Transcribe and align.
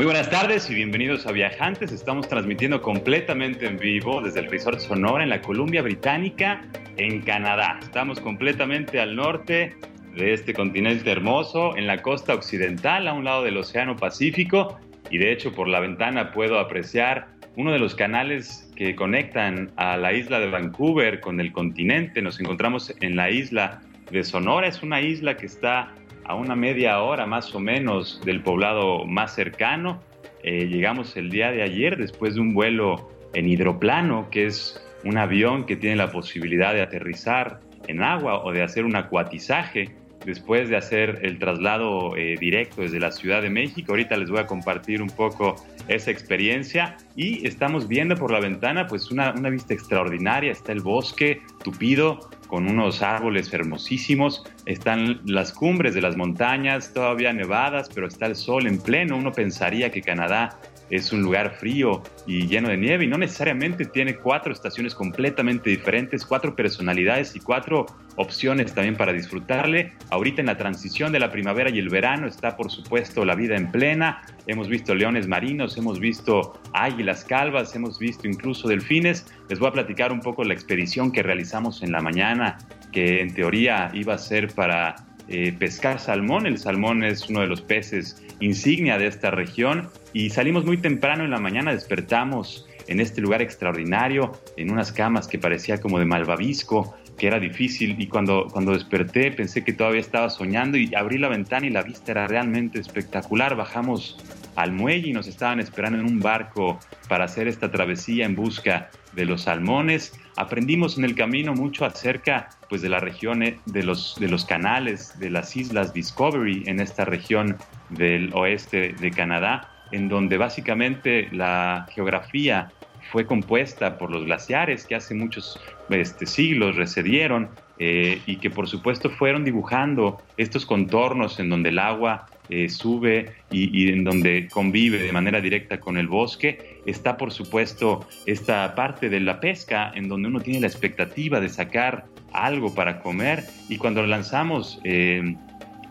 Muy 0.00 0.06
buenas 0.06 0.30
tardes 0.30 0.70
y 0.70 0.74
bienvenidos 0.74 1.26
a 1.26 1.32
Viajantes. 1.32 1.92
Estamos 1.92 2.26
transmitiendo 2.26 2.80
completamente 2.80 3.66
en 3.66 3.76
vivo 3.76 4.22
desde 4.22 4.40
el 4.40 4.50
Resort 4.50 4.80
Sonora 4.80 5.22
en 5.22 5.28
la 5.28 5.42
Columbia 5.42 5.82
Británica, 5.82 6.62
en 6.96 7.20
Canadá. 7.20 7.78
Estamos 7.82 8.18
completamente 8.18 8.98
al 8.98 9.14
norte 9.14 9.76
de 10.16 10.32
este 10.32 10.54
continente 10.54 11.10
hermoso, 11.10 11.76
en 11.76 11.86
la 11.86 12.00
costa 12.00 12.32
occidental, 12.32 13.08
a 13.08 13.12
un 13.12 13.26
lado 13.26 13.42
del 13.42 13.58
Océano 13.58 13.94
Pacífico. 13.94 14.80
Y 15.10 15.18
de 15.18 15.32
hecho, 15.32 15.52
por 15.52 15.68
la 15.68 15.80
ventana 15.80 16.32
puedo 16.32 16.58
apreciar 16.58 17.28
uno 17.56 17.70
de 17.70 17.78
los 17.78 17.94
canales 17.94 18.72
que 18.76 18.96
conectan 18.96 19.70
a 19.76 19.98
la 19.98 20.14
isla 20.14 20.40
de 20.40 20.48
Vancouver 20.48 21.20
con 21.20 21.40
el 21.40 21.52
continente. 21.52 22.22
Nos 22.22 22.40
encontramos 22.40 22.94
en 23.02 23.16
la 23.16 23.28
isla 23.28 23.82
de 24.10 24.24
Sonora. 24.24 24.66
Es 24.66 24.82
una 24.82 25.02
isla 25.02 25.36
que 25.36 25.44
está 25.44 25.92
a 26.30 26.34
una 26.36 26.54
media 26.54 27.00
hora 27.00 27.26
más 27.26 27.52
o 27.56 27.58
menos 27.58 28.20
del 28.24 28.40
poblado 28.40 29.04
más 29.04 29.34
cercano. 29.34 30.00
Eh, 30.44 30.68
llegamos 30.68 31.16
el 31.16 31.28
día 31.28 31.50
de 31.50 31.62
ayer 31.62 31.96
después 31.96 32.36
de 32.36 32.40
un 32.40 32.54
vuelo 32.54 33.10
en 33.34 33.48
hidroplano, 33.48 34.30
que 34.30 34.46
es 34.46 34.80
un 35.04 35.18
avión 35.18 35.66
que 35.66 35.74
tiene 35.74 35.96
la 35.96 36.12
posibilidad 36.12 36.72
de 36.72 36.82
aterrizar 36.82 37.58
en 37.88 38.00
agua 38.00 38.44
o 38.44 38.52
de 38.52 38.62
hacer 38.62 38.84
un 38.84 38.94
acuatizaje 38.94 39.96
después 40.24 40.68
de 40.68 40.76
hacer 40.76 41.18
el 41.22 41.40
traslado 41.40 42.16
eh, 42.16 42.36
directo 42.38 42.82
desde 42.82 43.00
la 43.00 43.10
Ciudad 43.10 43.42
de 43.42 43.50
México. 43.50 43.90
Ahorita 43.90 44.16
les 44.16 44.30
voy 44.30 44.38
a 44.38 44.46
compartir 44.46 45.02
un 45.02 45.10
poco 45.10 45.56
esa 45.88 46.12
experiencia 46.12 46.96
y 47.16 47.44
estamos 47.44 47.88
viendo 47.88 48.14
por 48.14 48.30
la 48.30 48.38
ventana 48.38 48.86
pues 48.86 49.10
una, 49.10 49.32
una 49.32 49.50
vista 49.50 49.74
extraordinaria. 49.74 50.52
Está 50.52 50.70
el 50.70 50.80
bosque 50.80 51.42
tupido 51.64 52.30
con 52.50 52.68
unos 52.68 53.00
árboles 53.00 53.52
hermosísimos, 53.54 54.44
están 54.66 55.20
las 55.24 55.52
cumbres 55.52 55.94
de 55.94 56.02
las 56.02 56.16
montañas 56.16 56.92
todavía 56.92 57.32
nevadas, 57.32 57.88
pero 57.94 58.08
está 58.08 58.26
el 58.26 58.34
sol 58.34 58.66
en 58.66 58.78
pleno. 58.80 59.16
Uno 59.16 59.30
pensaría 59.30 59.90
que 59.92 60.02
Canadá 60.02 60.58
es 60.90 61.12
un 61.12 61.22
lugar 61.22 61.56
frío 61.58 62.02
y 62.26 62.46
lleno 62.46 62.68
de 62.68 62.76
nieve 62.76 63.04
y 63.04 63.08
no 63.08 63.16
necesariamente 63.16 63.84
tiene 63.84 64.16
cuatro 64.16 64.52
estaciones 64.52 64.94
completamente 64.94 65.70
diferentes, 65.70 66.26
cuatro 66.26 66.56
personalidades 66.56 67.36
y 67.36 67.40
cuatro 67.40 67.86
opciones 68.16 68.74
también 68.74 68.96
para 68.96 69.12
disfrutarle. 69.12 69.92
Ahorita 70.10 70.40
en 70.40 70.46
la 70.46 70.56
transición 70.56 71.12
de 71.12 71.20
la 71.20 71.30
primavera 71.30 71.70
y 71.70 71.78
el 71.78 71.88
verano 71.88 72.26
está 72.26 72.56
por 72.56 72.70
supuesto 72.70 73.24
la 73.24 73.34
vida 73.34 73.56
en 73.56 73.70
plena. 73.70 74.22
Hemos 74.46 74.68
visto 74.68 74.94
leones 74.94 75.28
marinos, 75.28 75.76
hemos 75.76 76.00
visto 76.00 76.60
águilas 76.72 77.24
calvas, 77.24 77.74
hemos 77.76 77.98
visto 77.98 78.26
incluso 78.26 78.68
delfines. 78.68 79.26
Les 79.48 79.58
voy 79.58 79.68
a 79.68 79.72
platicar 79.72 80.12
un 80.12 80.20
poco 80.20 80.44
la 80.44 80.54
expedición 80.54 81.12
que 81.12 81.22
realizamos 81.22 81.82
en 81.82 81.92
la 81.92 82.00
mañana, 82.00 82.58
que 82.92 83.20
en 83.20 83.32
teoría 83.32 83.90
iba 83.94 84.14
a 84.14 84.18
ser 84.18 84.48
para 84.48 84.96
eh, 85.28 85.52
pescar 85.58 86.00
salmón. 86.00 86.46
El 86.46 86.58
salmón 86.58 87.04
es 87.04 87.28
uno 87.28 87.40
de 87.40 87.46
los 87.46 87.60
peces 87.60 88.22
insignia 88.40 88.98
de 88.98 89.06
esta 89.06 89.30
región 89.30 89.88
y 90.12 90.30
salimos 90.30 90.64
muy 90.64 90.78
temprano 90.78 91.24
en 91.24 91.30
la 91.30 91.38
mañana, 91.38 91.72
despertamos 91.72 92.66
en 92.88 93.00
este 93.00 93.20
lugar 93.20 93.42
extraordinario, 93.42 94.32
en 94.56 94.70
unas 94.70 94.92
camas 94.92 95.28
que 95.28 95.38
parecía 95.38 95.80
como 95.80 95.98
de 95.98 96.06
malvavisco, 96.06 96.96
que 97.16 97.26
era 97.26 97.38
difícil 97.38 97.96
y 98.00 98.08
cuando, 98.08 98.48
cuando 98.50 98.72
desperté 98.72 99.30
pensé 99.30 99.62
que 99.62 99.72
todavía 99.72 100.00
estaba 100.00 100.30
soñando 100.30 100.78
y 100.78 100.94
abrí 100.94 101.18
la 101.18 101.28
ventana 101.28 101.66
y 101.66 101.70
la 101.70 101.82
vista 101.82 102.12
era 102.12 102.26
realmente 102.26 102.80
espectacular. 102.80 103.54
Bajamos 103.56 104.18
al 104.56 104.72
muelle 104.72 105.08
y 105.08 105.12
nos 105.12 105.26
estaban 105.26 105.60
esperando 105.60 105.98
en 105.98 106.06
un 106.06 106.20
barco 106.20 106.78
para 107.08 107.24
hacer 107.24 107.48
esta 107.48 107.70
travesía 107.70 108.26
en 108.26 108.34
busca 108.34 108.90
de 109.12 109.24
los 109.24 109.42
salmones. 109.42 110.12
Aprendimos 110.36 110.98
en 110.98 111.04
el 111.04 111.14
camino 111.14 111.54
mucho 111.54 111.84
acerca 111.84 112.50
pues, 112.68 112.82
de 112.82 112.88
la 112.88 113.00
región 113.00 113.42
eh, 113.42 113.58
de 113.66 113.82
los, 113.82 114.16
canales 114.48 115.18
de 115.18 115.30
las 115.30 115.56
islas 115.56 115.92
Discovery 115.92 116.64
en 116.66 116.80
esta 116.80 117.04
región 117.04 117.56
del 117.90 118.32
oeste 118.34 118.94
de 119.00 119.10
Canadá, 119.10 119.68
en 119.92 120.08
donde 120.08 120.36
básicamente 120.36 121.28
la 121.32 121.86
geografía 121.90 122.70
fue 123.10 123.26
compuesta 123.26 123.98
por 123.98 124.10
los 124.10 124.24
glaciares 124.24 124.86
que 124.86 124.94
hace 124.94 125.14
muchos 125.14 125.58
este, 125.88 126.26
siglos 126.26 126.76
recedieron 126.76 127.48
eh, 127.78 128.20
y 128.26 128.36
que 128.36 128.50
por 128.50 128.68
supuesto 128.68 129.10
fueron 129.10 129.44
dibujando 129.44 130.22
estos 130.36 130.64
contornos 130.64 131.40
en 131.40 131.48
donde 131.48 131.70
el 131.70 131.78
agua 131.78 132.26
eh, 132.50 132.68
sube 132.68 133.32
y, 133.50 133.90
en 133.90 134.04
donde 134.04 134.48
convive 134.48 134.98
de 134.98 135.12
manera 135.12 135.40
directa 135.40 135.78
con 135.78 135.96
el 135.96 136.08
bosque, 136.08 136.80
está 136.84 137.16
por 137.16 137.32
supuesto 137.32 138.06
esta 138.26 138.74
parte 138.74 139.08
de 139.08 139.20
la 139.20 139.40
pesca 139.40 139.92
en 139.94 140.08
donde 140.08 140.28
uno 140.28 140.40
tiene 140.40 140.60
la 140.60 140.66
expectativa 140.66 141.40
de 141.40 141.48
sacar 141.48 142.06
algo 142.32 142.74
para 142.74 143.00
comer 143.00 143.44
y 143.68 143.76
cuando 143.76 144.04
lanzamos 144.04 144.80
eh, 144.84 145.36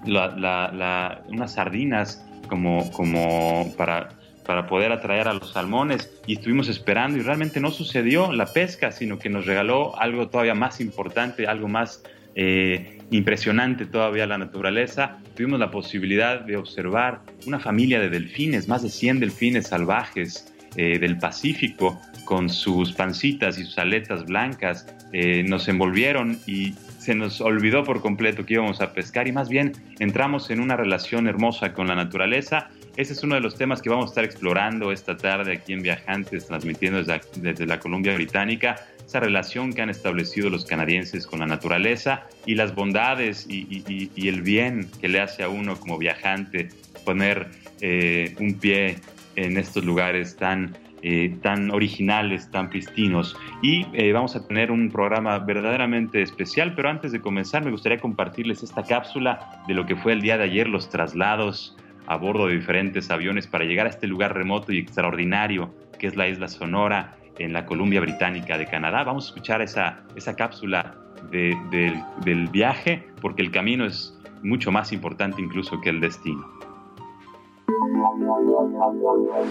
unas 0.06 1.54
sardinas 1.54 2.26
como, 2.48 2.92
como 2.92 3.74
para, 3.78 4.10
para 4.46 4.68
poder 4.68 4.92
atraer 4.92 5.28
a 5.28 5.34
los 5.34 5.54
salmones 5.54 6.12
y 6.28 6.34
estuvimos 6.34 6.68
esperando 6.70 7.18
y 7.18 7.22
realmente 7.22 7.60
no 7.60 7.72
sucedió 7.72 8.32
la 8.32 8.48
pesca, 8.48 8.92
sino 8.92 9.18
que 9.18 9.30
nos 9.30 9.46
regaló 9.46 9.98
algo 10.00 10.28
todavía 10.28 10.56
más 10.56 10.82
importante, 10.82 11.48
algo 11.48 11.68
más 11.68 12.04
eh, 12.36 12.99
impresionante 13.12 13.86
todavía 13.86 14.26
la 14.28 14.38
naturaleza. 14.38 15.18
Tuvimos 15.36 15.60
la 15.60 15.72
posibilidad 15.72 16.42
de 16.42 16.58
observar 16.58 17.22
una 17.46 17.60
familia 17.60 18.00
de 18.00 18.10
delfines, 18.10 18.68
más 18.68 18.84
de 18.84 18.90
100 18.90 19.20
delfines 19.20 19.68
salvajes 19.68 20.54
eh, 20.76 21.00
del 21.00 21.18
Pacífico, 21.18 22.00
con 22.26 22.50
sus 22.50 22.94
pancitas 22.94 23.58
y 23.58 23.64
sus 23.66 23.80
aletas 23.80 24.26
blancas, 24.26 24.86
eh, 25.12 25.42
nos 25.42 25.68
envolvieron 25.68 26.38
y 26.46 26.76
se 27.00 27.16
nos 27.16 27.42
olvidó 27.42 27.84
por 27.84 28.02
completo 28.02 28.46
que 28.46 28.54
íbamos 28.54 28.82
a 28.82 28.94
pescar 28.94 29.28
y 29.28 29.32
más 29.32 29.50
bien 29.50 29.72
entramos 29.98 30.52
en 30.52 30.60
una 30.60 30.76
relación 30.76 31.28
hermosa 31.28 31.74
con 31.74 31.88
la 31.88 31.96
naturaleza. 31.96 32.70
Ese 32.96 33.14
es 33.14 33.24
uno 33.24 33.36
de 33.36 33.42
los 33.42 33.56
temas 33.56 33.82
que 33.82 33.90
vamos 33.90 34.06
a 34.06 34.10
estar 34.10 34.24
explorando 34.24 34.92
esta 34.92 35.16
tarde 35.18 35.54
aquí 35.54 35.74
en 35.74 35.82
Viajantes, 35.82 36.48
transmitiendo 36.48 37.04
desde, 37.04 37.66
la 37.66 37.80
Columbia 37.80 38.14
Británica 38.14 38.76
esa 39.06 39.20
relación 39.20 39.74
que 39.74 39.82
han 39.82 39.90
establecido 39.90 40.52
los 40.52 40.66
canadienses 40.66 41.26
con 41.26 41.40
la 41.40 41.48
naturaleza 41.48 42.28
y 42.46 42.54
las 42.54 42.76
bondades 42.76 43.48
y 43.50 44.28
el 44.28 44.44
bien 44.44 44.88
que 45.02 45.08
le 45.08 45.20
hace 45.20 45.42
a 45.42 45.50
uno 45.50 45.80
como 45.80 45.98
viajante 45.98 46.70
poner 47.10 47.48
eh, 47.82 48.36
un 48.40 48.56
pie 48.56 48.98
en 49.36 49.58
estos 49.58 49.86
lugares 49.86 50.36
tan, 50.36 50.76
eh, 51.02 51.36
tan 51.42 51.72
originales, 51.72 52.52
tan 52.52 52.70
pristinos. 52.70 53.36
Y 53.62 53.86
eh, 53.94 54.12
vamos 54.12 54.36
a 54.36 54.46
tener 54.46 54.70
un 54.70 54.92
programa 54.92 55.40
verdaderamente 55.40 56.22
especial, 56.22 56.76
pero 56.76 56.90
antes 56.90 57.12
de 57.12 57.22
comenzar 57.22 57.64
me 57.64 57.72
gustaría 57.72 57.98
compartirles 57.98 58.64
esta 58.64 58.84
cápsula 58.84 59.64
de 59.68 59.74
lo 59.74 59.86
que 59.86 59.96
fue 59.96 60.14
el 60.14 60.22
día 60.22 60.38
de 60.38 60.44
ayer, 60.44 60.68
los 60.68 60.90
traslados 60.90 61.78
a 62.10 62.18
bordo 62.18 62.48
de 62.48 62.56
diferentes 62.56 63.12
aviones 63.12 63.48
para 63.48 63.66
llegar 63.66 63.86
a 63.86 63.90
este 63.90 64.08
lugar 64.08 64.36
remoto 64.36 64.72
y 64.74 64.80
extraordinario 64.80 65.72
que 66.00 66.08
es 66.08 66.16
la 66.16 66.28
isla 66.28 66.48
Sonora 66.48 67.16
en 67.38 67.54
la 67.54 67.66
Columbia 67.66 68.02
Británica 68.02 68.58
de 68.58 68.66
Canadá. 68.66 69.04
Vamos 69.04 69.26
a 69.26 69.28
escuchar 69.30 69.62
esa, 69.62 70.04
esa 70.16 70.36
cápsula 70.36 70.96
de, 71.32 71.56
de, 71.70 72.04
del 72.26 72.48
viaje 72.48 73.08
porque 73.22 73.44
el 73.44 73.52
camino 73.52 73.86
es 73.86 74.18
mucho 74.42 74.72
más 74.72 74.92
importante 74.92 75.42
incluso 75.42 75.80
que 75.82 75.90
el 75.90 76.00
destino. 76.00 76.44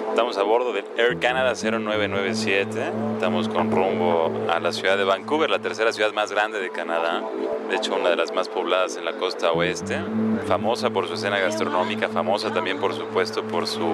Estamos 0.09 0.39
a 0.39 0.43
bordo 0.43 0.73
del 0.73 0.87
Air 0.97 1.19
Canada 1.19 1.53
0997. 1.55 2.93
Estamos 3.13 3.47
con 3.51 3.71
rumbo 3.71 4.33
a 4.51 4.59
la 4.59 4.73
ciudad 4.73 4.97
de 4.97 5.05
Vancouver, 5.05 5.51
la 5.51 5.59
tercera 5.59 5.93
ciudad 5.93 6.15
más 6.15 6.33
grande 6.33 6.59
de 6.59 6.71
Canadá. 6.71 7.23
De 7.69 7.77
hecho, 7.77 7.95
una 7.95 8.09
de 8.09 8.17
las 8.17 8.33
más 8.33 8.49
pobladas 8.49 8.97
en 8.97 9.05
la 9.05 9.13
costa 9.13 9.53
oeste. 9.53 10.01
Famosa 10.47 10.89
por 10.89 11.09
su 11.09 11.15
escena 11.15 11.39
gastronómica, 11.39 12.09
famosa 12.09 12.55
también, 12.55 12.79
por 12.81 12.95
supuesto, 12.95 13.43
por 13.43 13.67
su 13.67 13.87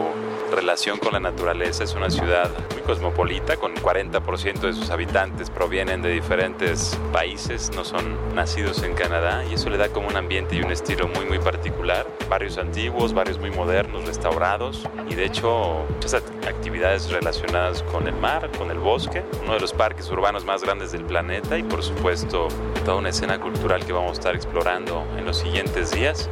relación 0.53 0.99
con 0.99 1.13
la 1.13 1.21
naturaleza. 1.21 1.83
Es 1.83 1.95
una 1.95 2.11
ciudad 2.11 2.49
muy 2.73 2.83
cosmopolita, 2.83 3.57
con 3.57 3.75
40% 3.75 4.61
de 4.61 4.73
sus 4.73 4.91
habitantes 4.91 5.51
provienen 5.51 6.01
de 6.01 6.11
diferentes 6.11 6.97
países, 7.13 7.73
no 7.75 7.85
son 7.85 8.37
nacidos 8.37 8.85
en 8.85 8.95
Canadá, 8.95 9.45
y 9.51 9.55
eso 9.55 9.69
le 9.69 9.79
da 9.79 9.89
como 9.89 10.09
un 10.09 10.17
ambiente 10.17 10.55
y 10.55 10.61
un 10.61 10.71
estilo 10.71 11.09
muy, 11.09 11.25
muy 11.25 11.41
particular. 11.41 12.07
Barrios 12.29 12.57
antiguos, 12.59 13.15
barrios 13.15 13.41
muy 13.41 13.51
modernos, 13.51 14.07
restaurados, 14.07 14.87
y 15.09 15.17
de 15.17 15.24
hecho 15.25 15.85
muchas 15.89 16.15
actividades 16.15 17.11
relacionadas 17.11 17.83
con 17.85 18.07
el 18.07 18.15
mar, 18.15 18.51
con 18.59 18.71
el 18.71 18.79
bosque, 18.79 19.23
uno 19.43 19.55
de 19.55 19.61
los 19.61 19.73
parques 19.73 20.11
urbanos 20.11 20.45
más 20.45 20.63
grandes 20.63 20.93
del 20.93 21.05
planeta, 21.05 21.59
y 21.59 21.63
por 21.63 21.83
supuesto 21.83 22.49
toda 22.85 22.97
una 22.97 23.11
escena 23.11 23.41
cultural 23.41 23.85
que 23.85 23.93
vamos 23.93 24.11
a 24.11 24.15
estar 24.15 24.35
explorando 24.35 25.05
en 25.17 25.25
los 25.25 25.39
siguientes 25.39 25.91
días. 25.91 26.29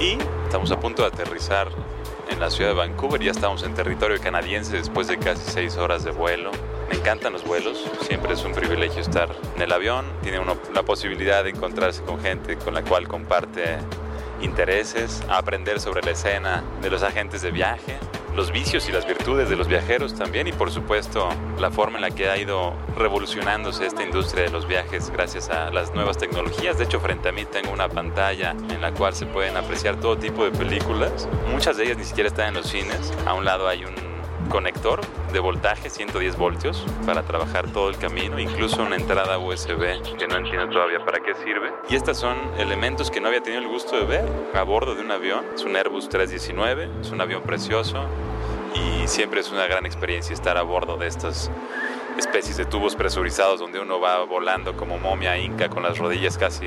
Y 0.00 0.18
Estamos 0.46 0.70
a 0.70 0.78
punto 0.78 1.02
de 1.02 1.08
aterrizar 1.08 1.68
en 2.30 2.38
la 2.38 2.50
ciudad 2.50 2.70
de 2.70 2.76
Vancouver, 2.76 3.20
ya 3.20 3.32
estamos 3.32 3.64
en 3.64 3.74
territorio 3.74 4.20
canadiense 4.20 4.76
después 4.76 5.08
de 5.08 5.18
casi 5.18 5.42
seis 5.50 5.76
horas 5.76 6.04
de 6.04 6.12
vuelo. 6.12 6.52
Me 6.88 6.96
encantan 6.96 7.32
los 7.32 7.44
vuelos, 7.44 7.84
siempre 8.02 8.32
es 8.32 8.44
un 8.44 8.52
privilegio 8.52 9.02
estar 9.02 9.28
en 9.56 9.62
el 9.62 9.72
avión, 9.72 10.06
tiene 10.22 10.38
uno 10.38 10.56
la 10.72 10.84
posibilidad 10.84 11.42
de 11.42 11.50
encontrarse 11.50 12.00
con 12.04 12.20
gente 12.20 12.56
con 12.56 12.74
la 12.74 12.82
cual 12.82 13.08
comparte 13.08 13.78
intereses, 14.40 15.22
aprender 15.28 15.80
sobre 15.80 16.02
la 16.02 16.12
escena 16.12 16.64
de 16.82 16.90
los 16.90 17.02
agentes 17.02 17.42
de 17.42 17.50
viaje, 17.50 17.98
los 18.34 18.52
vicios 18.52 18.86
y 18.88 18.92
las 18.92 19.06
virtudes 19.06 19.48
de 19.48 19.56
los 19.56 19.66
viajeros 19.66 20.14
también 20.14 20.46
y 20.46 20.52
por 20.52 20.70
supuesto 20.70 21.28
la 21.58 21.70
forma 21.70 21.96
en 21.96 22.02
la 22.02 22.10
que 22.10 22.28
ha 22.28 22.36
ido 22.36 22.74
revolucionándose 22.96 23.86
esta 23.86 24.02
industria 24.02 24.44
de 24.44 24.50
los 24.50 24.68
viajes 24.68 25.10
gracias 25.10 25.48
a 25.48 25.70
las 25.70 25.94
nuevas 25.94 26.18
tecnologías. 26.18 26.76
De 26.76 26.84
hecho, 26.84 27.00
frente 27.00 27.30
a 27.30 27.32
mí 27.32 27.46
tengo 27.46 27.72
una 27.72 27.88
pantalla 27.88 28.54
en 28.70 28.82
la 28.82 28.92
cual 28.92 29.14
se 29.14 29.24
pueden 29.24 29.56
apreciar 29.56 29.98
todo 30.00 30.18
tipo 30.18 30.44
de 30.44 30.50
películas. 30.50 31.28
Muchas 31.50 31.78
de 31.78 31.84
ellas 31.84 31.96
ni 31.96 32.04
siquiera 32.04 32.28
están 32.28 32.48
en 32.48 32.54
los 32.54 32.66
cines. 32.66 33.12
A 33.24 33.32
un 33.32 33.46
lado 33.46 33.68
hay 33.68 33.84
un 33.84 34.15
conector 34.48 35.00
de 35.32 35.40
voltaje 35.40 35.90
110 35.90 36.36
voltios 36.36 36.84
para 37.04 37.22
trabajar 37.22 37.70
todo 37.70 37.88
el 37.88 37.98
camino, 37.98 38.38
incluso 38.38 38.82
una 38.82 38.96
entrada 38.96 39.38
USB 39.38 40.16
que 40.18 40.26
no 40.26 40.36
entiendo 40.36 40.68
todavía 40.68 41.04
para 41.04 41.20
qué 41.20 41.34
sirve. 41.34 41.72
Y 41.88 41.96
estos 41.96 42.18
son 42.18 42.36
elementos 42.58 43.10
que 43.10 43.20
no 43.20 43.28
había 43.28 43.42
tenido 43.42 43.62
el 43.62 43.68
gusto 43.68 43.96
de 43.96 44.04
ver 44.04 44.24
a 44.54 44.62
bordo 44.62 44.94
de 44.94 45.02
un 45.02 45.10
avión. 45.10 45.44
Es 45.54 45.64
un 45.64 45.76
Airbus 45.76 46.08
319, 46.08 46.90
es 47.00 47.10
un 47.10 47.20
avión 47.20 47.42
precioso 47.42 48.06
y 48.74 49.06
siempre 49.06 49.40
es 49.40 49.50
una 49.50 49.66
gran 49.66 49.86
experiencia 49.86 50.34
estar 50.34 50.56
a 50.56 50.62
bordo 50.62 50.96
de 50.96 51.06
estas 51.06 51.50
especies 52.18 52.56
de 52.56 52.64
tubos 52.64 52.96
presurizados 52.96 53.60
donde 53.60 53.78
uno 53.78 54.00
va 54.00 54.24
volando 54.24 54.76
como 54.76 54.98
momia 54.98 55.36
inca 55.38 55.68
con 55.68 55.82
las 55.82 55.98
rodillas 55.98 56.38
casi 56.38 56.66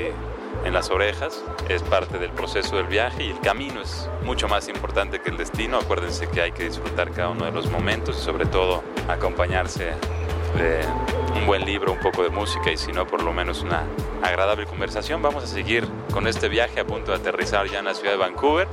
en 0.64 0.72
las 0.72 0.90
orejas. 0.90 1.42
Es 1.68 1.82
parte 1.82 2.18
del 2.18 2.30
proceso 2.30 2.76
del 2.76 2.86
viaje 2.86 3.24
y 3.24 3.30
el 3.30 3.40
camino 3.40 3.80
es 3.80 4.08
mucho 4.22 4.48
más 4.48 4.68
importante 4.68 5.20
que 5.20 5.30
el 5.30 5.36
destino. 5.36 5.78
Acuérdense 5.78 6.28
que 6.28 6.42
hay 6.42 6.52
que 6.52 6.64
disfrutar 6.64 7.10
cada 7.10 7.30
uno 7.30 7.44
de 7.44 7.52
los 7.52 7.70
momentos 7.70 8.18
y 8.18 8.20
sobre 8.22 8.46
todo 8.46 8.82
acompañarse 9.08 9.92
de 10.56 10.80
un 11.36 11.46
buen 11.46 11.64
libro, 11.64 11.92
un 11.92 12.00
poco 12.00 12.22
de 12.22 12.30
música 12.30 12.70
y 12.70 12.76
si 12.76 12.92
no, 12.92 13.06
por 13.06 13.22
lo 13.22 13.32
menos 13.32 13.62
una 13.62 13.84
agradable 14.22 14.66
conversación. 14.66 15.22
Vamos 15.22 15.44
a 15.44 15.46
seguir 15.46 15.86
con 16.12 16.26
este 16.26 16.48
viaje 16.48 16.80
a 16.80 16.86
punto 16.86 17.12
de 17.12 17.18
aterrizar 17.18 17.66
ya 17.68 17.78
en 17.78 17.86
la 17.86 17.94
ciudad 17.94 18.12
de 18.12 18.18
Vancouver 18.18 18.68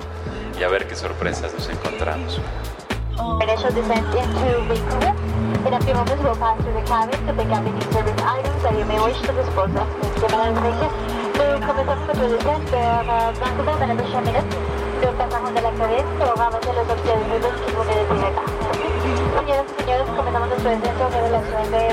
y 0.60 0.64
a 0.64 0.68
ver 0.70 0.88
qué 0.88 0.96
sorpresas 0.96 1.54
nos 1.54 1.70
encontramos. 1.70 2.40
Comenzamos 11.60 11.98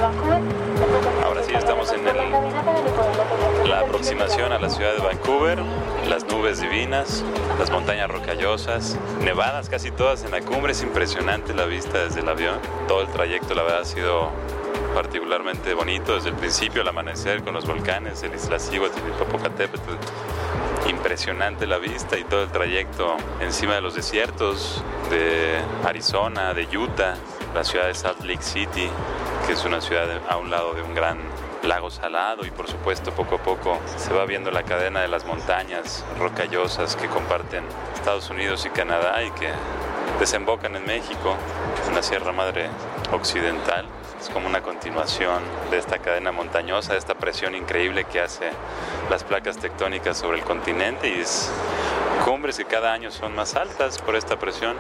Vancouver. 0.01 0.41
Ahora 1.25 1.43
sí, 1.43 1.55
estamos 1.55 1.93
en 1.93 2.09
el- 2.09 3.69
la 3.69 3.81
aproximación 3.81 4.53
a 4.53 4.59
la 4.59 4.69
ciudad 4.69 4.93
de 4.95 5.01
Vancouver, 5.01 5.59
las 6.09 6.25
nubes 6.25 6.61
divinas, 6.61 7.25
las 7.59 7.71
montañas 7.71 8.11
rocallosas, 8.11 8.99
nevadas 9.21 9.69
casi 9.69 9.91
todas 9.91 10.25
en 10.25 10.33
la 10.33 10.41
cumbre, 10.41 10.73
es 10.73 10.83
impresionante 10.83 11.55
la 11.55 11.65
vista 11.67 11.99
desde 12.05 12.21
el 12.21 12.29
avión. 12.29 12.57
Todo 12.89 13.03
el 13.03 13.09
trayecto 13.09 13.55
la 13.55 13.63
verdad 13.63 13.81
ha 13.83 13.85
sido 13.85 14.31
particularmente 14.95 15.75
bonito 15.75 16.15
desde 16.15 16.31
el 16.31 16.37
principio, 16.37 16.83
el 16.83 16.89
amanecer 16.89 17.43
con 17.43 17.53
los 17.53 17.67
volcanes, 17.67 18.23
el 18.23 18.35
Iztaccíhuatl 18.35 18.99
y 19.01 19.11
el 19.11 19.19
Popocatépetl. 19.19 19.91
Impresionante 20.89 21.67
la 21.67 21.79
vista 21.79 22.17
y 22.17 22.25
todo 22.25 22.45
el 22.45 22.51
trayecto 22.51 23.17
encima 23.41 23.75
de 23.75 23.81
los 23.81 23.95
desiertos 23.95 24.83
de 25.11 25.59
Arizona, 25.85 26.55
de 26.55 26.65
Utah, 26.77 27.17
la 27.55 27.65
ciudad 27.65 27.87
de 27.87 27.95
Salt 27.95 28.21
Lake 28.23 28.43
City, 28.43 28.89
que 29.47 29.55
es 29.55 29.65
una 29.65 29.81
ciudad 29.81 30.09
a 30.29 30.37
un 30.37 30.51
lado 30.51 30.75
de 30.75 30.83
un 30.83 30.95
gran 30.95 31.19
lago 31.63 31.91
salado 31.91 32.45
y 32.45 32.51
por 32.51 32.69
supuesto 32.69 33.11
poco 33.13 33.37
a 33.37 33.39
poco 33.39 33.79
se 33.97 34.13
va 34.13 34.27
viendo 34.27 34.51
la 34.51 34.65
cadena 34.65 35.01
de 35.01 35.09
las 35.09 35.25
montañas 35.25 36.05
rocallosas 36.19 36.95
que 36.95 37.09
comparten 37.09 37.65
Estados 37.95 38.29
Unidos 38.29 38.67
y 38.67 38.71
Canadá 38.71 39.23
y 39.23 39.31
que 39.31 39.51
desembocan 40.21 40.77
en 40.77 40.85
México, 40.85 41.35
en 41.89 41.95
la 41.95 42.03
Sierra 42.03 42.33
Madre 42.33 42.69
Occidental. 43.13 43.87
Es 44.25 44.31
como 44.31 44.47
una 44.47 44.63
continuación 44.63 45.43
de 45.71 45.77
esta 45.77 45.99
cadena 45.99 46.33
montañosa, 46.33 46.95
de 46.95 46.99
esta 46.99 47.15
presión 47.15 47.55
increíble 47.55 48.05
que 48.05 48.21
hace 48.23 48.53
las 49.11 49.23
placas 49.23 49.59
tectónicas 49.59 50.17
sobre 50.17 50.39
el 50.39 50.45
continente 50.45 51.11
y 51.11 51.21
es 51.21 51.53
cumbres 52.25 52.57
que 52.57 52.65
cada 52.65 52.95
año 52.95 53.11
son 53.11 53.35
más 53.35 53.55
altas 53.55 53.99
por 53.99 54.17
esta 54.17 54.39
presión. 54.39 54.79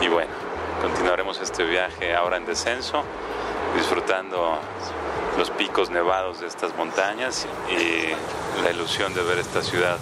Y 0.00 0.08
bueno, 0.08 0.32
continuaremos 0.82 1.40
este 1.40 1.62
viaje 1.62 2.16
ahora 2.16 2.36
en 2.36 2.46
descenso, 2.46 3.04
disfrutando 3.76 4.58
los 5.38 5.52
picos 5.52 5.90
nevados 5.90 6.40
de 6.40 6.48
estas 6.48 6.76
montañas 6.76 7.46
y 7.70 8.60
la 8.60 8.72
ilusión 8.72 9.14
de 9.14 9.22
ver 9.22 9.38
esta 9.38 9.62
ciudad 9.62 9.98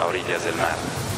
a 0.00 0.06
orillas 0.06 0.42
del 0.46 0.54
mar. 0.54 1.11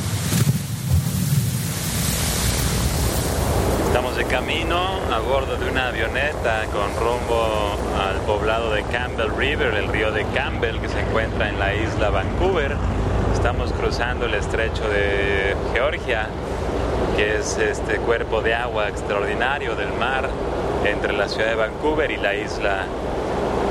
Estamos 3.94 4.17
de 4.17 4.25
camino 4.25 4.76
a 5.12 5.20
bordo 5.20 5.56
de 5.56 5.70
una 5.70 5.87
avioneta 5.87 6.64
con 6.73 6.96
rumbo 6.96 7.76
al 7.96 8.17
poblado 8.23 8.73
de 8.73 8.82
Campbell 8.82 9.31
River, 9.37 9.73
el 9.75 9.87
río 9.87 10.11
de 10.11 10.25
Campbell 10.35 10.81
que 10.81 10.88
se 10.88 10.99
encuentra 10.99 11.49
en 11.49 11.61
la 11.61 11.76
isla 11.76 12.11
Vancouver. 12.11 12.75
Estamos 13.32 13.73
cruzando 13.73 14.26
el 14.26 14.35
estrecho 14.35 14.88
de 14.88 15.55
Georgia, 15.73 16.26
que 17.17 17.37
es 17.37 17.56
este 17.56 17.99
cuerpo 17.99 18.43
de 18.43 18.56
agua 18.56 18.88
extraordinario 18.88 19.76
del 19.76 19.93
mar 19.93 20.29
entre 20.85 21.12
la 21.12 21.29
ciudad 21.29 21.50
de 21.50 21.55
Vancouver 21.55 22.11
y 22.11 22.17
la 22.17 22.35
isla 22.35 22.87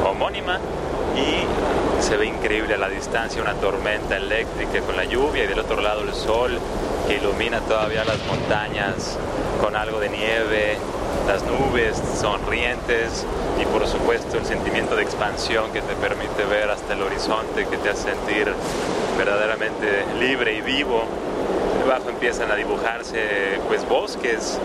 homónima 0.09 0.57
y 1.17 2.01
se 2.01 2.15
ve 2.15 2.27
increíble 2.27 2.75
a 2.75 2.77
la 2.77 2.87
distancia 2.87 3.41
una 3.41 3.55
tormenta 3.55 4.15
eléctrica 4.15 4.79
con 4.85 4.95
la 4.95 5.03
lluvia 5.03 5.43
y 5.43 5.47
del 5.47 5.59
otro 5.59 5.81
lado 5.81 6.03
el 6.03 6.13
sol 6.13 6.57
que 7.09 7.17
ilumina 7.17 7.59
todavía 7.59 8.05
las 8.05 8.25
montañas 8.25 9.17
con 9.61 9.75
algo 9.75 10.00
de 10.00 10.09
nieve, 10.09 10.77
las 11.27 11.44
nubes 11.44 12.01
sonrientes 12.19 13.25
y 13.61 13.65
por 13.65 13.88
supuesto 13.88 14.38
el 14.38 14.45
sentimiento 14.45 14.95
de 14.95 15.03
expansión 15.03 15.71
que 15.71 15.81
te 15.81 15.95
permite 15.95 16.44
ver 16.45 16.69
hasta 16.69 16.94
el 16.94 17.01
horizonte, 17.01 17.65
que 17.67 17.77
te 17.77 17.89
hace 17.89 18.11
sentir 18.11 18.53
verdaderamente 19.17 20.05
libre 20.19 20.55
y 20.55 20.61
vivo. 20.61 21.03
Debajo 21.79 22.09
empiezan 22.09 22.51
a 22.51 22.55
dibujarse 22.55 23.59
pues 23.68 23.87
bosques 23.87 24.59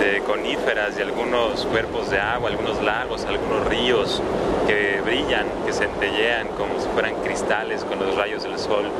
de 0.00 0.20
coníferas 0.22 0.98
y 0.98 1.02
algunos 1.02 1.66
cuerpos 1.66 2.10
de 2.10 2.18
agua, 2.18 2.48
algunos 2.48 2.82
lagos, 2.82 3.24
algunos 3.24 3.66
ríos 3.66 4.22
que 4.66 5.00
brillan, 5.04 5.46
que 5.66 5.72
centellean 5.72 6.48
como 6.48 6.80
si 6.80 6.88
fueran 6.88 7.14
cristales 7.22 7.84
con 7.84 7.98
los 7.98 8.16
rayos 8.16 8.42
del 8.42 8.58
sol. 8.58 8.90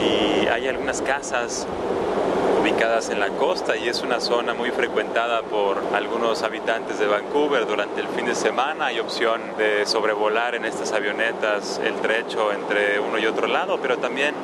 Y 0.00 0.46
hay 0.46 0.66
algunas 0.66 1.02
casas 1.02 1.66
en 2.80 3.20
la 3.20 3.28
costa 3.28 3.76
y 3.76 3.88
es 3.88 4.00
una 4.00 4.20
zona 4.20 4.54
muy 4.54 4.70
frecuentada 4.70 5.42
por 5.42 5.82
algunos 5.92 6.42
habitantes 6.42 6.98
de 6.98 7.06
Vancouver 7.06 7.66
durante 7.66 8.00
el 8.00 8.08
fin 8.08 8.24
de 8.24 8.34
semana. 8.34 8.86
Hay 8.86 8.98
opción 8.98 9.42
de 9.58 9.84
sobrevolar 9.84 10.54
en 10.54 10.64
estas 10.64 10.90
avionetas 10.92 11.78
el 11.84 11.92
trecho 11.96 12.50
entre 12.52 12.98
uno 12.98 13.18
y 13.18 13.26
otro 13.26 13.48
lado, 13.48 13.78
pero 13.82 13.98
también 13.98 14.34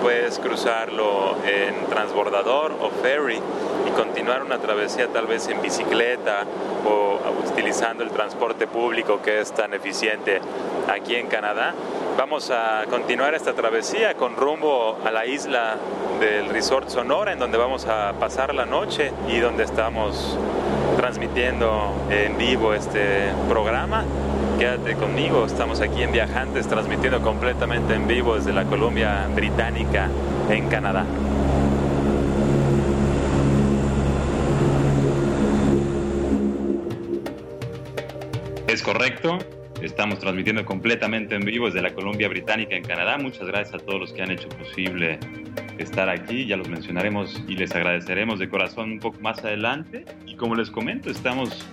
puedes 0.00 0.38
cruzarlo 0.38 1.36
en 1.44 1.86
transbordador 1.86 2.72
o 2.80 2.90
ferry 3.02 3.40
y 3.86 3.90
continuar 3.90 4.42
una 4.42 4.58
travesía 4.58 5.08
tal 5.08 5.26
vez 5.26 5.48
en 5.48 5.60
bicicleta 5.60 6.44
o 6.84 7.18
utilizando 7.48 8.02
el 8.02 8.10
transporte 8.10 8.66
público 8.66 9.20
que 9.22 9.40
es 9.40 9.52
tan 9.52 9.74
eficiente 9.74 10.40
aquí 10.88 11.16
en 11.16 11.26
Canadá. 11.26 11.74
Vamos 12.16 12.50
a 12.50 12.84
continuar 12.88 13.34
esta 13.34 13.52
travesía 13.52 14.14
con 14.14 14.36
rumbo 14.36 14.98
a 15.04 15.10
la 15.10 15.26
isla 15.26 15.76
del 16.18 16.48
Resort 16.48 16.88
Sonora 16.88 17.32
en 17.32 17.38
donde 17.38 17.58
vamos 17.58 17.86
a 17.86 18.12
pasar 18.18 18.54
la 18.54 18.66
noche 18.66 19.12
y 19.28 19.38
donde 19.38 19.64
estamos 19.64 20.38
transmitiendo 20.96 21.94
en 22.10 22.36
vivo 22.36 22.74
este 22.74 23.32
programa. 23.48 24.04
Quédate 24.60 24.94
conmigo, 24.94 25.46
estamos 25.46 25.80
aquí 25.80 26.02
en 26.02 26.12
Viajantes 26.12 26.68
transmitiendo 26.68 27.22
completamente 27.22 27.94
en 27.94 28.06
vivo 28.06 28.34
desde 28.34 28.52
la 28.52 28.66
Columbia 28.66 29.26
Británica 29.34 30.10
en 30.50 30.68
Canadá. 30.68 31.06
Es 38.68 38.82
correcto. 38.82 39.38
Estamos 39.80 40.18
transmitiendo 40.18 40.66
completamente 40.66 41.36
en 41.36 41.40
vivo 41.46 41.64
desde 41.64 41.80
la 41.80 41.94
Columbia 41.94 42.28
Británica 42.28 42.76
en 42.76 42.84
Canadá. 42.84 43.16
Muchas 43.16 43.46
gracias 43.46 43.80
a 43.80 43.86
todos 43.86 43.98
los 43.98 44.12
que 44.12 44.20
han 44.20 44.30
hecho 44.30 44.50
posible 44.50 45.18
estar 45.78 46.10
aquí. 46.10 46.44
Ya 46.44 46.58
los 46.58 46.68
mencionaremos 46.68 47.42
y 47.48 47.56
les 47.56 47.74
agradeceremos 47.74 48.38
de 48.38 48.50
corazón 48.50 48.92
un 48.92 48.98
poco 48.98 49.18
más 49.22 49.42
adelante. 49.42 50.04
Y 50.26 50.36
como 50.36 50.54
les 50.54 50.70
comento, 50.70 51.08
estamos 51.08 51.66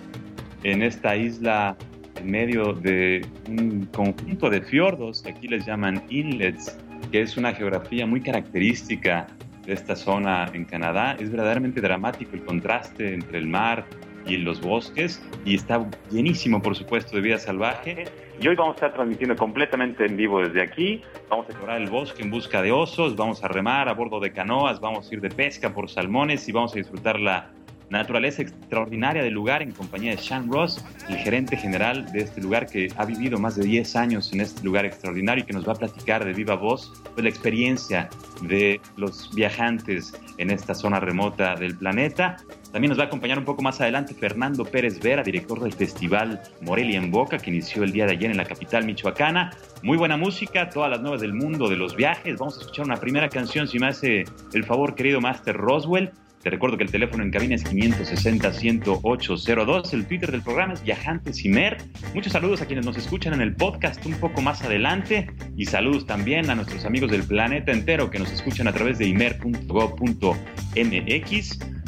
en 0.62 0.82
esta 0.82 1.16
isla 1.16 1.76
en 2.18 2.30
medio 2.30 2.72
de 2.72 3.24
un 3.48 3.86
conjunto 3.86 4.50
de 4.50 4.60
fiordos, 4.60 5.22
que 5.22 5.30
aquí 5.30 5.48
les 5.48 5.66
llaman 5.66 6.02
inlets, 6.08 6.78
que 7.10 7.22
es 7.22 7.36
una 7.36 7.52
geografía 7.54 8.06
muy 8.06 8.20
característica 8.20 9.26
de 9.64 9.72
esta 9.72 9.96
zona 9.96 10.50
en 10.52 10.64
Canadá. 10.64 11.16
Es 11.18 11.30
verdaderamente 11.30 11.80
dramático 11.80 12.30
el 12.34 12.44
contraste 12.44 13.14
entre 13.14 13.38
el 13.38 13.46
mar 13.46 13.86
y 14.26 14.36
los 14.36 14.60
bosques 14.60 15.22
y 15.44 15.54
está 15.54 15.88
llenísimo, 16.10 16.60
por 16.60 16.76
supuesto, 16.76 17.16
de 17.16 17.22
vida 17.22 17.38
salvaje. 17.38 18.04
Y 18.40 18.46
hoy 18.46 18.54
vamos 18.54 18.74
a 18.74 18.76
estar 18.76 18.94
transmitiendo 18.94 19.36
completamente 19.36 20.04
en 20.06 20.16
vivo 20.16 20.40
desde 20.40 20.62
aquí. 20.62 21.02
Vamos 21.28 21.46
a 21.46 21.50
explorar 21.50 21.80
el 21.80 21.90
bosque 21.90 22.22
en 22.22 22.30
busca 22.30 22.62
de 22.62 22.72
osos, 22.72 23.16
vamos 23.16 23.42
a 23.42 23.48
remar 23.48 23.88
a 23.88 23.94
bordo 23.94 24.20
de 24.20 24.32
canoas, 24.32 24.80
vamos 24.80 25.10
a 25.10 25.14
ir 25.14 25.20
de 25.20 25.30
pesca 25.30 25.72
por 25.72 25.88
salmones 25.90 26.48
y 26.48 26.52
vamos 26.52 26.72
a 26.74 26.76
disfrutar 26.76 27.18
la 27.18 27.50
naturaleza 27.90 28.42
extraordinaria 28.42 29.22
del 29.22 29.34
lugar 29.34 29.62
en 29.62 29.72
compañía 29.72 30.12
de 30.12 30.18
Sean 30.18 30.50
Ross, 30.50 30.84
el 31.08 31.16
gerente 31.16 31.56
general 31.56 32.10
de 32.12 32.20
este 32.20 32.40
lugar 32.40 32.66
que 32.66 32.88
ha 32.96 33.04
vivido 33.04 33.38
más 33.38 33.56
de 33.56 33.64
10 33.64 33.96
años 33.96 34.32
en 34.32 34.40
este 34.40 34.62
lugar 34.62 34.84
extraordinario 34.84 35.44
y 35.44 35.46
que 35.46 35.52
nos 35.52 35.66
va 35.66 35.72
a 35.72 35.76
platicar 35.76 36.24
de 36.24 36.32
viva 36.32 36.54
voz 36.54 36.92
pues, 37.14 37.22
la 37.22 37.30
experiencia 37.30 38.08
de 38.42 38.80
los 38.96 39.34
viajantes 39.34 40.12
en 40.36 40.50
esta 40.50 40.74
zona 40.74 41.00
remota 41.00 41.54
del 41.54 41.76
planeta. 41.76 42.36
También 42.72 42.90
nos 42.90 42.98
va 42.98 43.04
a 43.04 43.06
acompañar 43.06 43.38
un 43.38 43.44
poco 43.44 43.62
más 43.62 43.80
adelante 43.80 44.14
Fernando 44.14 44.64
Pérez 44.64 45.00
Vera, 45.00 45.22
director 45.22 45.60
del 45.60 45.72
festival 45.72 46.42
Morelia 46.60 46.98
en 46.98 47.10
Boca, 47.10 47.38
que 47.38 47.50
inició 47.50 47.82
el 47.82 47.92
día 47.92 48.04
de 48.04 48.12
ayer 48.12 48.30
en 48.30 48.36
la 48.36 48.44
capital 48.44 48.84
michoacana. 48.84 49.50
Muy 49.82 49.96
buena 49.96 50.18
música, 50.18 50.68
todas 50.68 50.90
las 50.90 51.00
nuevas 51.00 51.22
del 51.22 51.32
mundo 51.32 51.68
de 51.68 51.76
los 51.76 51.96
viajes. 51.96 52.38
Vamos 52.38 52.58
a 52.58 52.60
escuchar 52.60 52.84
una 52.84 52.96
primera 52.96 53.30
canción, 53.30 53.66
si 53.66 53.78
me 53.78 53.86
hace 53.86 54.24
el 54.52 54.64
favor, 54.64 54.94
querido 54.94 55.20
Master 55.20 55.56
Roswell. 55.56 56.12
Te 56.42 56.50
recuerdo 56.50 56.76
que 56.76 56.82
el 56.84 56.90
teléfono 56.90 57.24
en 57.24 57.30
cabina 57.30 57.54
es 57.56 57.64
560-10802. 57.66 59.92
El 59.92 60.06
Twitter 60.06 60.30
del 60.30 60.42
programa 60.42 60.74
es 60.74 60.82
Viajantes 60.82 61.42
Imer. 61.44 61.78
Muchos 62.14 62.32
saludos 62.32 62.62
a 62.62 62.66
quienes 62.66 62.86
nos 62.86 62.96
escuchan 62.96 63.34
en 63.34 63.40
el 63.40 63.56
podcast 63.56 64.06
un 64.06 64.14
poco 64.14 64.40
más 64.40 64.62
adelante. 64.62 65.28
Y 65.56 65.66
saludos 65.66 66.06
también 66.06 66.48
a 66.48 66.54
nuestros 66.54 66.84
amigos 66.84 67.10
del 67.10 67.24
planeta 67.24 67.72
entero 67.72 68.08
que 68.10 68.20
nos 68.20 68.30
escuchan 68.30 68.68
a 68.68 68.72
través 68.72 68.98
de 68.98 69.08
imer.go.mx. 69.08 70.28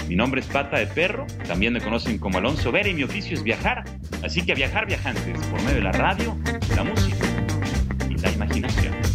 Mi 0.09 0.17
nombre 0.17 0.41
es 0.41 0.49
Pata 0.49 0.79
de 0.79 0.89
Perro, 0.89 1.25
también 1.47 1.73
me 1.73 1.81
conocen 1.81 2.19
como 2.19 2.39
Alonso 2.39 2.73
Vera 2.73 2.89
y 2.89 2.95
mi 2.95 3.05
oficio 3.05 3.35
es 3.35 3.45
viajar. 3.45 3.85
Así 4.25 4.43
que 4.43 4.51
a 4.51 4.57
viajar 4.57 4.87
viajantes 4.87 5.39
por 5.47 5.63
medio 5.63 5.77
de 5.77 5.83
la 5.83 5.93
radio, 5.93 6.37
la 6.75 6.83
música 6.83 7.25
y 8.09 8.17
la 8.17 8.33
imaginación. 8.33 9.10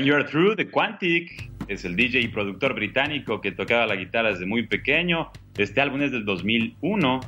When 0.00 0.08
You're 0.08 0.24
Through 0.24 0.56
de 0.56 0.70
Quantic 0.70 1.50
es 1.68 1.84
el 1.84 1.94
DJ 1.94 2.22
y 2.22 2.28
productor 2.28 2.72
británico 2.72 3.42
que 3.42 3.52
tocaba 3.52 3.86
la 3.86 3.96
guitarra 3.96 4.30
desde 4.30 4.46
muy 4.46 4.66
pequeño. 4.66 5.30
Este 5.58 5.82
álbum 5.82 6.00
es 6.00 6.10
del 6.10 6.24
2001 6.24 7.20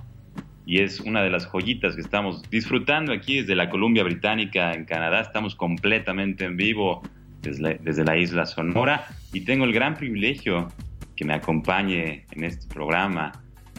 y 0.64 0.80
es 0.80 0.98
una 1.00 1.22
de 1.22 1.28
las 1.28 1.44
joyitas 1.44 1.96
que 1.96 2.00
estamos 2.00 2.40
disfrutando 2.48 3.12
aquí 3.12 3.40
desde 3.40 3.56
la 3.56 3.68
Columbia 3.68 4.04
Británica 4.04 4.72
en 4.72 4.86
Canadá. 4.86 5.20
Estamos 5.20 5.54
completamente 5.54 6.46
en 6.46 6.56
vivo 6.56 7.02
desde, 7.42 7.74
desde 7.82 8.04
la 8.04 8.16
isla 8.16 8.46
Sonora 8.46 9.04
y 9.34 9.42
tengo 9.42 9.66
el 9.66 9.74
gran 9.74 9.94
privilegio 9.94 10.72
que 11.14 11.26
me 11.26 11.34
acompañe 11.34 12.24
en 12.30 12.44
este 12.44 12.72
programa 12.72 13.32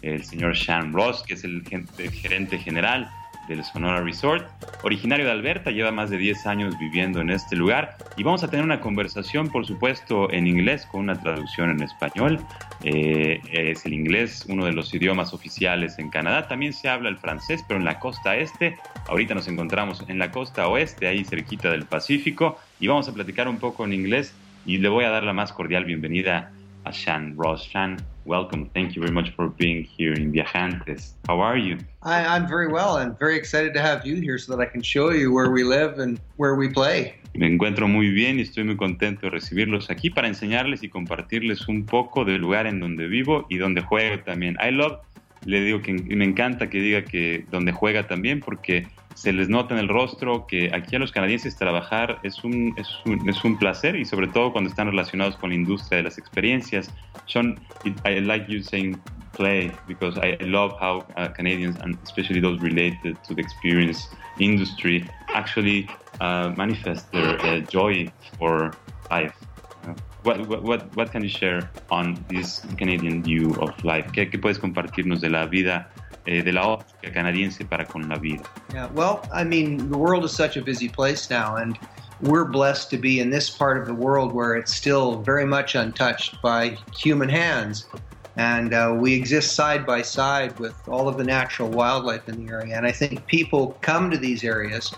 el 0.04 0.24
señor 0.24 0.56
Sean 0.56 0.94
Ross, 0.94 1.24
que 1.24 1.34
es 1.34 1.44
el 1.44 1.64
gerente 2.12 2.60
general 2.60 3.10
del 3.48 3.64
Sonora 3.64 4.02
Resort. 4.02 4.48
Originario 4.84 5.26
de 5.26 5.32
Alberta, 5.32 5.72
lleva 5.72 5.92
más 5.92 6.10
de 6.10 6.18
10 6.18 6.46
años 6.48 6.78
viviendo 6.80 7.22
en 7.22 7.30
este 7.30 7.56
lugar 7.56 7.98
y 8.18 8.24
vamos 8.24 8.44
a 8.44 8.50
tener 8.50 8.66
una 8.66 8.80
conversación, 8.80 9.50
por 9.50 9.66
supuesto, 9.66 10.32
en 10.32 10.48
inglés 10.48 10.86
con 10.86 11.02
una 11.02 11.20
traducción 11.20 11.70
en 11.70 11.82
español. 11.82 12.40
Eh, 12.84 13.42
es 13.52 13.86
el 13.86 13.94
inglés 13.94 14.46
uno 14.48 14.66
de 14.66 14.74
los 14.74 14.94
idiomas 14.94 15.34
oficiales 15.34 16.00
en 16.00 16.10
Canadá. 16.10 16.48
También 16.48 16.74
se 16.74 16.90
habla 16.90 17.10
el 17.10 17.18
francés, 17.18 17.64
pero 17.68 17.80
en 17.80 17.86
la 17.86 18.00
costa 18.00 18.36
este. 18.36 18.78
Ahorita 19.08 19.34
nos 19.34 19.48
encontramos 19.48 20.04
en 20.08 20.20
la 20.20 20.32
costa 20.32 20.68
oeste, 20.68 21.08
ahí 21.08 21.24
cerquita 21.24 21.70
del 21.72 21.86
Pacífico, 21.86 22.60
y 22.80 22.88
vamos 22.88 23.08
a 23.08 23.14
platicar 23.14 23.48
un 23.48 23.58
poco 23.58 23.86
en 23.86 23.94
inglés 23.94 24.34
y 24.66 24.78
le 24.78 24.90
voy 24.90 25.06
a 25.06 25.10
dar 25.10 25.24
la 25.24 25.34
más 25.34 25.52
cordial 25.52 25.86
bienvenida 25.86 26.52
a 26.86 26.92
Shan 26.92 27.36
Ross. 27.38 27.68
Shan, 27.72 27.98
welcome. 28.26 28.70
Thank 28.74 28.96
you 28.96 29.02
very 29.02 29.14
much 29.14 29.32
for 29.36 29.50
being 29.50 29.84
here 29.84 30.14
in 30.14 30.32
Viajantes. 30.32 31.14
How 31.28 31.40
are 31.40 31.58
you? 31.58 31.78
I, 32.04 32.38
am 32.38 32.48
very 32.48 32.68
well 32.68 32.98
and 32.98 33.18
very 33.20 33.38
excited 33.38 33.74
to 33.74 33.82
have 33.82 34.06
you 34.06 34.16
here 34.16 34.38
so 34.38 34.56
that 34.56 34.62
I 34.62 34.66
can 34.66 34.82
show 34.82 35.12
you 35.12 35.34
where 35.34 35.50
we 35.50 35.64
live 35.64 36.00
and 36.00 36.20
where 36.38 36.56
we 36.56 36.70
play. 36.70 37.16
Me 37.36 37.48
encuentro 37.48 37.88
muy 37.88 38.10
bien 38.10 38.38
y 38.38 38.44
estoy 38.44 38.64
muy 38.64 38.78
contento 38.78 39.22
de 39.22 39.32
recibirlos 39.32 39.90
aquí 39.90 40.10
para 40.10 40.28
enseñarles 40.28 40.84
y 40.84 40.90
compartirles 40.90 41.68
un 41.68 41.86
poco 41.86 42.26
del 42.26 42.42
lugar 42.42 42.68
en 42.68 42.80
donde 42.80 43.08
vivo 43.08 43.46
y 43.50 43.58
donde 43.58 43.82
juego 43.82 44.22
también. 44.24 44.56
I 44.62 44.72
love, 44.72 45.00
le 45.46 45.62
digo 45.62 45.82
que 45.82 45.94
me 45.94 46.26
encanta 46.26 46.70
que 46.70 46.80
diga 46.80 47.04
que 47.04 47.46
donde 47.50 47.72
juega 47.72 48.08
también 48.08 48.40
porque 48.40 48.88
se 49.16 49.32
les 49.34 49.50
nota 49.50 49.74
en 49.74 49.80
el 49.80 49.88
rostro 49.88 50.48
que 50.48 50.72
aquí 50.74 50.96
a 50.96 51.00
los 51.00 51.12
canadienses 51.12 51.56
trabajar 51.56 52.20
es 52.24 52.44
un, 52.44 52.74
es 52.78 52.88
un, 53.06 53.28
es 53.30 53.44
un 53.44 53.58
placer 53.58 53.96
y 53.96 54.06
sobre 54.06 54.28
todo 54.28 54.52
cuando 54.52 54.70
están 54.70 54.88
relacionados 54.88 55.36
con 55.38 55.50
la 55.50 55.56
industria 55.56 55.98
de 55.98 56.04
las 56.04 56.18
experiencias. 56.18 56.94
Sean, 57.26 57.60
I 58.06 58.20
like 58.20 58.52
you 58.52 58.62
saying 58.62 59.00
play 59.34 59.72
because 59.88 60.18
I 60.18 60.38
love 60.42 60.74
how 60.80 61.06
uh, 61.18 61.28
Canadians 61.30 61.78
and 61.82 61.98
especially 62.04 62.40
those 62.40 62.60
related 62.62 63.18
to 63.28 63.34
the 63.34 63.42
experience 63.42 64.10
industry 64.40 65.06
actually 65.34 65.88
uh, 66.22 66.54
manifest 66.56 67.12
their 67.12 67.40
uh, 67.42 67.60
joy 67.62 68.12
for 68.38 68.74
life. 69.10 69.36
Uh, 69.86 69.94
what, 70.24 70.48
what, 70.64 70.96
what 70.96 71.12
can 71.12 71.24
you 71.24 71.30
share 71.30 71.70
on 71.90 72.24
this 72.30 72.66
Canadian 72.78 73.24
view 73.24 73.54
of 73.60 73.72
life? 73.84 74.08
¿Qué, 74.14 74.26
puedes 74.40 74.60
compartirnos 74.60 75.22
de 75.22 75.30
la 75.30 75.46
vida 75.46 75.92
de 76.26 76.52
la 76.52 76.62
óptica 76.62 77.14
canadiense 77.14 77.68
para 77.70 77.86
con 77.86 78.08
la 78.08 78.18
vida. 78.18 78.44
Yeah, 78.74 78.88
well, 78.94 79.28
I 79.34 79.44
mean, 79.44 79.90
the 79.90 79.98
world 79.98 80.24
is 80.24 80.32
such 80.32 80.58
a 80.58 80.62
busy 80.62 80.90
place 80.90 81.30
now, 81.30 81.56
and 81.58 81.78
we're 82.22 82.46
blessed 82.46 82.90
to 82.92 82.98
be 82.98 83.20
in 83.20 83.30
this 83.30 83.50
part 83.50 83.78
of 83.78 83.86
the 83.86 83.94
world 83.94 84.34
where 84.34 84.56
it's 84.56 84.74
still 84.74 85.22
very 85.22 85.46
much 85.46 85.76
untouched 85.76 86.42
by 86.42 86.78
human 86.96 87.30
hands. 87.30 87.86
And 88.36 88.74
uh, 88.74 88.96
we 88.98 89.14
exist 89.14 89.54
side 89.54 89.86
by 89.86 90.02
side 90.02 90.58
with 90.60 90.76
all 90.88 91.08
of 91.08 91.18
the 91.18 91.24
natural 91.24 91.70
wildlife 91.70 92.28
in 92.28 92.46
the 92.46 92.52
area. 92.52 92.76
And 92.76 92.86
I 92.86 92.92
think 92.92 93.28
people 93.28 93.78
come 93.82 94.10
to 94.10 94.18
these 94.18 94.44
areas 94.44 94.92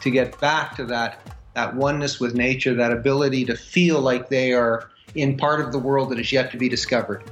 to 0.00 0.10
get 0.10 0.40
back 0.40 0.74
to 0.76 0.84
that, 0.86 1.20
that 1.54 1.76
oneness 1.76 2.18
with 2.18 2.34
nature, 2.34 2.74
that 2.74 2.90
ability 2.90 3.44
to 3.44 3.56
feel 3.56 4.00
like 4.00 4.28
they 4.28 4.52
are 4.52 4.90
in 5.14 5.36
part 5.36 5.60
of 5.60 5.72
the 5.72 5.78
world 5.78 6.10
that 6.10 6.18
is 6.18 6.32
yet 6.32 6.50
to 6.52 6.56
be 6.56 6.68
discovered. 6.68 7.22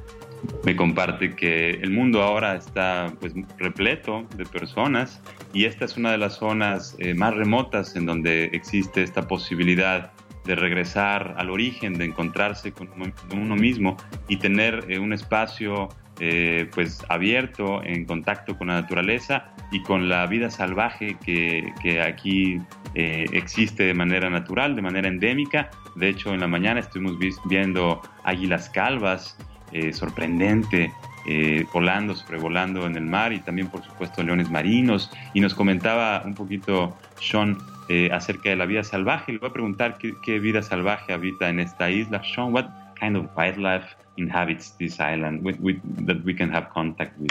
Me 0.65 0.77
comparte 0.77 1.35
que 1.35 1.71
el 1.71 1.91
mundo 1.91 2.23
ahora 2.23 2.55
está 2.55 3.13
pues 3.21 3.33
repleto 3.59 4.27
de 4.37 4.45
personas 4.45 5.21
y 5.53 5.65
esta 5.65 5.85
es 5.85 5.97
una 5.97 6.13
de 6.13 6.19
las 6.19 6.35
zonas 6.35 6.97
eh, 6.99 7.15
más 7.15 7.35
remotas 7.35 7.97
en 7.97 8.07
donde 8.07 8.45
existe 8.53 9.03
esta 9.03 9.27
posibilidad 9.27 10.13
de 10.45 10.55
regresar 10.55 11.35
al 11.37 11.51
origen, 11.51 11.95
de 11.99 12.07
encontrarse 12.07 12.73
con 12.73 12.89
uno 13.33 13.57
mismo 13.57 13.97
y 14.29 14.37
tener 14.37 14.87
eh, 14.89 14.99
un 14.99 15.13
espacio 15.13 15.89
eh, 16.21 16.69
pues 16.75 17.05
abierto 17.09 17.83
en 17.85 18.05
contacto 18.05 18.57
con 18.57 18.69
la 18.69 18.81
naturaleza 18.81 19.53
y 19.71 19.83
con 19.83 20.09
la 20.09 20.27
vida 20.27 20.51
salvaje 20.51 21.17
que, 21.25 21.73
que 21.83 22.01
aquí 22.01 22.61
existe 22.95 23.85
de 23.85 23.95
manera 23.95 24.29
natural, 24.29 24.75
de 24.75 24.83
manera 24.83 25.07
endémica. 25.07 25.71
De 25.95 26.09
hecho, 26.09 26.35
en 26.35 26.41
la 26.41 26.49
mañana 26.49 26.81
estuvimos 26.81 27.17
viendo 27.45 28.03
águilas 28.25 28.69
calvas 28.71 29.37
eh, 29.73 29.93
sorprendente, 29.93 30.93
eh, 31.27 31.67
volando, 31.73 32.15
sobrevolando 32.15 32.87
en 32.87 32.97
el 32.97 33.05
mar 33.05 33.33
y 33.33 33.41
también, 33.41 33.69
por 33.69 33.85
supuesto, 33.85 34.23
leones 34.23 34.51
marinos. 34.51 35.11
Y 35.35 35.41
nos 35.41 35.55
comentaba 35.55 36.23
un 36.25 36.35
poquito 36.35 36.97
Sean 37.21 37.59
eh, 37.89 38.11
acerca 38.13 38.51
de 38.51 38.57
la 38.57 38.67
vida 38.67 38.83
salvaje. 38.83 39.33
Le 39.33 39.39
voy 39.39 39.51
a 39.51 39.53
preguntar 39.53 39.99
qué, 39.99 40.15
qué, 40.23 40.39
vida 40.39 40.63
salvaje 40.63 41.13
habita 41.13 41.49
en 41.49 41.61
esta 41.61 41.91
isla. 41.91 42.23
Sean, 42.23 42.53
what 42.53 42.67
kind 42.99 43.17
of 43.17 43.27
wildlife 43.37 43.87
inhabits 44.17 44.71
this 44.79 44.99
island 45.01 45.45
with, 45.45 45.59
with, 45.61 45.79
that 46.07 46.23
we 46.25 46.35
can 46.35 46.51
have 46.51 46.69
contact 46.71 47.19
with? 47.19 47.31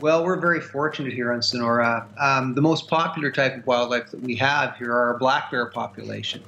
Well, 0.00 0.24
we're 0.24 0.40
very 0.40 0.60
fortunate 0.60 1.12
here 1.12 1.32
on 1.32 1.42
Sonora. 1.42 2.08
Um, 2.18 2.54
the 2.54 2.60
most 2.60 2.88
popular 2.88 3.30
type 3.30 3.56
of 3.56 3.66
wildlife 3.66 4.10
that 4.10 4.20
we 4.20 4.34
have 4.36 4.76
here 4.76 4.90
are 4.90 5.12
our 5.12 5.18
black 5.18 5.50
bear 5.52 5.66
population. 5.66 6.42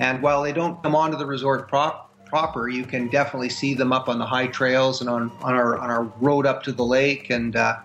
And 0.00 0.20
while 0.22 0.42
they 0.42 0.52
don't 0.52 0.82
come 0.82 0.96
onto 0.96 1.16
the 1.16 1.24
resort 1.24 1.68
prop 1.68 2.05
proper, 2.26 2.68
you 2.68 2.84
can 2.84 3.08
definitely 3.08 3.48
see 3.48 3.74
them 3.74 3.92
up 3.92 4.08
on 4.08 4.18
the 4.18 4.26
high 4.26 4.46
trails 4.48 5.00
and 5.00 5.08
on, 5.08 5.30
on 5.42 5.54
our 5.54 5.78
on 5.78 5.90
our 5.90 6.04
road 6.20 6.46
up 6.46 6.62
to 6.64 6.72
the 6.72 6.84
lake, 6.84 7.30
and 7.30 7.56
uh, 7.56 7.76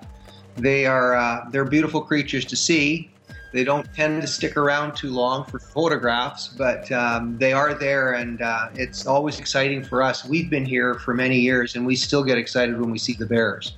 they 0.58 0.86
are 0.86 1.15
uh, 1.15 1.49
they're 1.51 1.65
beautiful 1.65 2.01
creatures 2.01 2.45
to 2.45 2.56
see. 2.56 3.10
They 3.54 3.65
don't 3.65 3.86
tend 3.93 4.21
to 4.21 4.27
stick 4.27 4.56
around 4.56 4.95
too 4.95 5.10
long 5.10 5.43
for 5.43 5.60
photographs, 5.60 6.47
but 6.47 6.89
um, 6.91 7.38
they 7.38 7.51
are 7.51 7.73
there, 7.73 8.13
and 8.13 8.41
uh, 8.41 8.69
it's 8.75 9.06
always 9.06 9.39
exciting 9.39 9.84
for 9.84 10.01
us. 10.01 10.25
We've 10.25 10.49
been 10.49 10.65
here 10.65 10.95
for 10.95 11.13
many 11.13 11.38
years, 11.38 11.75
and 11.75 11.86
we 11.86 11.97
still 11.97 12.23
get 12.23 12.38
excited 12.38 12.80
when 12.80 12.91
we 12.91 12.97
see 12.97 13.13
the 13.13 13.25
bears. 13.25 13.75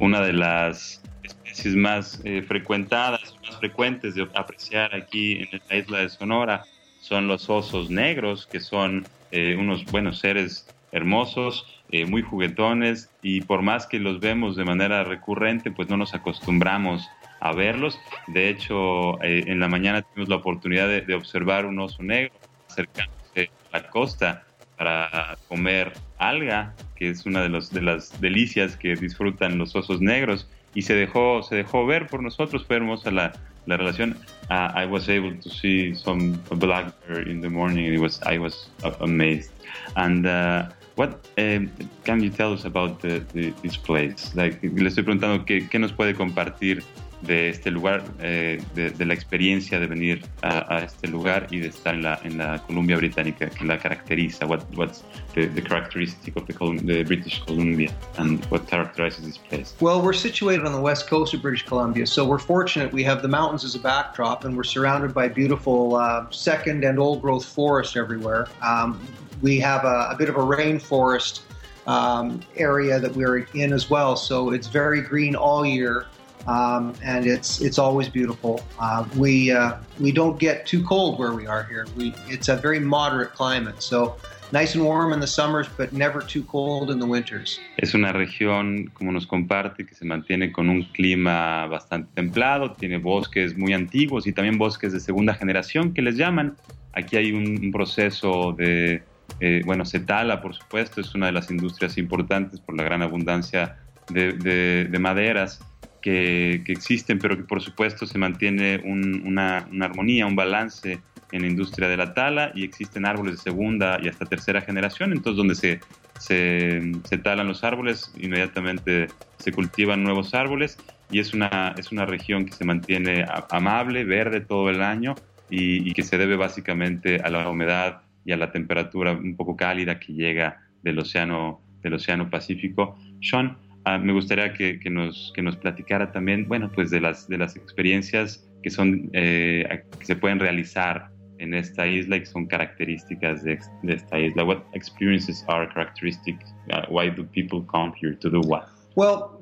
Una 0.00 0.24
de 0.24 0.32
las 0.32 1.00
especies 1.24 1.74
más 1.74 2.20
eh, 2.24 2.42
frecuentadas, 2.42 3.34
más 3.42 3.58
frecuentes 3.58 4.14
de 4.14 4.28
apreciar 4.34 4.94
aquí 4.94 5.48
en 5.50 5.60
la 5.68 5.76
isla 5.76 5.98
de 6.00 6.08
Sonora 6.08 6.64
son 7.00 7.26
los 7.26 7.48
osos 7.48 7.90
negros, 7.90 8.46
que 8.46 8.60
son 8.60 9.06
eh, 9.36 9.54
unos 9.54 9.84
buenos 9.84 10.20
seres 10.20 10.66
hermosos, 10.92 11.66
eh, 11.90 12.06
muy 12.06 12.22
juguetones 12.22 13.10
y 13.20 13.42
por 13.42 13.60
más 13.60 13.86
que 13.86 13.98
los 13.98 14.18
vemos 14.18 14.56
de 14.56 14.64
manera 14.64 15.04
recurrente, 15.04 15.70
pues 15.70 15.90
no 15.90 15.98
nos 15.98 16.14
acostumbramos 16.14 17.06
a 17.40 17.52
verlos. 17.52 18.00
De 18.28 18.48
hecho, 18.48 19.22
eh, 19.22 19.44
en 19.46 19.60
la 19.60 19.68
mañana 19.68 20.00
tuvimos 20.00 20.30
la 20.30 20.36
oportunidad 20.36 20.88
de, 20.88 21.14
observar 21.14 21.66
un 21.66 21.78
oso 21.78 22.02
negro 22.02 22.32
acercándose 22.70 23.50
a 23.72 23.78
la 23.78 23.90
costa 23.90 24.46
para 24.78 25.36
comer 25.48 25.92
alga, 26.16 26.74
que 26.94 27.10
es 27.10 27.26
una 27.26 27.42
de, 27.42 27.50
los, 27.50 27.70
las 27.74 28.18
delicias 28.22 28.74
que 28.78 28.96
disfrutan 28.96 29.58
los 29.58 29.76
osos 29.76 30.00
negros, 30.00 30.48
y 30.72 30.80
se 30.80 30.94
dejó, 30.94 31.42
se 31.42 31.56
dejó 31.56 31.84
ver 31.84 32.06
por 32.06 32.22
nosotros, 32.22 32.64
fue 32.66 32.76
hermosa 32.76 33.10
la, 33.10 33.34
la 33.66 33.76
relación. 33.76 34.16
Uh, 34.50 34.70
I 34.74 34.86
was 34.86 35.08
able 35.08 35.34
to 35.36 35.50
see 35.50 35.94
some 35.94 36.40
black 36.50 36.92
bear 37.06 37.28
in 37.28 37.40
the 37.40 37.50
morning. 37.50 37.92
It 37.92 38.00
was 38.00 38.20
I 38.22 38.38
was 38.38 38.68
amazed. 39.00 39.50
And 39.96 40.26
uh, 40.26 40.68
what 40.96 41.26
um, 41.38 41.70
can 42.04 42.22
you 42.22 42.30
tell 42.30 42.52
us 42.52 42.64
about 42.64 43.00
the, 43.00 43.22
the, 43.32 43.52
this 43.62 43.76
place? 43.76 44.34
Like, 44.34 44.62
le 44.62 44.88
estoy 44.88 45.04
preguntando 45.04 45.44
qué, 45.44 45.68
qué 45.68 45.78
nos 45.78 45.92
puede 45.92 46.14
compartir 46.14 46.82
de 47.22 47.48
este 47.48 47.70
lugar, 47.70 48.04
eh, 48.20 48.62
de, 48.74 48.90
de, 48.90 49.04
la 49.04 49.14
experiencia 49.14 49.80
de 49.80 49.86
venir 49.86 50.24
a, 50.42 50.76
a, 50.76 50.78
este 50.80 51.08
lugar 51.08 51.46
y 51.50 51.60
de 51.60 51.68
estar 51.68 51.94
en 51.94 52.02
la, 52.02 52.20
en 52.22 52.38
la 52.38 52.58
Columbia 52.66 52.96
Británica 52.96 53.48
que 53.48 53.64
la 53.64 53.78
caracteriza. 53.78 54.46
What, 54.46 54.64
what's 54.76 55.02
the, 55.34 55.46
the 55.46 55.62
characteristic 55.62 56.36
of 56.36 56.46
the, 56.46 56.52
the, 56.84 57.02
British 57.04 57.42
Columbia 57.44 57.92
and 58.18 58.44
what 58.46 58.66
characterizes 58.66 59.24
this 59.24 59.38
place? 59.38 59.74
Well, 59.80 60.02
we're 60.02 60.12
situated 60.12 60.66
on 60.66 60.72
the 60.72 60.80
west 60.80 61.08
coast 61.08 61.32
of 61.34 61.42
British 61.42 61.64
Columbia, 61.64 62.06
so 62.06 62.26
we're 62.26 62.38
fortunate. 62.38 62.92
We 62.92 63.02
have 63.04 63.22
the 63.22 63.28
mountains 63.28 63.64
as 63.64 63.74
a 63.74 63.80
backdrop, 63.80 64.44
and 64.44 64.56
we're 64.56 64.64
surrounded 64.64 65.14
by 65.14 65.28
beautiful 65.28 65.96
uh, 65.96 66.30
second 66.30 66.84
and 66.84 66.98
old 66.98 67.22
growth 67.22 67.44
forest 67.44 67.96
everywhere. 67.96 68.48
Um, 68.62 69.00
we 69.42 69.58
have 69.60 69.84
a, 69.84 70.08
a, 70.10 70.16
bit 70.16 70.28
of 70.28 70.36
a 70.36 70.40
rainforest 70.40 71.40
um, 71.86 72.40
area 72.56 72.98
that 72.98 73.14
we're 73.14 73.38
in 73.54 73.72
as 73.72 73.88
well, 73.88 74.16
so 74.16 74.50
it's 74.50 74.66
very 74.66 75.00
green 75.00 75.34
all 75.34 75.64
year 75.64 76.06
um, 76.46 76.94
and 77.02 77.26
it's 77.26 77.60
it's 77.60 77.78
always 77.78 78.08
beautiful. 78.08 78.60
Uh, 78.78 79.04
we 79.16 79.52
uh, 79.52 79.74
we 80.00 80.12
don't 80.12 80.38
get 80.38 80.66
too 80.66 80.82
cold 80.84 81.18
where 81.18 81.32
we 81.32 81.46
are 81.46 81.64
here. 81.64 81.86
We 81.96 82.14
it's 82.28 82.48
a 82.48 82.56
very 82.56 82.80
moderate 82.80 83.32
climate, 83.34 83.82
so 83.82 84.16
nice 84.52 84.74
and 84.74 84.84
warm 84.84 85.12
in 85.12 85.20
the 85.20 85.26
summers, 85.26 85.66
but 85.76 85.92
never 85.92 86.20
too 86.20 86.44
cold 86.44 86.90
in 86.90 86.98
the 86.98 87.06
winters. 87.06 87.58
Es 87.76 87.94
una 87.94 88.12
región, 88.12 88.90
como 88.94 89.12
nos 89.12 89.26
comparte, 89.26 89.86
que 89.86 89.94
se 89.94 90.04
mantiene 90.04 90.52
con 90.52 90.68
un 90.68 90.84
clima 90.92 91.66
bastante 91.66 92.10
templado. 92.14 92.72
Tiene 92.72 92.98
bosques 92.98 93.56
muy 93.56 93.72
antiguos 93.72 94.26
y 94.26 94.32
también 94.32 94.58
bosques 94.58 94.92
de 94.92 95.00
segunda 95.00 95.34
generación 95.34 95.92
que 95.92 96.02
les 96.02 96.16
llaman 96.16 96.56
Aquí 96.96 97.18
hay 97.18 97.32
un, 97.32 97.70
proceso 97.72 98.54
de, 98.56 99.02
eh, 99.40 99.60
bueno, 99.66 99.84
se 99.84 100.00
tala, 100.00 100.40
por 100.40 100.54
supuesto, 100.54 101.02
es 101.02 101.14
una 101.14 101.26
de 101.26 101.32
las 101.32 101.50
industrias 101.50 101.98
importantes 101.98 102.58
por 102.58 102.74
la 102.74 102.84
gran 102.84 103.02
abundancia 103.02 103.76
de, 104.08 104.96
maderas 104.98 105.60
que, 106.06 106.62
existen, 106.68 107.18
pero 107.18 107.36
que 107.36 107.42
por 107.42 107.60
supuesto 107.60 108.06
se 108.06 108.16
mantiene 108.16 108.80
una, 108.84 109.66
una 109.72 109.86
armonía, 109.86 110.24
un 110.24 110.36
balance 110.36 111.00
en 111.32 111.42
la 111.42 111.48
industria 111.48 111.88
de 111.88 111.96
la 111.96 112.14
tala 112.14 112.52
y 112.54 112.62
existen 112.62 113.04
árboles 113.04 113.34
de 113.34 113.42
segunda 113.42 113.98
y 114.00 114.06
hasta 114.06 114.24
tercera 114.24 114.60
generación, 114.60 115.12
entonces 115.12 115.36
donde 115.36 115.56
se, 115.56 115.80
se, 116.20 117.18
talan 117.18 117.48
los 117.48 117.64
árboles, 117.64 118.12
inmediatamente 118.20 119.08
se 119.38 119.50
cultivan 119.50 120.04
nuevos 120.04 120.32
árboles 120.32 120.78
y 121.10 121.18
es 121.18 121.34
una, 121.34 121.74
es 121.76 121.90
una 121.90 122.06
región 122.06 122.46
que 122.46 122.52
se 122.52 122.64
mantiene 122.64 123.26
amable, 123.50 124.04
verde 124.04 124.40
todo 124.40 124.70
el 124.70 124.82
año 124.82 125.16
y, 125.50 125.92
que 125.92 126.04
se 126.04 126.18
debe 126.18 126.36
básicamente 126.36 127.16
a 127.16 127.30
la 127.30 127.50
humedad 127.50 128.02
y 128.24 128.30
a 128.30 128.36
la 128.36 128.52
temperatura 128.52 129.10
un 129.10 129.34
poco 129.34 129.56
cálida 129.56 129.98
que 129.98 130.12
llega 130.12 130.62
del 130.84 131.00
océano, 131.00 131.60
del 131.82 131.94
océano 131.94 132.30
Pacífico. 132.30 132.96
Sean, 133.20 133.56
ah, 133.86 133.98
me 133.98 134.12
gustaría 134.12 134.52
que, 134.52 134.78
que, 134.78 134.90
nos, 134.90 135.32
que 135.34 135.42
nos 135.42 135.56
platicara 135.56 136.12
también, 136.12 136.46
bueno, 136.48 136.70
pues 136.74 136.90
de 136.90 137.00
las, 137.00 137.26
de 137.28 137.38
las 137.38 137.56
experiencias 137.56 138.46
que, 138.62 138.70
son, 138.70 139.08
eh, 139.12 139.84
que 139.98 140.04
se 140.04 140.16
pueden 140.16 140.40
realizar 140.40 141.08
en 141.38 141.54
esta 141.54 141.86
isla 141.86 142.16
y 142.16 142.20
que 142.20 142.26
son 142.26 142.46
características 142.46 143.44
de, 143.44 143.58
de 143.82 143.94
esta 143.94 144.18
isla. 144.18 144.44
What 144.44 144.62
experiences 144.74 145.44
are 145.48 145.68
characteristic? 145.72 146.36
Uh, 146.72 146.82
why 146.88 147.08
do 147.10 147.24
people 147.24 147.62
come 147.62 147.92
here 148.00 148.14
to 148.14 148.30
do 148.30 148.40
what? 148.40 148.68
Well, 148.96 149.40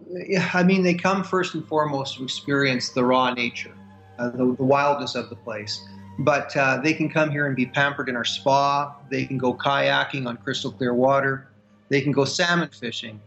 I 0.53 0.63
mean, 0.63 0.83
they 0.83 0.95
come 0.95 1.25
first 1.25 1.55
and 1.55 1.67
foremost 1.67 2.17
to 2.19 2.25
experience 2.25 2.91
the 2.91 3.05
raw 3.05 3.33
nature, 3.33 3.75
uh, 4.19 4.31
the, 4.31 4.55
the, 4.57 4.65
wildness 4.65 5.15
of 5.15 5.31
the 5.31 5.37
place. 5.37 5.81
But 6.19 6.57
uh, 6.57 6.81
they 6.83 6.93
can 6.93 7.09
come 7.09 7.31
here 7.31 7.47
and 7.47 7.57
be 7.57 7.67
pampered 7.67 8.09
in 8.09 8.17
our 8.17 8.25
spa. 8.25 8.95
They 9.11 9.25
can 9.25 9.39
go 9.39 9.55
kayaking 9.55 10.27
on 10.27 10.37
crystal 10.39 10.73
clear 10.73 10.93
water. 10.93 11.49
They 11.89 12.01
can 12.01 12.13
go 12.13 12.25
salmon 12.25 12.69
fishing. 12.69 13.21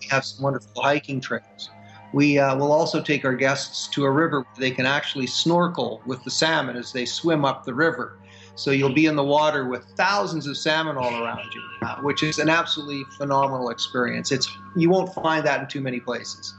We 0.00 0.06
have 0.08 0.24
some 0.24 0.44
wonderful 0.44 0.82
hiking 0.82 1.20
trails. 1.20 1.70
We 2.12 2.38
uh, 2.38 2.56
will 2.56 2.72
also 2.72 3.02
take 3.02 3.24
our 3.24 3.34
guests 3.34 3.88
to 3.88 4.04
a 4.04 4.10
river 4.10 4.40
where 4.40 4.48
they 4.58 4.70
can 4.70 4.86
actually 4.86 5.26
snorkel 5.26 6.02
with 6.06 6.22
the 6.24 6.30
salmon 6.30 6.76
as 6.76 6.92
they 6.92 7.04
swim 7.04 7.44
up 7.44 7.64
the 7.64 7.74
river. 7.74 8.18
So 8.54 8.70
you'll 8.70 8.94
be 8.94 9.04
in 9.04 9.16
the 9.16 9.24
water 9.24 9.68
with 9.68 9.84
thousands 9.96 10.46
of 10.46 10.56
salmon 10.56 10.96
all 10.96 11.22
around 11.22 11.52
you, 11.54 11.62
uh, 11.82 11.96
which 11.96 12.22
is 12.22 12.38
an 12.38 12.48
absolutely 12.48 13.02
phenomenal 13.18 13.68
experience. 13.68 14.32
It's 14.32 14.48
you 14.76 14.88
won't 14.88 15.12
find 15.12 15.44
that 15.46 15.60
in 15.60 15.66
too 15.68 15.82
many 15.82 16.00
places. 16.00 16.54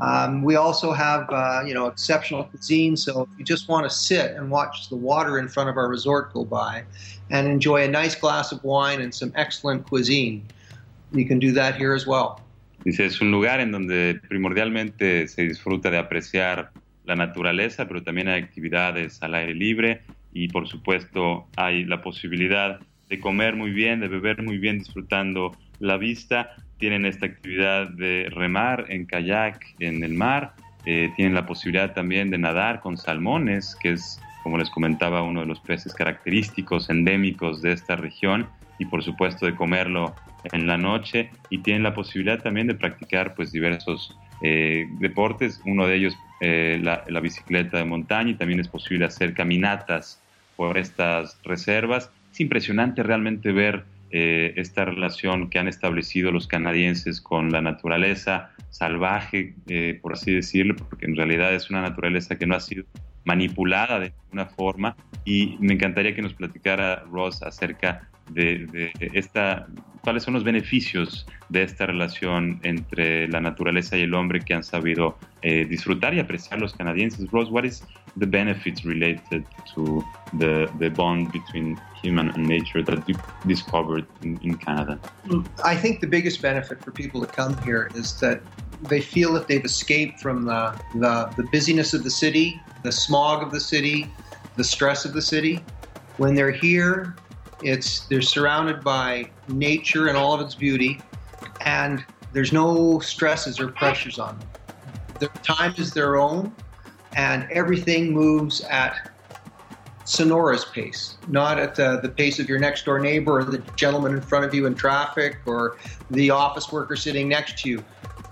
Um, 0.00 0.42
we 0.42 0.56
also 0.56 0.92
have 0.92 1.30
uh, 1.30 1.62
you 1.64 1.72
know 1.72 1.86
exceptional 1.86 2.44
cuisine. 2.44 2.96
So 2.96 3.22
if 3.22 3.38
you 3.38 3.44
just 3.44 3.68
want 3.68 3.88
to 3.88 3.90
sit 3.90 4.32
and 4.32 4.50
watch 4.50 4.88
the 4.88 4.96
water 4.96 5.38
in 5.38 5.48
front 5.48 5.70
of 5.70 5.76
our 5.76 5.88
resort 5.88 6.32
go 6.32 6.44
by, 6.44 6.84
and 7.30 7.46
enjoy 7.46 7.84
a 7.84 7.88
nice 7.88 8.14
glass 8.14 8.50
of 8.50 8.62
wine 8.64 9.00
and 9.00 9.14
some 9.14 9.32
excellent 9.36 9.86
cuisine, 9.86 10.46
you 11.12 11.26
can 11.26 11.38
do 11.38 11.52
that 11.52 11.76
here 11.76 11.94
as 11.94 12.06
well. 12.06 12.40
Es 12.86 13.20
un 13.20 13.32
lugar 13.32 13.58
en 13.58 13.72
donde 13.72 14.20
primordialmente 14.28 15.26
se 15.26 15.42
disfruta 15.42 15.90
de 15.90 15.98
apreciar 15.98 16.70
la 17.04 17.16
naturaleza, 17.16 17.88
pero 17.88 18.04
también 18.04 18.28
hay 18.28 18.40
actividades 18.40 19.20
al 19.24 19.34
aire 19.34 19.54
libre 19.54 20.02
y 20.32 20.46
por 20.48 20.68
supuesto 20.68 21.48
hay 21.56 21.84
la 21.84 22.00
posibilidad 22.00 22.80
de 23.08 23.18
comer 23.18 23.56
muy 23.56 23.72
bien, 23.72 23.98
de 23.98 24.06
beber 24.06 24.40
muy 24.40 24.58
bien 24.58 24.78
disfrutando 24.78 25.56
la 25.80 25.96
vista. 25.96 26.54
Tienen 26.78 27.06
esta 27.06 27.26
actividad 27.26 27.88
de 27.88 28.28
remar 28.30 28.86
en 28.88 29.06
kayak 29.06 29.64
en 29.80 30.04
el 30.04 30.14
mar, 30.14 30.54
eh, 30.84 31.10
tienen 31.16 31.34
la 31.34 31.44
posibilidad 31.44 31.92
también 31.92 32.30
de 32.30 32.38
nadar 32.38 32.80
con 32.80 32.96
salmones, 32.96 33.76
que 33.82 33.94
es, 33.94 34.20
como 34.44 34.58
les 34.58 34.70
comentaba, 34.70 35.22
uno 35.22 35.40
de 35.40 35.46
los 35.46 35.58
peces 35.58 35.92
característicos, 35.92 36.88
endémicos 36.88 37.62
de 37.62 37.72
esta 37.72 37.96
región, 37.96 38.46
y 38.78 38.86
por 38.86 39.02
supuesto 39.02 39.46
de 39.46 39.54
comerlo 39.54 40.14
en 40.52 40.66
la 40.66 40.76
noche 40.76 41.30
y 41.50 41.58
tienen 41.58 41.82
la 41.82 41.94
posibilidad 41.94 42.42
también 42.42 42.66
de 42.66 42.74
practicar 42.74 43.34
pues 43.34 43.52
diversos 43.52 44.16
eh, 44.42 44.86
deportes, 45.00 45.60
uno 45.64 45.86
de 45.86 45.96
ellos 45.96 46.16
eh, 46.40 46.78
la, 46.82 47.20
bicicleta 47.20 47.78
de 47.78 47.84
montaña 47.84 48.30
y 48.30 48.34
también 48.34 48.60
es 48.60 48.68
posible 48.68 49.06
hacer 49.06 49.32
caminatas 49.32 50.22
por 50.56 50.76
estas 50.76 51.40
reservas. 51.44 52.10
Es 52.32 52.40
impresionante 52.40 53.02
realmente 53.02 53.52
ver 53.52 53.84
eh, 54.10 54.52
esta 54.56 54.84
relación 54.84 55.48
que 55.48 55.58
han 55.58 55.68
establecido 55.68 56.30
los 56.30 56.46
canadienses 56.46 57.20
con 57.20 57.50
la 57.50 57.62
naturaleza 57.62 58.50
salvaje, 58.70 59.54
por 60.02 60.12
así 60.12 60.34
decirlo, 60.34 60.76
porque 60.76 61.06
en 61.06 61.16
realidad 61.16 61.54
es 61.54 61.70
una 61.70 61.80
naturaleza 61.80 62.36
que 62.36 62.46
no 62.46 62.54
ha 62.54 62.60
sido 62.60 62.84
manipulada 63.24 63.98
de 63.98 64.12
ninguna 64.22 64.46
forma 64.46 64.96
y 65.24 65.56
me 65.60 65.74
encantaría 65.74 66.14
que 66.14 66.20
nos 66.20 66.34
platicara 66.34 67.04
Ross 67.10 67.42
acerca 67.42 68.08
de, 68.30 68.92
esta, 69.14 69.66
cuáles 70.02 70.22
son 70.22 70.34
los 70.34 70.44
beneficios 70.44 71.26
de 71.48 71.62
esta 71.62 71.86
relación 71.86 72.60
entre 72.62 73.28
la 73.28 73.40
naturaleza 73.40 73.96
y 73.96 74.02
el 74.02 74.14
hombre 74.14 74.40
que 74.40 74.54
han 74.54 74.64
sabido 74.64 75.18
eh, 75.42 75.64
disfrutar 75.64 76.14
y 76.14 76.20
apreciar 76.20 76.60
los 76.60 76.72
canadienses. 76.72 77.30
Rose, 77.30 77.50
what 77.50 77.64
is 77.64 77.84
the 78.16 78.26
benefits 78.26 78.84
related 78.84 79.44
to 79.74 80.04
the, 80.38 80.68
the 80.78 80.88
bond 80.90 81.30
between 81.32 81.78
human 82.02 82.30
and 82.30 82.48
nature 82.48 82.82
that 82.82 83.06
you 83.08 83.14
discovered 83.46 84.06
in, 84.22 84.38
in 84.42 84.56
Canada? 84.56 84.98
I 85.64 85.76
think 85.76 86.00
the 86.00 86.06
biggest 86.06 86.42
benefit 86.42 86.82
for 86.82 86.90
people 86.90 87.20
to 87.20 87.26
come 87.26 87.56
here 87.58 87.90
is 87.94 88.18
that 88.20 88.40
they 88.82 89.00
feel 89.00 89.32
that 89.34 89.48
they've 89.48 89.64
escaped 89.64 90.20
from 90.20 90.44
the, 90.44 90.78
the, 90.94 91.32
the 91.36 91.44
busyness 91.52 91.94
of 91.94 92.04
the 92.04 92.10
city, 92.10 92.60
the 92.82 92.92
smog 92.92 93.42
of 93.42 93.50
the 93.50 93.60
city, 93.60 94.10
the 94.56 94.64
stress 94.64 95.04
of 95.04 95.12
the 95.12 95.22
city. 95.22 95.64
When 96.16 96.34
they're 96.34 96.50
here, 96.50 97.14
it's 97.62 98.00
they're 98.06 98.22
surrounded 98.22 98.82
by 98.82 99.30
nature 99.48 100.08
and 100.08 100.16
all 100.16 100.34
of 100.34 100.40
its 100.40 100.54
beauty, 100.54 101.00
and 101.62 102.04
there's 102.32 102.52
no 102.52 103.00
stresses 103.00 103.58
or 103.58 103.68
pressures 103.68 104.18
on 104.18 104.38
them. 104.38 104.48
Their 105.20 105.28
time 105.42 105.74
is 105.78 105.92
their 105.92 106.16
own, 106.16 106.54
and 107.16 107.48
everything 107.50 108.12
moves 108.12 108.60
at 108.62 109.10
Sonora's 110.04 110.64
pace, 110.66 111.16
not 111.26 111.58
at 111.58 111.74
the, 111.74 111.98
the 112.00 112.08
pace 112.08 112.38
of 112.38 112.48
your 112.48 112.60
next 112.60 112.84
door 112.84 113.00
neighbor 113.00 113.40
or 113.40 113.44
the 113.44 113.58
gentleman 113.74 114.12
in 114.12 114.20
front 114.20 114.44
of 114.44 114.54
you 114.54 114.66
in 114.66 114.74
traffic 114.74 115.38
or 115.46 115.78
the 116.10 116.30
office 116.30 116.70
worker 116.70 116.94
sitting 116.94 117.28
next 117.28 117.58
to 117.62 117.70
you. 117.70 117.84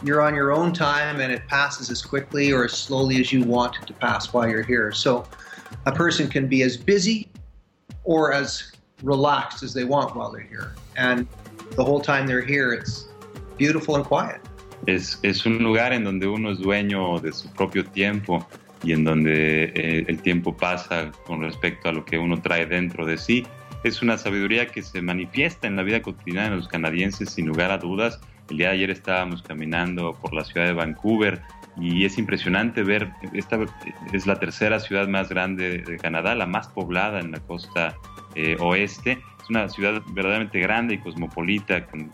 You're 0.05 0.21
on 0.21 0.35
your 0.37 0.53
own 0.53 0.73
time 0.73 1.21
and 1.21 1.33
it 1.33 1.47
passes 1.49 1.91
as 1.91 2.01
quickly 2.01 2.53
or 2.53 2.67
as 2.67 2.73
slowly 2.73 3.21
as 3.21 3.33
you 3.33 3.43
want 3.43 3.77
it 3.83 3.87
to 3.89 3.93
pass 3.95 4.33
while 4.33 4.47
you're 4.47 4.63
here. 4.63 4.93
So 4.93 5.27
a 5.87 5.93
person 5.93 6.29
can 6.29 6.47
be 6.47 6.63
as 6.63 6.77
busy 6.77 7.29
or 8.05 8.33
as 8.33 8.74
relaxed 9.05 9.62
as 9.62 9.73
they 9.73 9.85
want 9.85 10.17
while 10.17 10.31
they're 10.33 10.49
here. 10.49 10.75
And 10.97 11.27
the 11.77 11.85
whole 11.85 12.01
time 12.01 12.27
they're 12.27 12.45
here, 12.45 12.73
it's 12.73 13.09
beautiful 13.57 13.97
and 13.97 14.05
quiet. 14.05 14.40
Es, 14.87 15.19
es 15.23 15.47
un 15.47 15.59
lugar 15.59 15.93
en 15.93 16.05
donde 16.05 16.27
uno 16.27 16.51
es 16.51 16.59
dueño 16.59 17.19
de 17.21 17.33
su 17.33 17.49
propio 17.53 17.85
tiempo 17.85 18.47
y 18.83 18.93
en 18.93 19.05
donde 19.05 19.64
eh, 19.75 20.05
el 20.09 20.21
tiempo 20.21 20.55
pasa 20.57 21.11
con 21.27 21.40
respecto 21.40 21.88
a 21.88 21.93
lo 21.93 22.05
que 22.05 22.19
uno 22.19 22.40
trae 22.43 22.67
dentro 22.67 23.07
de 23.07 23.17
sí. 23.17 23.47
Es 23.83 24.03
una 24.03 24.19
sabiduría 24.19 24.67
que 24.67 24.83
se 24.83 25.01
manifiesta 25.03 25.67
en 25.67 25.77
la 25.77 25.83
vida 25.83 26.03
cotidiana 26.03 26.51
de 26.51 26.57
los 26.57 26.69
canadienses 26.69 27.31
sin 27.31 27.47
lugar 27.47 27.71
a 27.71 27.79
dudas. 27.79 28.21
El 28.51 28.59
día 28.59 28.69
de 28.69 28.75
ayer 28.75 28.90
estábamos 28.90 29.43
caminando 29.43 30.12
por 30.21 30.35
la 30.35 30.45
ciudad 30.45 30.67
de 30.67 30.75
Vancouver 30.75 31.40
y 31.79 32.05
es 32.05 32.19
impresionante 32.19 32.83
ver, 32.83 33.11
esta 33.33 33.59
es 34.12 34.27
la 34.27 34.38
tercera 34.38 34.79
ciudad 34.81 35.09
más 35.09 35.29
grande 35.29 35.79
de 35.79 35.97
Canadá, 35.97 36.35
la 36.35 36.47
más 36.47 36.69
poblada 36.69 37.21
en 37.21 37.33
la 37.33 37.40
costa 37.40 37.97
eh, 38.35 38.57
oeste. 38.61 39.18
Es 39.42 39.51
una 39.51 39.68
ciudad 39.68 40.03
verdaderamente 40.09 40.59
grande 40.61 40.94
y 40.94 40.99
cosmopolita, 40.99 41.87
con 41.87 42.11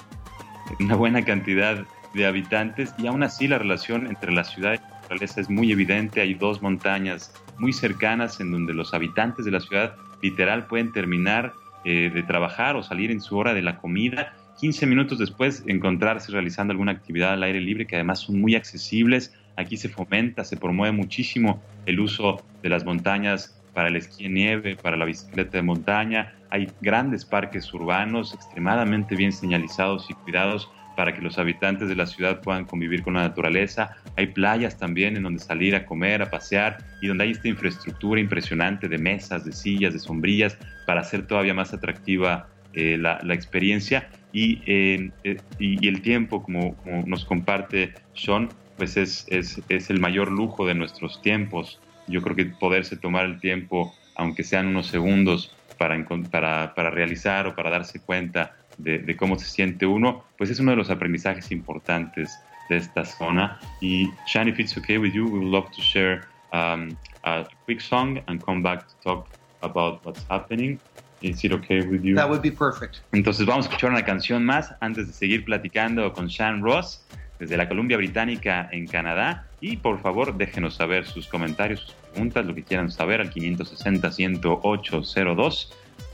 una 0.78 0.94
buena 0.94 1.24
cantidad 1.24 1.84
de 2.14 2.26
habitantes 2.26 2.94
y 2.98 3.06
aún 3.06 3.22
así 3.22 3.46
la 3.48 3.58
relación 3.58 4.06
entre 4.06 4.32
la 4.32 4.44
ciudad 4.44 4.74
y 4.74 4.78
la 4.78 5.00
naturaleza 5.02 5.40
es 5.40 5.50
muy 5.50 5.72
evidente. 5.72 6.20
Hay 6.20 6.34
dos 6.34 6.62
montañas 6.62 7.32
muy 7.58 7.72
cercanas 7.72 8.40
en 8.40 8.50
donde 8.50 8.74
los 8.74 8.94
habitantes 8.94 9.44
de 9.44 9.50
la 9.50 9.60
ciudad 9.60 9.94
literal 10.22 10.66
pueden 10.66 10.92
terminar 10.92 11.52
eh, 11.84 12.10
de 12.12 12.22
trabajar 12.22 12.76
o 12.76 12.82
salir 12.82 13.10
en 13.10 13.20
su 13.20 13.36
hora 13.36 13.54
de 13.54 13.62
la 13.62 13.78
comida. 13.78 14.34
15 14.60 14.86
minutos 14.86 15.18
después 15.18 15.64
encontrarse 15.66 16.30
realizando 16.32 16.72
alguna 16.72 16.92
actividad 16.92 17.32
al 17.32 17.42
aire 17.42 17.60
libre 17.60 17.86
que 17.86 17.96
además 17.96 18.20
son 18.20 18.40
muy 18.40 18.54
accesibles. 18.54 19.34
Aquí 19.56 19.76
se 19.76 19.88
fomenta, 19.88 20.44
se 20.44 20.56
promueve 20.56 20.96
muchísimo 20.96 21.62
el 21.86 22.00
uso 22.00 22.42
de 22.62 22.68
las 22.68 22.84
montañas 22.84 23.59
para 23.80 23.88
el 23.88 23.96
esquí 23.96 24.26
en 24.26 24.34
nieve, 24.34 24.76
para 24.76 24.94
la 24.94 25.06
bicicleta 25.06 25.56
de 25.56 25.62
montaña. 25.62 26.34
Hay 26.50 26.70
grandes 26.82 27.24
parques 27.24 27.72
urbanos 27.72 28.34
extremadamente 28.34 29.16
bien 29.16 29.32
señalizados 29.32 30.06
y 30.10 30.12
cuidados 30.12 30.70
para 30.98 31.14
que 31.14 31.22
los 31.22 31.38
habitantes 31.38 31.88
de 31.88 31.96
la 31.96 32.04
ciudad 32.04 32.42
puedan 32.42 32.66
convivir 32.66 33.02
con 33.02 33.14
la 33.14 33.22
naturaleza. 33.22 33.96
Hay 34.18 34.26
playas 34.26 34.76
también 34.76 35.16
en 35.16 35.22
donde 35.22 35.40
salir 35.40 35.74
a 35.74 35.86
comer, 35.86 36.20
a 36.20 36.30
pasear 36.30 36.76
y 37.00 37.06
donde 37.06 37.24
hay 37.24 37.30
esta 37.30 37.48
infraestructura 37.48 38.20
impresionante 38.20 38.86
de 38.86 38.98
mesas, 38.98 39.46
de 39.46 39.52
sillas, 39.52 39.94
de 39.94 39.98
sombrillas 39.98 40.58
para 40.86 41.00
hacer 41.00 41.26
todavía 41.26 41.54
más 41.54 41.72
atractiva 41.72 42.50
eh, 42.74 42.98
la, 42.98 43.18
experiencia. 43.32 44.10
Eh, 44.34 45.10
y, 45.24 45.86
y, 45.86 45.88
el 45.88 46.02
tiempo, 46.02 46.42
como, 46.42 46.76
nos 47.06 47.24
comparte 47.24 47.94
Sean, 48.12 48.50
pues 48.76 48.98
es, 48.98 49.24
es, 49.30 49.62
es 49.70 49.88
el 49.88 50.00
mayor 50.00 50.30
lujo 50.30 50.66
de 50.66 50.74
nuestros 50.74 51.22
tiempos 51.22 51.80
yo 52.10 52.22
creo 52.22 52.36
que 52.36 52.46
poderse 52.46 52.96
tomar 52.96 53.24
el 53.24 53.40
tiempo, 53.40 53.94
aunque 54.16 54.42
sean 54.44 54.66
unos 54.66 54.88
segundos, 54.88 55.54
para, 55.80 55.96
para, 56.30 56.74
para 56.74 56.90
realizar 56.90 57.46
o 57.46 57.54
para 57.54 57.70
darse 57.70 58.00
cuenta 58.00 58.54
de, 58.76 58.98
de, 58.98 59.16
cómo 59.16 59.38
se 59.38 59.46
siente 59.46 59.86
uno, 59.86 60.24
pues 60.36 60.50
es 60.50 60.60
uno 60.60 60.72
de 60.72 60.76
los 60.76 60.90
aprendizajes 60.90 61.50
importantes 61.50 62.38
de 62.68 62.76
esta 62.76 63.06
zona. 63.06 63.58
Y 63.80 64.10
Shan, 64.26 64.46
if 64.46 64.60
it's 64.60 64.76
okay 64.76 64.98
with 64.98 65.12
you, 65.12 65.24
we 65.24 65.38
would 65.38 65.50
love 65.50 65.70
to 65.70 65.80
share 65.80 66.28
um, 66.52 66.94
a 67.24 67.46
quick 67.64 67.80
song 67.80 68.20
and 68.26 68.44
come 68.44 68.62
back 68.62 68.86
to 68.88 68.94
talk 69.02 69.28
about 69.62 70.04
what's 70.04 70.22
happening. 70.28 70.78
Is 71.22 71.42
it 71.44 71.52
okay 71.52 71.80
with 71.80 72.02
you? 72.02 72.14
That 72.14 72.28
would 72.28 72.42
be 72.42 72.50
perfect. 72.50 73.00
Entonces 73.12 73.46
vamos 73.46 73.66
a 73.66 73.70
escuchar 73.70 73.90
una 73.90 74.04
canción 74.04 74.44
más 74.44 74.74
antes 74.80 75.06
de 75.06 75.12
seguir 75.14 75.46
platicando 75.46 76.12
con 76.12 76.28
Shan 76.28 76.62
Ross 76.62 77.02
desde 77.38 77.56
la 77.56 77.68
Columbia 77.68 77.96
Británica 77.96 78.68
en 78.70 78.86
Canadá. 78.86 79.46
Y 79.60 79.78
por 79.78 80.00
favor 80.00 80.36
déjenos 80.36 80.74
saber 80.74 81.06
sus 81.06 81.26
comentarios, 81.26 81.80
sus 81.80 81.94
preguntas, 82.12 82.46
lo 82.46 82.54
que 82.54 82.62
quieran 82.62 82.90
saber 82.90 83.20
al 83.20 83.30
560-10802. 83.32 85.68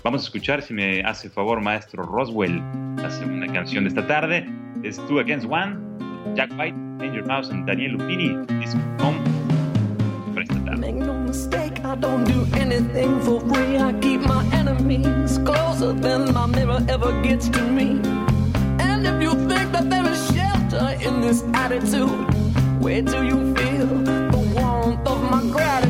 Vamos 0.04 0.22
a 0.22 0.24
escuchar, 0.24 0.62
si 0.62 0.74
me 0.74 1.02
hace 1.02 1.28
favor, 1.28 1.60
maestro 1.60 2.04
Roswell, 2.04 2.62
la 2.96 3.10
segunda 3.10 3.46
canción 3.52 3.84
de 3.84 3.88
esta 3.88 4.06
tarde. 4.06 4.46
Two 5.08 5.18
Against 5.18 5.46
One, 5.50 5.76
Jack 6.34 6.50
White, 6.56 6.76
Danger 6.98 7.26
Mouse 7.26 7.50
y 7.52 7.62
Daniel 7.64 7.92
Lupini. 7.92 8.36
Es 8.62 8.76
tarde. 8.98 9.16
Make 10.78 10.96
no 10.96 11.14
mistake, 11.14 11.82
I 11.84 11.96
don't 11.96 12.24
do 12.24 12.46
anything 12.56 13.18
for 13.20 13.40
free. 13.40 13.78
I 13.78 13.92
keep 14.00 14.20
my 14.20 14.44
enemies 14.52 15.38
closer 15.38 15.92
than 15.92 16.32
my 16.32 16.46
mirror 16.46 16.80
ever 16.88 17.12
gets 17.22 17.48
to 17.48 17.62
me. 17.62 18.00
And 18.78 19.04
if 19.06 19.20
you 19.22 19.34
think 19.48 19.72
that 19.72 19.88
there 19.90 20.06
is 20.06 20.18
shelter 20.32 20.96
in 21.00 21.20
this 21.20 21.42
attitude, 21.54 22.10
where 22.80 23.02
do 23.02 23.24
you 23.24 23.54
feel 23.56 23.86
the 23.86 24.38
warmth 24.54 25.08
of 25.08 25.20
my 25.30 25.42
gratitude? 25.50 25.85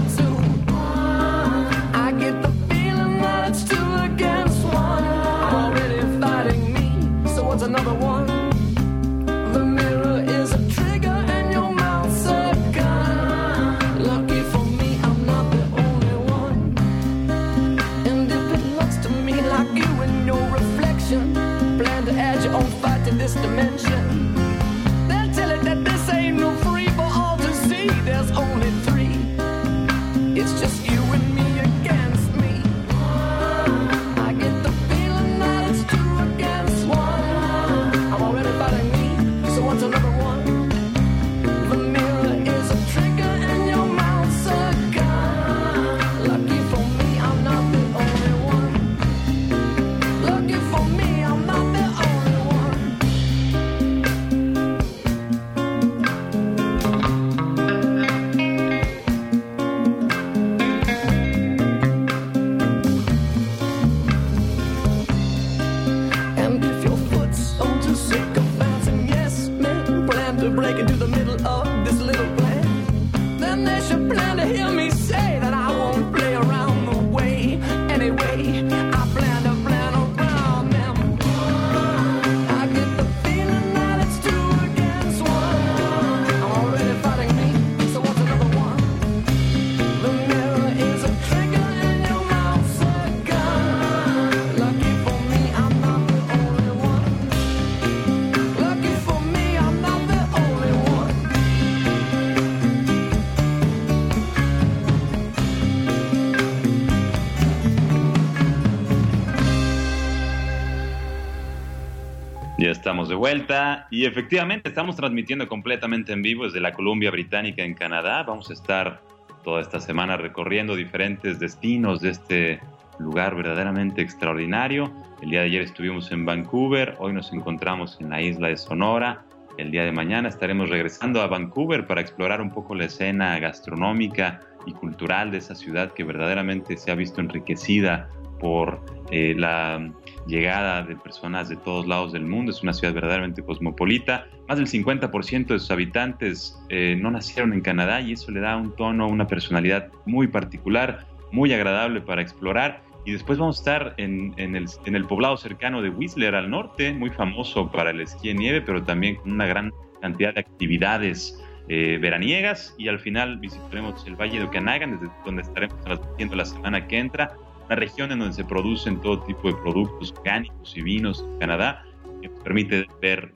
Vuelta 113.16 113.88
y 113.90 114.04
efectivamente 114.04 114.68
estamos 114.68 114.96
transmitiendo 114.96 115.48
completamente 115.48 116.12
en 116.12 116.22
vivo 116.22 116.44
desde 116.44 116.60
la 116.60 116.72
Columbia 116.72 117.10
Británica 117.10 117.62
en 117.64 117.74
Canadá. 117.74 118.22
Vamos 118.22 118.50
a 118.50 118.52
estar 118.52 119.00
toda 119.42 119.60
esta 119.60 119.80
semana 119.80 120.16
recorriendo 120.16 120.76
diferentes 120.76 121.38
destinos 121.38 122.00
de 122.00 122.10
este 122.10 122.60
lugar 122.98 123.34
verdaderamente 123.34 124.02
extraordinario. 124.02 124.92
El 125.22 125.30
día 125.30 125.40
de 125.40 125.46
ayer 125.46 125.62
estuvimos 125.62 126.12
en 126.12 126.24
Vancouver, 126.24 126.94
hoy 126.98 127.12
nos 127.12 127.32
encontramos 127.32 127.98
en 128.00 128.10
la 128.10 128.20
isla 128.20 128.48
de 128.48 128.56
Sonora. 128.56 129.24
El 129.58 129.70
día 129.70 129.84
de 129.84 129.92
mañana 129.92 130.28
estaremos 130.28 130.68
regresando 130.68 131.22
a 131.22 131.26
Vancouver 131.26 131.86
para 131.86 132.00
explorar 132.00 132.40
un 132.40 132.50
poco 132.50 132.74
la 132.74 132.84
escena 132.84 133.38
gastronómica 133.38 134.40
y 134.66 134.72
cultural 134.72 135.30
de 135.30 135.38
esa 135.38 135.54
ciudad 135.54 135.92
que 135.92 136.04
verdaderamente 136.04 136.76
se 136.76 136.90
ha 136.90 136.94
visto 136.94 137.20
enriquecida 137.20 138.08
por 138.38 138.84
eh, 139.10 139.34
la 139.36 139.90
llegada 140.26 140.82
de 140.82 140.96
personas 140.96 141.48
de 141.48 141.56
todos 141.56 141.86
lados 141.86 142.12
del 142.12 142.24
mundo. 142.24 142.52
Es 142.52 142.62
una 142.62 142.72
ciudad 142.72 142.94
verdaderamente 142.94 143.42
cosmopolita. 143.42 144.26
Más 144.48 144.58
del 144.58 144.66
50% 144.66 145.46
de 145.46 145.58
sus 145.58 145.70
habitantes 145.70 146.58
eh, 146.68 146.96
no 147.00 147.10
nacieron 147.10 147.52
en 147.52 147.60
Canadá 147.60 148.00
y 148.00 148.12
eso 148.12 148.30
le 148.30 148.40
da 148.40 148.56
un 148.56 148.74
tono, 148.74 149.08
una 149.08 149.26
personalidad 149.26 149.88
muy 150.04 150.26
particular, 150.28 151.06
muy 151.32 151.52
agradable 151.52 152.00
para 152.00 152.22
explorar. 152.22 152.82
Y 153.04 153.12
después 153.12 153.38
vamos 153.38 153.58
a 153.58 153.60
estar 153.60 153.94
en, 153.98 154.34
en, 154.36 154.56
el, 154.56 154.66
en 154.84 154.96
el 154.96 155.04
poblado 155.04 155.36
cercano 155.36 155.80
de 155.80 155.90
Whistler 155.90 156.34
al 156.34 156.50
norte, 156.50 156.92
muy 156.92 157.10
famoso 157.10 157.70
para 157.70 157.90
el 157.90 158.00
esquí 158.00 158.30
en 158.30 158.38
nieve, 158.38 158.60
pero 158.62 158.82
también 158.82 159.16
con 159.16 159.32
una 159.32 159.46
gran 159.46 159.72
cantidad 160.00 160.34
de 160.34 160.40
actividades 160.40 161.40
eh, 161.68 161.98
veraniegas. 162.00 162.74
Y 162.78 162.88
al 162.88 162.98
final 162.98 163.38
visitaremos 163.38 164.04
el 164.08 164.16
Valle 164.16 164.40
de 164.40 164.44
Okanagan, 164.44 164.98
desde 164.98 165.12
donde 165.24 165.42
estaremos 165.42 165.80
transmitiendo 165.82 166.34
la 166.34 166.44
semana 166.44 166.88
que 166.88 166.98
entra 166.98 167.36
una 167.66 167.76
región 167.76 168.12
en 168.12 168.20
donde 168.20 168.34
se 168.34 168.44
producen 168.44 169.00
todo 169.00 169.20
tipo 169.20 169.48
de 169.48 169.54
productos 169.54 170.14
orgánicos 170.18 170.76
y 170.76 170.82
vinos 170.82 171.24
en 171.26 171.38
Canadá, 171.38 171.84
que 172.20 172.28
nos 172.28 172.40
permite 172.40 172.86
ver, 173.00 173.32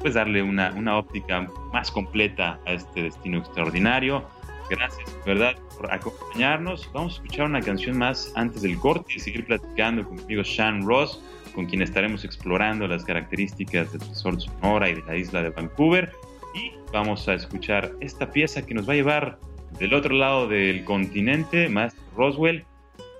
pues 0.00 0.14
darle 0.14 0.42
una, 0.42 0.72
una 0.76 0.96
óptica 0.98 1.46
más 1.72 1.90
completa 1.90 2.58
a 2.66 2.72
este 2.72 3.04
destino 3.04 3.38
extraordinario. 3.38 4.24
Gracias, 4.68 5.16
¿verdad?, 5.26 5.56
por 5.76 5.92
acompañarnos. 5.92 6.88
Vamos 6.92 7.14
a 7.14 7.16
escuchar 7.16 7.46
una 7.46 7.60
canción 7.60 7.98
más 7.98 8.32
antes 8.36 8.62
del 8.62 8.78
corte 8.78 9.14
y 9.16 9.18
seguir 9.18 9.44
platicando 9.44 10.04
conmigo, 10.04 10.44
Sean 10.44 10.86
Ross, 10.86 11.22
con 11.54 11.66
quien 11.66 11.82
estaremos 11.82 12.24
explorando 12.24 12.86
las 12.86 13.04
características 13.04 13.92
del 13.92 14.00
resort 14.02 14.40
Sonora 14.40 14.88
y 14.88 14.94
de 14.94 15.02
la 15.02 15.16
isla 15.16 15.42
de 15.42 15.50
Vancouver. 15.50 16.12
Y 16.54 16.72
vamos 16.92 17.28
a 17.28 17.34
escuchar 17.34 17.92
esta 18.00 18.30
pieza 18.30 18.64
que 18.64 18.74
nos 18.74 18.88
va 18.88 18.92
a 18.92 18.96
llevar 18.96 19.38
del 19.78 19.94
otro 19.94 20.14
lado 20.14 20.48
del 20.48 20.84
continente, 20.84 21.68
Maestro 21.68 22.02
Roswell, 22.16 22.64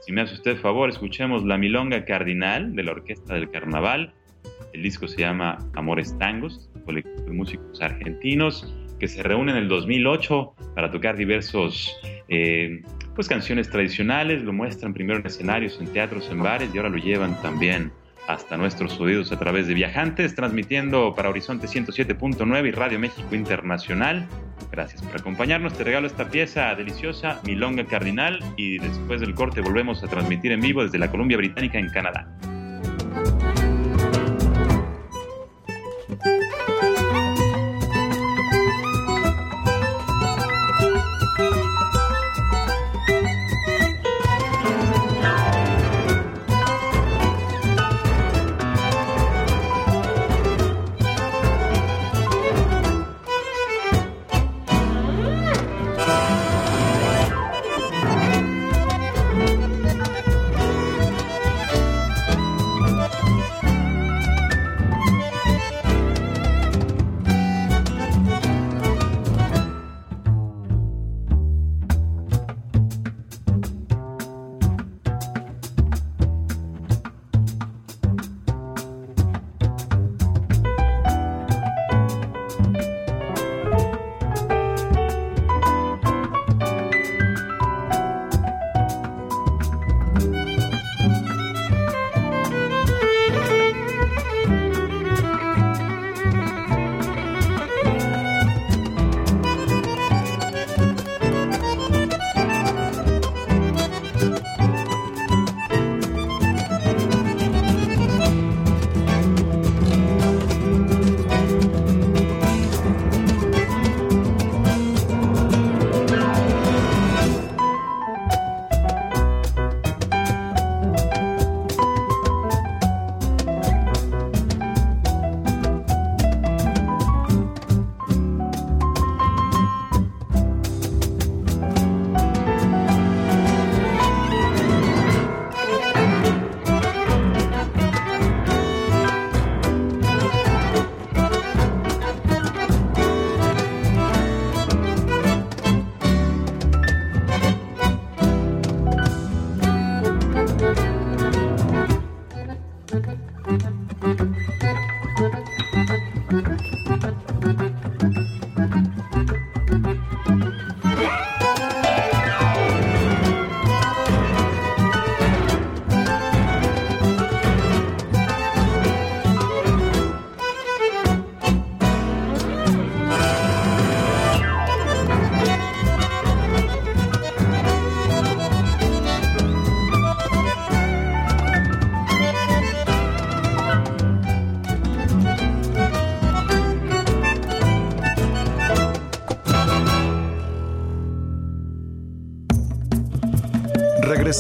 si 0.01 0.13
me 0.13 0.23
hace 0.23 0.35
usted 0.35 0.57
favor, 0.57 0.89
escuchemos 0.89 1.45
La 1.45 1.59
Milonga 1.59 2.05
Cardinal 2.05 2.75
de 2.75 2.83
la 2.83 2.93
Orquesta 2.93 3.35
del 3.35 3.51
Carnaval. 3.51 4.15
El 4.73 4.83
disco 4.83 5.07
se 5.07 5.21
llama 5.21 5.59
Amores 5.75 6.17
Tangos, 6.19 6.71
colectivo 6.87 7.23
de 7.27 7.33
músicos 7.33 7.81
argentinos 7.83 8.75
que 8.99 9.09
se 9.09 9.23
reúnen 9.23 9.57
en 9.57 9.65
el 9.65 9.69
2008 9.69 10.55
para 10.75 10.91
tocar 10.91 11.17
diversos 11.17 11.95
eh, 12.29 12.83
pues 13.15 13.29
canciones 13.29 13.69
tradicionales. 13.69 14.43
Lo 14.43 14.53
muestran 14.53 14.95
primero 14.95 15.21
en 15.21 15.27
escenarios, 15.27 15.79
en 15.81 15.93
teatros, 15.93 16.31
en 16.31 16.43
bares 16.43 16.71
y 16.75 16.79
ahora 16.79 16.89
lo 16.89 16.99
llevan 16.99 17.41
también 17.43 17.93
hasta 18.33 18.57
nuestros 18.57 18.99
oídos 19.01 19.33
a 19.33 19.39
través 19.39 19.67
de 19.67 19.75
viajantes, 19.75 20.35
transmitiendo 20.35 21.15
para 21.15 21.31
Horizonte 21.31 21.67
107.9 21.67 22.69
y 22.69 22.71
Radio 22.71 22.99
México 22.99 23.35
Internacional. 23.35 24.27
Gracias 24.71 25.03
por 25.03 25.21
acompañarnos. 25.21 25.77
Te 25.77 25.85
regalo 25.85 26.07
esta 26.07 26.29
pieza 26.29 26.75
deliciosa, 26.75 27.41
Milonga 27.45 27.85
Cardinal, 27.85 28.41
y 28.57 28.79
después 28.79 29.21
del 29.21 29.35
corte 29.35 29.61
volvemos 29.61 30.03
a 30.05 30.07
transmitir 30.07 30.53
en 30.53 30.61
vivo 30.61 30.83
desde 30.83 30.99
la 30.99 31.11
Columbia 31.11 31.37
Británica 31.37 31.79
en 31.79 31.89
Canadá. 31.91 32.29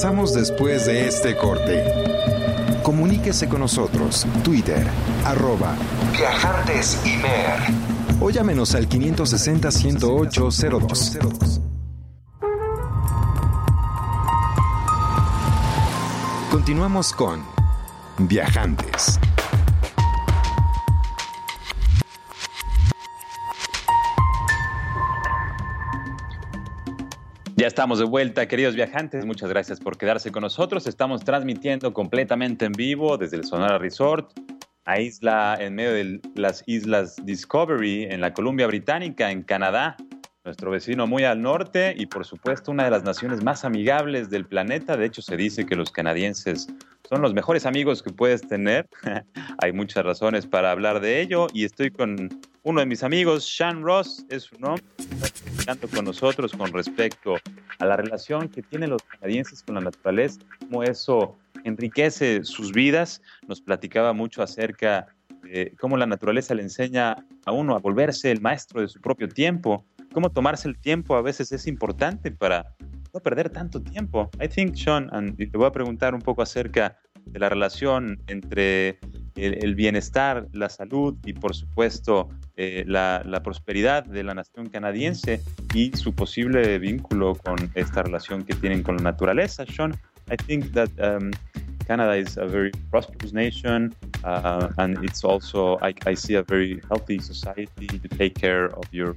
Regresamos 0.00 0.32
después 0.32 0.86
de 0.86 1.08
este 1.08 1.36
corte. 1.36 1.84
Comuníquese 2.82 3.50
con 3.50 3.60
nosotros. 3.60 4.26
Twitter, 4.42 4.86
arroba 5.26 5.76
Viajantes. 6.10 6.98
O 8.18 8.30
llámenos 8.30 8.74
al 8.74 8.88
560-108-02. 8.88 11.60
Continuamos 16.50 17.12
con 17.12 17.42
Viajantes. 18.20 19.20
Estamos 27.70 28.00
de 28.00 28.04
vuelta, 28.04 28.48
queridos 28.48 28.74
viajantes. 28.74 29.24
Muchas 29.24 29.48
gracias 29.48 29.78
por 29.78 29.96
quedarse 29.96 30.33
con 30.33 30.42
nosotros. 30.42 30.88
Estamos 30.88 31.22
transmitiendo 31.22 31.94
completamente 31.94 32.64
en 32.64 32.72
vivo 32.72 33.16
desde 33.16 33.37
el 33.37 33.44
Sonora 33.44 33.78
Resort, 33.78 34.33
a 34.87 34.98
isla 34.98 35.56
en 35.61 35.76
medio 35.76 35.92
de 35.92 36.20
las 36.35 36.64
islas 36.66 37.14
Discovery 37.24 38.06
en 38.11 38.20
la 38.20 38.35
Columbia 38.35 38.66
Británica, 38.66 39.30
en 39.30 39.44
Canadá, 39.44 39.96
nuestro 40.44 40.70
vecino 40.70 41.07
muy 41.07 41.24
al 41.24 41.42
norte 41.42 41.94
y 41.96 42.07
por 42.07 42.24
supuesto 42.24 42.70
una 42.70 42.85
de 42.85 42.90
las 42.90 43.05
naciones 43.05 43.42
más 43.42 43.64
amigables 43.64 44.31
del 44.31 44.46
planeta. 44.46 44.96
De 44.96 45.07
hecho, 45.07 45.20
se 45.22 45.37
dice 45.37 45.66
que 45.66 45.76
los 45.76 45.90
canadienses 45.90 46.68
son 47.09 47.20
los 47.22 47.35
mejores 47.35 47.66
amigos 47.66 48.03
que 48.03 48.11
puedes 48.11 48.40
tener. 48.40 48.88
Hay 49.59 49.72
muchas 49.72 50.05
razones 50.05 50.46
para 50.46 50.70
hablar 50.70 51.00
de 51.00 51.20
ello 51.20 51.48
y 51.53 51.64
estoy 51.64 51.90
con 51.90 52.29
uno 52.62 52.81
de 52.81 52.87
mis 52.87 53.03
amigos, 53.03 53.44
Sean 53.44 53.83
Ross, 53.83 54.24
es 54.29 54.44
su 54.44 54.59
nombre, 54.59 54.85
está 55.59 55.76
con 55.94 56.05
nosotros 56.05 56.53
con 56.53 56.72
respecto 56.72 57.37
a 57.79 57.87
la 57.87 57.96
relación 57.96 58.48
que 58.48 58.62
tienen 58.62 58.90
los 58.90 59.03
canadienses 59.03 59.62
con 59.62 59.76
la 59.76 59.81
naturaleza, 59.81 60.40
cómo 60.59 60.83
eso 60.83 61.37
enriquece 61.64 62.44
sus 62.44 62.72
vidas. 62.72 63.22
Nos 63.46 63.61
platicaba 63.61 64.12
mucho 64.12 64.42
acerca 64.42 65.07
de 65.42 65.74
cómo 65.81 65.96
la 65.96 66.07
naturaleza 66.07 66.55
le 66.55 66.62
enseña 66.62 67.16
a 67.44 67.53
uno 67.53 67.74
a 67.74 67.79
volverse 67.79 68.31
el 68.31 68.40
maestro 68.40 68.83
de 68.83 68.88
su 68.88 69.00
propio 69.00 69.29
tiempo, 69.29 69.85
cómo 70.12 70.31
tomarse 70.31 70.68
el 70.68 70.79
tiempo 70.79 71.16
a 71.16 71.23
veces 71.23 71.53
es 71.53 71.66
importante 71.66 72.31
para 72.31 72.75
no 73.12 73.20
perder 73.20 73.51
tanto 73.51 73.83
tiempo. 73.83 74.31
I 74.40 74.49
think, 74.49 74.75
Sean, 74.75 75.09
and 75.12 75.37
te 75.37 75.57
voy 75.57 75.66
a 75.66 75.73
preguntar 75.73 76.14
un 76.14 76.20
poco 76.20 76.42
acerca 76.42 76.96
de 77.27 77.38
la 77.38 77.49
relación 77.49 78.20
entre 78.27 78.99
el, 79.37 79.75
bienestar, 79.75 80.46
la 80.52 80.69
salud 80.69 81.17
y 81.25 81.33
por 81.33 81.54
supuesto 81.54 82.29
eh, 82.56 82.85
la, 82.87 83.23
la, 83.25 83.42
prosperidad 83.42 84.04
de 84.04 84.23
la 84.25 84.35
nación 84.35 84.69
canadiense 84.69 85.40
y 85.75 85.92
su 85.96 86.15
posible 86.15 86.79
vínculo 86.79 87.35
con 87.35 87.71
esta 87.75 88.02
relación 88.02 88.44
que 88.44 88.54
tienen 88.54 88.83
con 88.83 88.96
la 88.96 89.02
naturaleza. 89.02 89.65
Sean, 89.67 89.92
I 90.31 90.37
think 90.37 90.73
that 90.73 90.90
um, 90.98 91.31
Canada 91.87 92.17
is 92.17 92.37
a 92.37 92.46
very 92.46 92.71
prosperous 92.90 93.33
nation 93.33 93.94
uh, 94.25 94.69
and 94.79 95.02
it's 95.04 95.25
also, 95.25 95.79
I, 95.83 95.94
I 96.06 96.15
see 96.15 96.35
a 96.35 96.42
very 96.42 96.81
healthy 96.88 97.19
society 97.19 97.87
to 97.87 98.08
take 98.17 98.35
care 98.35 98.67
of 98.67 98.85
your 98.92 99.17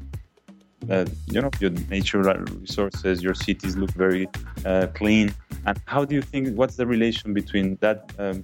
uh, 0.90 1.06
you 1.28 1.42
know 1.42 1.52
your 1.60 1.72
natural 1.90 2.36
resources 2.62 3.22
your 3.22 3.34
cities 3.34 3.76
look 3.76 3.92
very 3.92 4.28
uh, 4.66 4.88
clean 4.94 5.34
and 5.66 5.80
how 5.86 6.04
do 6.06 6.16
you 6.16 6.22
think 6.22 6.56
what's 6.58 6.76
the 6.76 6.86
relation 6.86 7.34
between 7.34 7.78
that 7.82 8.12
um, 8.20 8.44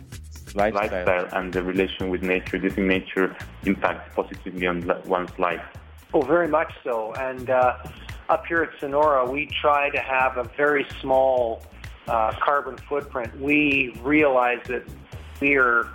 lifestyle. 0.56 1.06
lifestyle. 1.06 1.40
and 1.40 1.54
the 1.54 1.64
relation 1.64 2.10
with 2.10 2.24
nature. 2.24 2.58
Do 2.58 2.66
you 2.66 2.70
think 2.70 2.88
nature 2.88 3.36
impacts 3.66 4.14
positively 4.16 4.68
on 4.68 4.90
one's 5.06 5.38
life? 5.38 5.62
Oh, 6.14 6.22
very 6.22 6.48
much 6.48 6.74
so. 6.84 7.14
And 7.14 7.50
uh, 7.50 7.78
up 8.30 8.46
here 8.46 8.64
at 8.64 8.80
Sonora, 8.80 9.30
we 9.30 9.50
try 9.62 9.90
to 9.90 10.00
have 10.00 10.38
a 10.38 10.44
very 10.44 10.86
small 11.02 11.64
uh, 12.08 12.34
carbon 12.40 12.78
footprint. 12.78 13.40
We 13.40 13.96
realize 14.02 14.62
that 14.66 14.84
we 15.40 15.56
are 15.58 15.90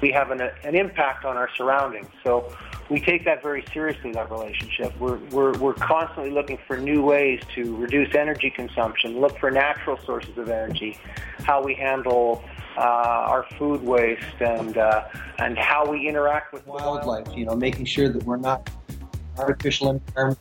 we 0.00 0.10
have 0.12 0.30
an, 0.30 0.40
an 0.40 0.74
impact 0.74 1.24
on 1.24 1.36
our 1.36 1.48
surroundings. 1.56 2.08
So 2.22 2.56
we 2.90 3.00
take 3.00 3.24
that 3.24 3.42
very 3.42 3.64
seriously, 3.72 4.12
that 4.12 4.30
relationship. 4.30 4.98
We're, 4.98 5.18
we're, 5.30 5.56
we're 5.58 5.74
constantly 5.74 6.30
looking 6.30 6.58
for 6.66 6.76
new 6.76 7.02
ways 7.02 7.42
to 7.54 7.76
reduce 7.76 8.14
energy 8.14 8.50
consumption, 8.50 9.20
look 9.20 9.38
for 9.38 9.50
natural 9.50 9.98
sources 10.04 10.36
of 10.38 10.48
energy, 10.48 10.98
how 11.44 11.62
we 11.62 11.74
handle 11.74 12.42
uh, 12.76 12.80
our 12.80 13.44
food 13.58 13.82
waste 13.82 14.40
and 14.40 14.78
uh, 14.78 15.08
and 15.38 15.58
how 15.58 15.84
we 15.90 16.08
interact 16.08 16.52
with 16.52 16.64
wildlife. 16.66 17.26
You 17.36 17.44
know, 17.44 17.56
making 17.56 17.86
sure 17.86 18.08
that 18.08 18.22
we're 18.22 18.36
not 18.36 18.70
artificial 19.36 19.90
environment 19.90 20.38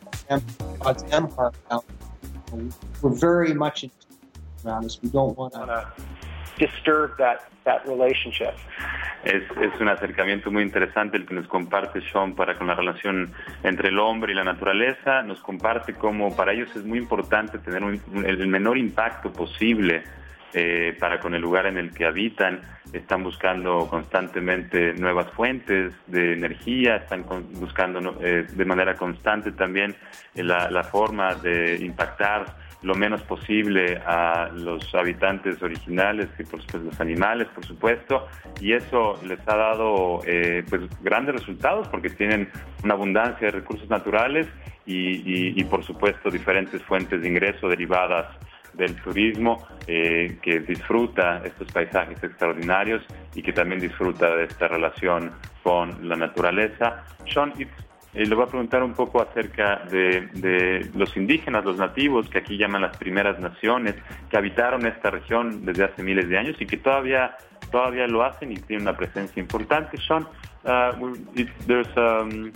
cause 0.80 1.04
them 1.04 1.30
harm. 1.32 1.54
We're 3.02 3.10
very 3.10 3.54
much 3.54 3.84
in 3.84 3.92
around 4.66 4.86
us. 4.86 5.00
We 5.02 5.10
don't 5.10 5.38
want 5.38 5.54
to 5.54 5.88
disturb 6.60 7.18
that 7.18 7.50
that 7.66 7.88
relationship. 7.88 8.58
Es, 9.24 9.44
es, 9.62 9.82
un 9.82 9.90
acercamiento 9.90 10.52
muy 10.52 10.64
interesante 10.64 11.18
el 11.18 11.26
que 11.26 11.34
nos 11.34 11.48
comparte 11.48 12.02
Sean 12.12 12.36
para 12.36 12.56
con 12.56 12.68
la 12.68 12.76
relación 12.76 13.34
entre 13.64 13.90
el 13.90 14.00
hombre 14.00 14.32
y 14.32 14.36
la 14.36 14.44
naturaleza. 14.44 15.22
Nos 15.24 15.42
comparte 15.42 15.94
cómo 15.94 16.36
para 16.36 16.54
ellos 16.54 16.74
es 16.76 16.86
muy 16.86 17.00
importante 17.00 17.60
tener 17.60 17.84
un, 17.84 18.00
el 18.26 18.48
menor 18.48 18.78
impacto 18.78 19.34
posible 19.34 20.04
eh, 20.54 20.96
para 20.98 21.20
con 21.20 21.36
el 21.36 21.42
lugar 21.42 21.66
en 21.66 21.78
el 21.78 21.92
que 21.92 22.06
habitan, 22.06 22.62
están 22.94 23.22
buscando 23.22 23.86
constantemente 23.90 24.94
nuevas 24.94 25.30
fuentes 25.32 25.94
de 26.08 26.34
energía, 26.34 26.96
están 26.96 27.26
buscando 27.60 28.18
eh, 28.22 28.48
de 28.50 28.66
manera 28.66 28.96
constante 28.96 29.52
también 29.52 29.94
eh, 30.34 30.44
la, 30.44 30.84
forma 30.84 31.36
de 31.36 31.76
impactar 31.82 32.46
lo 32.84 32.96
menos 32.96 33.22
posible 33.24 33.98
a 34.06 34.50
los 34.54 34.94
habitantes 34.94 35.62
originales 35.62 36.28
y 36.40 36.44
por 36.44 36.62
supuesto 36.62 36.78
los 36.78 37.02
animales, 37.02 37.48
por 37.54 37.66
supuesto, 37.66 38.28
y 38.62 38.74
eso 38.74 39.20
les 39.26 39.40
ha 39.48 39.56
dado 39.56 40.22
pues 40.70 40.82
grandes 41.02 41.36
resultados 41.36 41.88
porque 41.88 42.10
tienen 42.10 42.50
una 42.84 42.94
abundancia 42.94 43.48
de 43.48 43.52
recursos 43.52 43.90
naturales 43.90 44.48
y, 44.86 45.60
y 45.60 45.64
por 45.66 45.84
supuesto 45.84 46.30
diferentes 46.30 46.82
fuentes 46.84 47.22
de 47.22 47.28
ingreso 47.28 47.68
derivadas 47.68 48.28
del 48.78 48.96
turismo 49.02 49.68
eh, 49.88 50.38
que 50.42 50.60
disfruta 50.60 51.42
estos 51.44 51.72
paisajes 51.72 52.24
extraordinarios 52.24 53.04
y 53.36 53.42
que 53.42 53.52
también 53.52 53.82
disfruta 53.82 54.36
de 54.36 54.46
esta 54.46 54.68
relación 54.68 55.32
con 55.64 56.08
la 56.08 56.16
naturaleza. 56.16 57.04
Sean, 57.32 57.54
eh, 58.18 58.26
le 58.26 58.34
voy 58.34 58.46
a 58.46 58.48
preguntar 58.48 58.82
un 58.82 58.94
poco 58.94 59.22
acerca 59.22 59.84
de, 59.92 60.90
los 60.96 61.16
indígenas, 61.16 61.64
los 61.64 61.78
nativos, 61.78 62.28
que 62.30 62.40
aquí 62.40 62.58
llaman 62.58 62.82
las 62.82 62.98
primeras 62.98 63.40
naciones, 63.40 63.94
que 64.32 64.38
habitaron 64.38 64.88
esta 64.88 65.12
región 65.12 65.64
desde 65.64 65.84
hace 65.84 66.02
miles 66.02 66.28
de 66.28 66.36
años 66.36 66.56
y 66.60 66.66
que 66.66 66.78
todavía, 66.78 67.38
todavía 67.72 68.08
lo 68.08 68.24
hacen 68.24 68.52
y 68.52 68.56
tienen 68.56 68.88
una 68.88 68.98
presencia 68.98 69.40
importante. 69.40 69.98
Sean, 70.00 70.28
uh, 70.66 71.14
there's 71.68 71.88
um, 71.96 72.52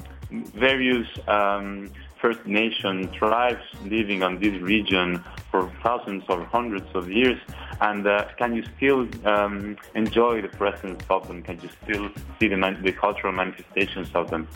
various 0.55 1.07
um, 1.27 1.87
First 2.19 2.45
Nation 2.47 3.11
tribes 3.11 3.61
living 3.85 4.23
on 4.23 4.39
this 4.39 4.59
region 4.61 5.23
for 5.51 5.71
thousands 5.83 6.23
or 6.27 6.43
hundreds 6.45 6.87
of 6.95 7.07
years. 7.11 7.39
And 7.81 8.07
uh, 8.07 8.25
can 8.37 8.55
you 8.55 8.63
still 8.77 9.07
um, 9.25 9.77
enjoy 9.93 10.41
the 10.41 10.47
presence 10.47 11.03
of 11.09 11.27
them? 11.27 11.43
Can 11.43 11.59
you 11.61 11.69
still 11.83 12.09
see 12.39 12.47
the 12.47 12.95
cultural 12.99 13.33
manifestations 13.33 14.09
of 14.15 14.31
them? 14.31 14.47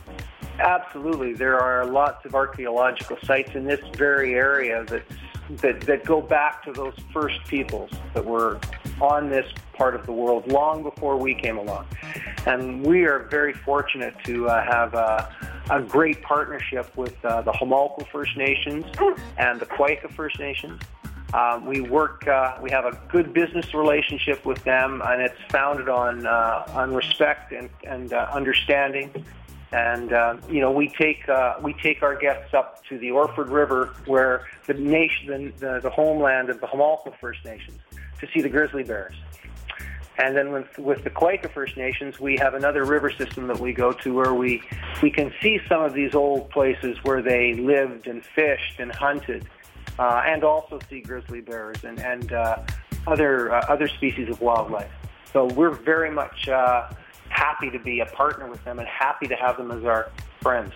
Absolutely. 0.60 1.34
There 1.34 1.60
are 1.60 1.86
lots 1.86 2.26
of 2.26 2.36
archaeological 2.36 3.18
sites 3.24 3.51
in 3.56 3.66
this 3.66 3.82
very 3.95 4.36
area 4.36 4.86
that, 4.86 5.03
that, 5.62 5.82
that 5.82 6.06
go 6.06 6.22
back 6.22 6.64
to 6.64 6.72
those 6.72 6.95
first 7.14 7.43
peoples 7.45 7.91
that 8.14 8.26
were 8.26 8.60
on 9.01 9.30
this 9.30 9.45
part 9.74 9.95
of 9.95 10.06
the 10.06 10.14
world 10.14 10.49
long 10.51 10.84
before 10.84 11.18
we 11.18 11.36
came 11.36 11.58
along. 11.58 11.86
And 12.45 12.86
we 12.86 13.06
are 13.06 13.28
very 13.30 13.53
fortunate 13.53 14.16
to 14.26 14.47
uh, 14.47 14.64
have 14.64 14.93
a, 14.93 15.36
a, 15.70 15.82
great 15.82 16.22
partnership 16.22 16.95
with 16.95 17.14
uh, 17.26 17.41
the 17.41 17.51
Homalco 17.51 18.08
First 18.08 18.38
Nations 18.38 18.86
and 19.38 19.60
the 19.60 19.66
Quaika 19.66 20.12
First 20.14 20.39
Nations. 20.39 20.82
Um, 21.34 21.66
we 21.66 21.82
work, 21.82 22.26
uh, 22.28 22.58
we 22.62 22.72
have 22.72 22.86
a 22.86 22.97
good 23.10 23.34
business 23.34 23.74
relationship 23.74 24.45
with 24.45 24.64
them, 24.64 25.01
and 25.03 25.22
it's 25.22 25.36
founded 25.49 25.89
on 25.89 26.26
uh, 26.26 26.64
on 26.70 26.93
respect 26.93 27.51
and, 27.51 27.70
and 27.84 28.14
uh, 28.14 28.30
understanding. 28.32 29.12
And 29.72 30.13
uh, 30.13 30.38
you 30.49 30.61
know, 30.61 30.72
we 30.72 30.89
take 30.89 31.28
uh, 31.28 31.55
we 31.61 31.74
take 31.74 32.03
our 32.03 32.16
guests 32.16 32.53
up 32.53 32.86
to 32.86 32.97
the 32.97 33.11
Orford 33.11 33.49
River, 33.49 33.93
where 34.05 34.47
the 34.68 34.74
nation, 34.74 35.53
the, 35.57 35.80
the 35.82 35.89
homeland 35.89 36.49
of 36.49 36.61
the 36.61 36.68
Homalco 36.68 37.13
First 37.20 37.43
Nations, 37.43 37.80
to 38.20 38.28
see 38.34 38.41
the 38.41 38.49
grizzly 38.49 38.84
bears. 38.84 39.16
And 40.18 40.36
then 40.36 40.51
with, 40.53 40.78
with 40.78 41.03
the 41.03 41.09
Quaker 41.09 41.49
First 41.49 41.76
Nations, 41.76 42.20
we 42.22 42.38
have 42.38 42.53
another 42.53 42.86
river 42.86 43.11
system 43.11 43.47
that 43.47 43.59
we 43.59 43.74
go 43.74 43.91
to 43.91 44.13
where 44.13 44.34
we, 44.34 44.61
we 45.01 45.11
can 45.11 45.34
see 45.41 45.59
some 45.68 45.82
of 45.82 45.93
these 45.93 46.16
old 46.16 46.49
places 46.51 46.97
where 47.03 47.22
they 47.22 47.53
lived 47.53 48.07
and 48.07 48.24
fished 48.24 48.80
and 48.80 48.95
hunted, 48.95 49.45
uh, 49.99 50.22
and 50.26 50.45
also 50.45 50.80
see 50.89 51.01
grizzly 51.01 51.41
bears 51.41 51.84
and, 51.84 51.99
and 51.99 52.32
uh, 52.32 52.63
other, 53.07 53.53
uh, 53.53 53.66
other 53.68 53.89
species 53.89 54.30
of 54.30 54.39
wildlife. 54.39 54.91
So 55.34 55.47
we're 55.47 55.72
very 55.72 56.11
much 56.11 56.47
uh, 56.47 56.89
happy 57.36 57.70
to 57.72 57.80
be 57.84 58.02
a 58.02 58.06
partner 58.06 58.50
with 58.50 58.64
them 58.64 58.80
and 58.80 58.88
happy 58.88 59.28
to 59.28 59.36
have 59.36 59.58
them 59.58 59.72
as 59.72 59.84
our 59.84 60.06
friends. 60.42 60.74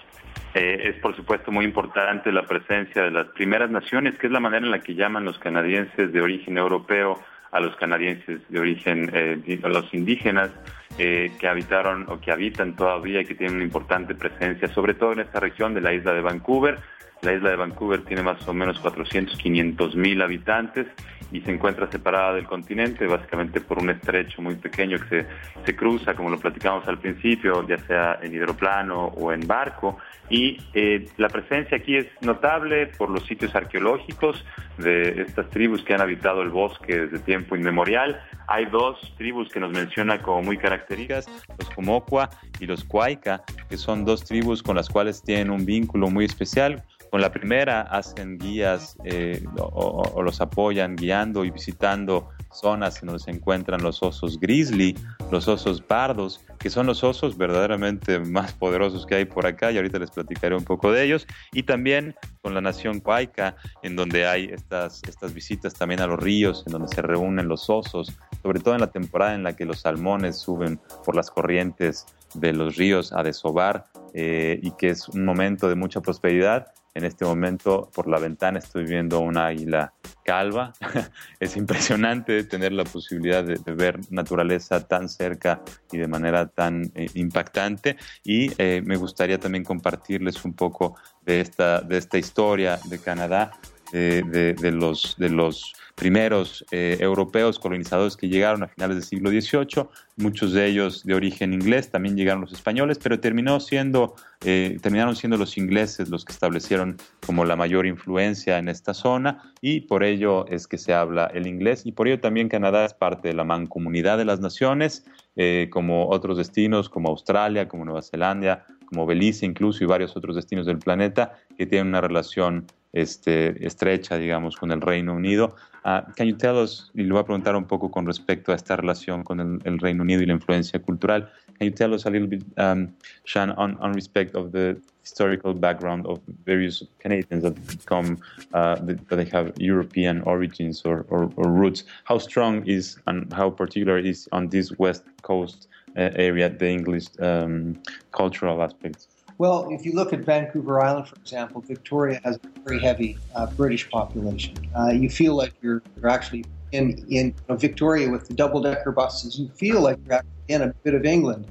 Eh, 0.56 0.90
es 0.90 0.96
por 1.02 1.16
supuesto 1.16 1.52
muy 1.52 1.66
importante 1.66 2.32
la 2.32 2.44
presencia 2.44 3.04
de 3.04 3.12
las 3.12 3.28
primeras 3.28 3.70
naciones, 3.70 4.18
que 4.18 4.28
es 4.28 4.34
la 4.34 4.40
manera 4.40 4.66
en 4.66 4.72
la 4.72 4.80
que 4.80 4.96
llaman 4.96 5.24
los 5.24 5.38
canadienses 5.38 6.12
de 6.12 6.22
origen 6.22 6.58
europeo 6.58 7.20
a 7.52 7.60
los 7.60 7.76
canadienses 7.78 8.42
de 8.50 8.60
origen, 8.60 9.10
eh, 9.14 9.60
a 9.64 9.68
los 9.68 9.92
indígenas 9.94 10.52
eh, 10.98 11.32
que 11.40 11.48
habitaron 11.48 12.06
o 12.10 12.20
que 12.20 12.32
habitan 12.32 12.76
todavía 12.76 13.22
y 13.22 13.26
que 13.26 13.36
tienen 13.36 13.56
una 13.56 13.64
importante 13.64 14.16
presencia, 14.16 14.68
sobre 14.70 14.94
todo 14.94 15.14
en 15.14 15.22
esta 15.22 15.40
región 15.40 15.74
de 15.74 15.82
la 15.82 15.94
isla 15.94 16.14
de 16.14 16.22
Vancouver. 16.22 16.80
La 17.22 17.34
isla 17.34 17.50
de 17.50 17.56
Vancouver 17.58 18.04
tiene 18.04 18.24
más 18.24 18.48
o 18.48 18.54
menos 18.54 18.80
400, 18.80 19.38
500 19.38 19.96
mil 19.96 20.22
habitantes 20.22 20.88
y 21.32 21.42
se 21.42 21.52
encuentra 21.52 21.90
separada 21.92 22.34
del 22.34 22.46
continente 22.46 23.06
básicamente 23.06 23.62
por 23.62 23.78
un 23.80 23.90
estrecho 23.90 24.42
muy 24.42 24.56
pequeño 24.56 24.98
que 25.00 25.10
se, 25.10 25.28
se 25.66 25.76
cruza, 25.76 26.16
como 26.16 26.30
lo 26.30 26.40
platicamos 26.40 26.88
al 26.88 26.98
principio, 26.98 27.68
ya 27.68 27.78
sea 27.80 28.20
en 28.22 28.34
hidroplano 28.34 29.06
o 29.06 29.32
en 29.32 29.46
barco. 29.46 29.98
Y 30.30 30.58
eh, 30.74 31.08
la 31.18 31.28
presencia 31.30 31.78
aquí 31.78 31.98
es 31.98 32.08
notable 32.22 32.88
por 32.88 33.10
los 33.10 33.26
sitios 33.26 33.56
arqueológicos 33.56 34.46
de 34.78 35.24
estas 35.24 35.50
tribus 35.50 35.84
que 35.84 35.94
han 35.94 36.02
habitado 36.02 36.42
el 36.42 36.50
bosque 36.50 37.00
desde 37.00 37.20
tiempo 37.20 37.56
inmemorial. 37.56 38.22
Hay 38.48 38.66
dos 38.66 38.98
tribus 39.18 39.50
que 39.50 39.60
nos 39.60 39.72
menciona 39.72 40.22
como 40.22 40.44
muy 40.44 40.58
características, 40.58 41.28
los 41.58 41.70
Comocua 41.72 42.30
y 42.60 42.66
los 42.66 42.84
Cuaica, 42.84 43.44
que 43.70 43.78
son 43.78 44.06
dos 44.06 44.24
tribus 44.24 44.62
con 44.62 44.76
las 44.76 44.90
cuales 44.90 45.24
tienen 45.24 45.50
un 45.50 45.66
vínculo 45.66 46.10
muy 46.10 46.26
especial 46.26 46.84
con 47.10 47.22
la 47.22 47.32
primera 47.32 47.82
hacen 47.82 48.38
guías 48.38 48.96
eh, 49.04 49.44
o, 49.58 50.22
los 50.22 50.42
apoyan 50.42 50.96
guiando 50.96 51.44
y 51.44 51.50
visitando 51.50 52.30
zonas 52.52 53.02
en 53.02 53.08
donde 53.08 53.24
se 53.24 53.32
encuentran 53.32 53.82
los 53.82 54.02
osos 54.04 54.40
grizzly, 54.40 54.98
los 55.32 55.48
osos 55.48 55.82
pardos, 55.82 56.42
que 56.58 56.70
son 56.70 56.88
los 56.88 57.04
osos 57.04 57.38
verdaderamente 57.38 58.20
más 58.20 58.54
poderosos 58.54 59.06
que 59.06 59.16
hay 59.16 59.26
por 59.26 59.46
acá 59.46 59.72
y 59.72 59.78
ahorita 59.78 60.00
les 60.00 60.12
platicaré 60.12 60.56
un 60.56 60.64
poco 60.64 60.92
de 60.92 61.04
ellos. 61.04 61.28
Y 61.52 61.64
también 61.64 62.16
con 62.42 62.54
la 62.54 62.62
nación 62.62 63.00
Cuaica, 63.00 63.56
en 63.84 63.96
donde 63.96 64.26
hay 64.26 64.46
estas, 64.46 65.02
estas 65.08 65.34
visitas 65.34 65.74
también 65.74 66.02
a 66.02 66.08
los 66.08 66.20
ríos, 66.20 66.64
en 66.66 66.74
donde 66.74 66.88
se 66.88 67.02
reúnen 67.02 67.48
los 67.48 67.70
osos, 67.70 68.18
sobre 68.42 68.60
todo 68.60 68.74
en 68.74 68.82
la 68.82 68.92
temporada 68.92 69.36
en 69.36 69.44
la 69.44 69.56
que 69.56 69.66
los 69.66 69.82
salmones 69.82 70.38
suben 70.38 70.80
por 71.06 71.16
las 71.16 71.30
corrientes 71.30 72.06
de 72.34 72.54
los 72.54 72.76
ríos 72.76 73.12
a 73.14 73.24
desovar 73.24 73.86
eh, 74.14 74.60
y 74.62 74.72
que 74.72 74.90
es 74.90 75.08
un 75.10 75.26
momento 75.26 75.68
de 75.68 75.76
mucha 75.76 76.02
prosperidad 76.02 76.68
en 76.94 77.06
este 77.06 77.26
momento 77.26 77.90
por 77.94 78.08
la 78.08 78.20
ventana 78.20 78.60
estoy 78.60 78.86
viendo 78.86 79.20
una 79.20 79.48
águila 79.48 79.94
calva. 80.24 80.74
es 81.40 81.58
impresionante 81.58 82.44
tener 82.44 82.72
la 82.72 82.84
posibilidad 82.84 83.44
de, 83.44 83.58
ver 83.74 84.00
naturaleza 84.10 84.88
tan 84.88 85.10
cerca 85.10 85.62
y 85.92 85.98
de 85.98 86.08
manera 86.08 86.48
tan 86.48 86.92
eh, 86.96 87.08
impactante. 87.14 87.98
Y 88.24 88.52
eh, 88.58 88.82
me 88.86 88.96
gustaría 88.96 89.40
también 89.40 89.64
compartirles 89.64 90.44
un 90.46 90.54
poco 90.54 90.96
de 91.26 91.42
esta, 91.42 91.82
de 91.82 91.98
esta 91.98 92.18
historia 92.18 92.80
de 92.86 93.00
Canadá 93.00 93.52
de, 93.92 94.72
los, 94.72 95.16
de 95.18 95.30
los 95.30 95.74
primeros 96.00 96.66
eh, 96.72 96.98
europeos 97.02 97.60
colonizadores 97.60 98.16
que 98.16 98.30
llegaron 98.30 98.64
a 98.64 98.68
finales 98.70 98.96
del 98.96 99.04
siglo 99.04 99.30
XVIII, 99.30 99.90
muchos 100.16 100.54
de 100.54 100.66
ellos 100.66 101.04
de 101.04 101.14
origen 101.14 101.54
inglés, 101.54 101.92
también 101.92 102.16
llegaron 102.16 102.42
los 102.42 102.54
españoles, 102.54 102.98
pero 103.04 103.20
terminó 103.20 103.60
siendo, 103.60 104.16
eh, 104.46 104.78
terminaron 104.82 105.18
siendo 105.18 105.38
los 105.38 105.58
ingleses 105.58 106.08
los 106.08 106.24
que 106.24 106.32
establecieron 106.32 106.96
como 107.26 107.44
la 107.44 107.58
mayor 107.58 107.86
influencia 107.86 108.58
en 108.58 108.70
esta 108.70 108.94
zona 108.94 109.54
y 109.62 109.82
por 109.82 110.04
ello 110.04 110.48
es 110.48 110.68
que 110.68 110.78
se 110.78 110.94
habla 110.94 111.26
el 111.34 111.46
inglés 111.46 111.86
y 111.86 111.92
por 111.92 112.08
ello 112.08 112.22
también 112.22 112.48
Canadá 112.48 112.86
es 112.86 112.94
parte 112.94 113.28
de 113.28 113.34
la 113.34 113.44
mancomunidad 113.44 114.18
de 114.18 114.26
las 114.26 114.40
naciones, 114.40 115.06
eh, 115.36 115.68
como 115.70 116.10
otros 116.10 116.38
destinos 116.38 116.88
como 116.88 117.10
Australia, 117.10 117.68
como 117.68 117.84
Nueva 117.84 118.02
Zelanda, 118.02 118.66
como 118.86 119.06
Belice 119.06 119.46
incluso 119.46 119.84
y 119.84 119.88
varios 119.88 120.16
otros 120.16 120.38
destinos 120.38 120.66
del 120.66 120.80
planeta 120.80 121.34
que 121.58 121.66
tienen 121.66 121.90
una 121.90 122.02
relación 122.02 122.66
este, 122.94 123.66
estrecha, 123.66 124.18
digamos, 124.18 124.56
con 124.56 124.72
el 124.72 124.82
Reino 124.82 125.14
Unido. 125.14 125.56
Uh, 125.86 126.02
can 126.16 126.28
you 126.28 126.36
tell 126.36 126.58
us, 126.58 126.92
y 126.94 127.04
le 127.04 127.12
voy 127.12 127.22
a 127.22 127.26
preguntar 127.26 127.56
un 127.56 127.66
poco 127.66 127.90
con 127.90 128.06
respecto 128.06 128.52
a 128.52 128.56
esta 128.56 128.76
relación 128.76 129.24
con 129.24 129.40
el, 129.40 129.60
el 129.64 129.80
Reino 129.80 130.04
Unido 130.04 130.22
y 130.22 130.26
la 130.26 130.34
influencia 130.34 130.80
cultural, 130.82 131.30
can 131.58 131.68
you 131.68 131.72
tell 131.72 131.94
us 131.94 132.06
a 132.06 132.10
little 132.10 132.28
bit, 132.28 132.44
um, 132.58 132.90
Sean, 133.26 133.52
on, 133.52 133.78
on 133.80 133.94
respect 133.94 134.36
of 134.36 134.52
the 134.52 134.78
historical 135.02 135.54
background 135.54 136.06
of 136.06 136.20
various 136.46 136.84
Canadians 137.00 137.44
that 137.44 137.86
come, 137.86 138.20
uh, 138.54 138.76
that, 138.76 139.08
they 139.10 139.26
have 139.26 139.54
European 139.58 140.22
origins 140.22 140.84
or, 140.86 141.06
or, 141.10 141.32
or, 141.36 141.52
roots? 141.52 141.84
How 142.04 142.18
strong 142.18 142.66
is 142.68 142.98
and 143.08 143.32
how 143.34 143.50
particular 143.50 143.98
is 143.98 144.28
on 144.32 144.50
this 144.50 144.72
West 144.78 145.04
Coast 145.22 145.68
uh, 145.98 146.12
area 146.16 146.50
the 146.50 146.70
English 146.70 147.08
um, 147.20 147.82
cultural 148.12 148.62
aspects? 148.62 149.08
Well, 149.40 149.70
if 149.72 149.86
you 149.86 149.94
look 149.94 150.12
at 150.12 150.20
Vancouver 150.20 150.82
Island, 150.82 151.08
for 151.08 151.16
example, 151.16 151.62
Victoria 151.62 152.20
has 152.26 152.36
a 152.36 152.60
very 152.60 152.78
heavy 152.78 153.18
uh, 153.34 153.46
British 153.46 153.90
population. 153.90 154.54
Uh, 154.78 154.90
you 154.90 155.10
feel 155.10 155.34
like 155.34 155.54
you're, 155.62 155.82
you're 155.96 156.10
actually 156.10 156.44
in, 156.74 157.06
in 157.08 157.28
you 157.28 157.34
know, 157.48 157.56
Victoria 157.56 158.10
with 158.10 158.28
the 158.28 158.34
double 158.34 158.62
decker 158.62 158.92
buses. 158.92 159.40
You 159.40 159.48
feel 159.56 159.80
like 159.80 159.98
you're 160.06 160.22
in 160.50 160.64
a 160.64 160.74
bit 160.84 160.94
of 160.94 161.06
England. 161.06 161.48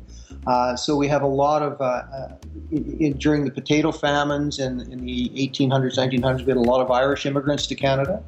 Uh, 0.46 0.76
so 0.76 0.96
we 0.96 1.08
have 1.08 1.22
a 1.22 1.26
lot 1.26 1.62
of, 1.62 1.80
uh, 1.80 1.84
uh, 1.84 2.36
in, 2.70 2.98
in, 3.00 3.12
during 3.16 3.46
the 3.46 3.50
potato 3.50 3.90
famines 3.90 4.58
in, 4.58 4.80
in, 4.92 5.02
the 5.06 5.30
1800s, 5.30 5.96
1900s, 5.96 6.40
we 6.40 6.44
had 6.44 6.58
a 6.58 6.60
lot 6.60 6.82
of 6.82 6.90
Irish 6.90 7.24
immigrants 7.24 7.66
to 7.68 7.74
Canada. 7.74 8.22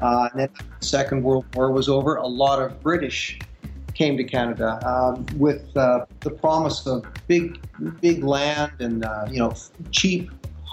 Uh, 0.00 0.28
and 0.30 0.42
then 0.42 0.48
the 0.78 0.86
Second 0.86 1.24
World 1.24 1.44
War 1.56 1.72
was 1.72 1.88
over, 1.88 2.16
a 2.16 2.26
lot 2.26 2.62
of 2.62 2.80
British 2.80 3.40
came 4.02 4.16
to 4.16 4.24
Canada 4.24 4.80
um, 4.84 5.24
with 5.38 5.76
uh, 5.76 6.04
the 6.20 6.30
promise 6.30 6.84
of 6.88 7.06
big, 7.28 7.60
big 8.00 8.24
land 8.24 8.72
and 8.80 9.04
uh, 9.04 9.26
you 9.30 9.38
know 9.38 9.54
cheap, 9.92 10.28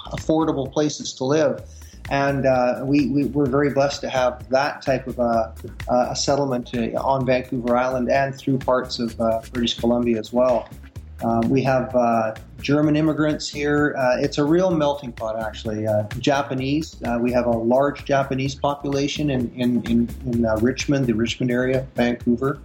affordable 0.08 0.72
places 0.72 1.14
to 1.14 1.24
live. 1.24 1.62
And 2.10 2.48
uh, 2.48 2.82
we, 2.84 3.08
we 3.10 3.26
were 3.26 3.46
very 3.46 3.70
blessed 3.70 4.02
to 4.02 4.10
have 4.10 4.50
that 4.50 4.82
type 4.82 5.06
of 5.06 5.20
a, 5.20 5.54
a 5.92 6.16
settlement 6.16 6.72
uh, 6.74 7.00
on 7.00 7.24
Vancouver 7.24 7.78
Island 7.78 8.10
and 8.10 8.36
through 8.36 8.58
parts 8.58 8.98
of 8.98 9.22
uh, 9.22 9.42
British 9.54 9.78
Columbia 9.78 10.18
as 10.18 10.34
well. 10.34 10.68
Um, 11.24 11.42
we 11.50 11.62
have 11.62 11.96
uh, 11.96 12.34
German 12.62 12.96
immigrants 12.96 13.48
here. 13.48 13.94
Uh, 13.96 14.18
it's 14.20 14.40
a 14.40 14.44
real 14.44 14.72
melting 14.72 15.12
pot, 15.12 15.40
actually. 15.40 15.86
Uh, 15.86 16.04
Japanese. 16.18 16.96
we 17.20 17.32
have 17.32 17.46
a 17.46 17.58
large 17.76 18.06
Japanese 18.06 18.56
population 18.56 19.30
in 19.30 19.52
in 19.54 19.70
in, 19.84 20.10
in 20.26 20.42
Richmond, 20.62 21.06
the 21.06 21.14
Richmond 21.14 21.52
area, 21.52 21.86
Vancouver. 21.96 22.60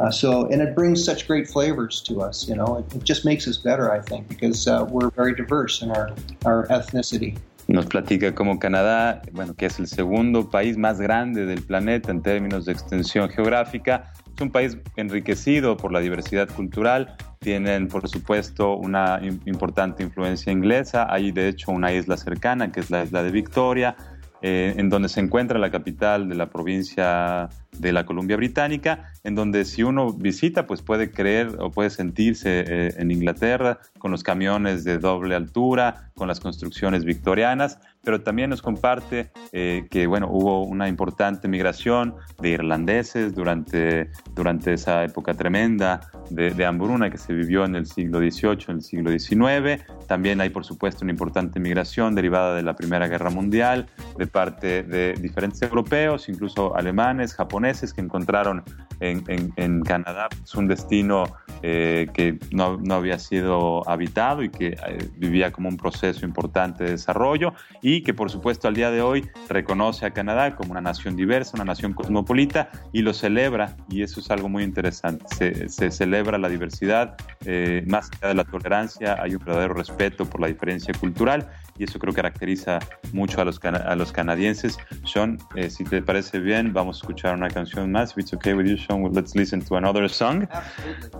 Uh, 0.00 0.10
so, 0.10 0.46
and 0.46 0.62
it 0.62 0.74
brings 0.74 1.04
such 1.04 1.26
great 1.28 1.46
flavors 1.46 2.00
to 2.00 2.22
us. 2.22 2.48
You 2.48 2.56
know, 2.56 2.78
it, 2.78 2.94
it 2.94 3.04
just 3.04 3.26
makes 3.26 3.46
us 3.46 3.58
better, 3.58 3.92
I 3.92 4.00
think, 4.00 4.28
because 4.28 4.66
uh, 4.66 4.86
we're 4.88 5.10
very 5.10 5.34
diverse 5.34 5.82
in 5.82 5.90
our, 5.90 6.14
our 6.46 6.66
ethnicity. 6.68 7.36
Nos 7.68 7.84
platica 7.86 8.34
como 8.34 8.58
Canadá, 8.58 9.20
bueno, 9.32 9.54
que 9.54 9.66
es 9.66 9.78
el 9.78 9.86
segundo 9.86 10.48
país 10.48 10.78
más 10.78 11.00
grande 11.00 11.44
del 11.44 11.62
planeta 11.62 12.10
en 12.10 12.22
términos 12.22 12.64
de 12.64 12.72
extensión 12.72 13.28
geográfica. 13.28 14.10
Es 14.34 14.40
un 14.40 14.50
país 14.50 14.78
enriquecido 14.96 15.76
por 15.76 15.92
la 15.92 16.00
diversidad 16.00 16.48
cultural. 16.48 17.14
Tienen, 17.38 17.86
por 17.88 18.08
supuesto, 18.08 18.76
una 18.76 19.20
importante 19.44 20.02
influencia 20.02 20.50
inglesa. 20.50 21.06
Hay, 21.10 21.30
de 21.30 21.48
hecho, 21.48 21.72
una 21.72 21.92
isla 21.92 22.16
cercana, 22.16 22.72
que 22.72 22.80
es 22.80 22.90
la 22.90 23.04
isla 23.04 23.22
de 23.22 23.30
Victoria, 23.30 23.94
eh, 24.40 24.74
en 24.78 24.88
donde 24.88 25.10
se 25.10 25.20
encuentra 25.20 25.58
la 25.58 25.70
capital 25.70 26.28
de 26.28 26.34
la 26.34 26.48
provincia 26.48 27.50
de 27.78 27.92
la 27.92 28.04
Columbia 28.04 28.36
Británica, 28.36 29.12
en 29.24 29.34
donde 29.34 29.64
si 29.64 29.82
uno 29.82 30.12
visita, 30.12 30.66
pues 30.66 30.82
puede 30.82 31.10
creer 31.10 31.56
o 31.58 31.70
puede 31.70 31.90
sentirse 31.90 32.64
eh, 32.66 32.94
en 32.96 33.10
Inglaterra 33.10 33.78
con 33.98 34.10
los 34.10 34.22
camiones 34.22 34.84
de 34.84 34.98
doble 34.98 35.34
altura, 35.34 36.10
con 36.14 36.28
las 36.28 36.40
construcciones 36.40 37.04
victorianas, 37.04 37.78
pero 38.02 38.22
también 38.22 38.50
nos 38.50 38.62
comparte 38.62 39.30
eh, 39.52 39.86
que, 39.90 40.06
bueno, 40.06 40.28
hubo 40.30 40.64
una 40.64 40.88
importante 40.88 41.48
migración 41.48 42.14
de 42.40 42.50
irlandeses 42.50 43.34
durante, 43.34 44.10
durante 44.34 44.74
esa 44.74 45.04
época 45.04 45.34
tremenda 45.34 46.00
de, 46.30 46.50
de 46.50 46.64
hambruna 46.64 47.10
que 47.10 47.18
se 47.18 47.32
vivió 47.32 47.64
en 47.64 47.76
el 47.76 47.86
siglo 47.86 48.18
XVIII, 48.18 48.64
en 48.68 48.76
el 48.76 48.82
siglo 48.82 49.10
XIX. 49.10 49.82
También 50.06 50.40
hay, 50.40 50.50
por 50.50 50.64
supuesto, 50.64 51.04
una 51.04 51.12
importante 51.12 51.60
migración 51.60 52.14
derivada 52.14 52.54
de 52.54 52.62
la 52.62 52.74
Primera 52.74 53.06
Guerra 53.06 53.30
Mundial 53.30 53.86
de 54.18 54.26
parte 54.26 54.82
de 54.82 55.14
diferentes 55.14 55.60
europeos, 55.62 56.28
incluso 56.28 56.76
alemanes, 56.76 57.34
japoneses, 57.34 57.59
que 57.94 58.00
encontraron 58.00 58.64
en, 59.00 59.82
Canadá. 59.82 60.28
Es 60.44 60.54
un 60.54 60.68
destino 60.68 61.24
eh, 61.62 62.08
que 62.12 62.38
no, 62.52 62.78
había 62.90 63.18
sido 63.18 63.88
habitado 63.88 64.42
y 64.42 64.50
que 64.50 64.68
eh, 64.68 65.08
vivía 65.16 65.50
como 65.50 65.68
un 65.68 65.76
proceso 65.76 66.24
importante 66.24 66.84
de 66.84 66.90
desarrollo 66.92 67.54
y 67.82 68.02
que 68.02 68.14
por 68.14 68.30
supuesto 68.30 68.68
al 68.68 68.74
día 68.74 68.90
de 68.90 69.02
hoy 69.02 69.28
reconoce 69.48 70.06
a 70.06 70.10
Canadá 70.10 70.54
como 70.54 70.72
una 70.72 70.80
nación 70.80 71.16
diversa, 71.16 71.52
una 71.54 71.64
nación 71.64 71.92
cosmopolita 71.92 72.70
y 72.92 73.02
lo 73.02 73.12
celebra 73.12 73.76
y 73.88 74.02
eso 74.02 74.20
es 74.20 74.30
algo 74.30 74.48
muy 74.48 74.64
interesante. 74.64 75.24
Se, 75.68 75.90
celebra 75.90 76.38
la 76.38 76.48
diversidad, 76.48 77.16
eh, 77.44 77.84
más 77.86 78.10
allá 78.12 78.28
de 78.28 78.34
la 78.34 78.44
tolerancia 78.44 79.16
hay 79.20 79.34
un 79.34 79.44
verdadero 79.44 79.74
respeto 79.74 80.24
por 80.24 80.40
la 80.40 80.46
diferencia 80.46 80.94
cultural 80.94 81.48
y 81.78 81.84
eso 81.84 81.98
creo 81.98 82.12
que 82.12 82.16
caracteriza 82.16 82.78
mucho 83.12 83.40
a 83.40 83.44
los, 83.44 83.58
a 83.64 83.96
los 83.96 84.12
canadienses. 84.12 84.78
Sean, 85.04 85.38
si 85.70 85.84
te 85.84 86.02
parece 86.02 86.38
bien, 86.38 86.74
vamos 86.74 86.98
a 86.98 87.00
escuchar 87.00 87.34
una 87.34 87.48
canción 87.48 87.90
más. 87.90 88.12
If 88.12 88.18
it's 88.18 88.34
okay 88.34 88.52
with 88.52 88.66
you, 88.66 88.76
Let's 88.98 89.34
listen 89.34 89.64
to 89.64 89.76
another 89.76 90.08
song. 90.08 90.48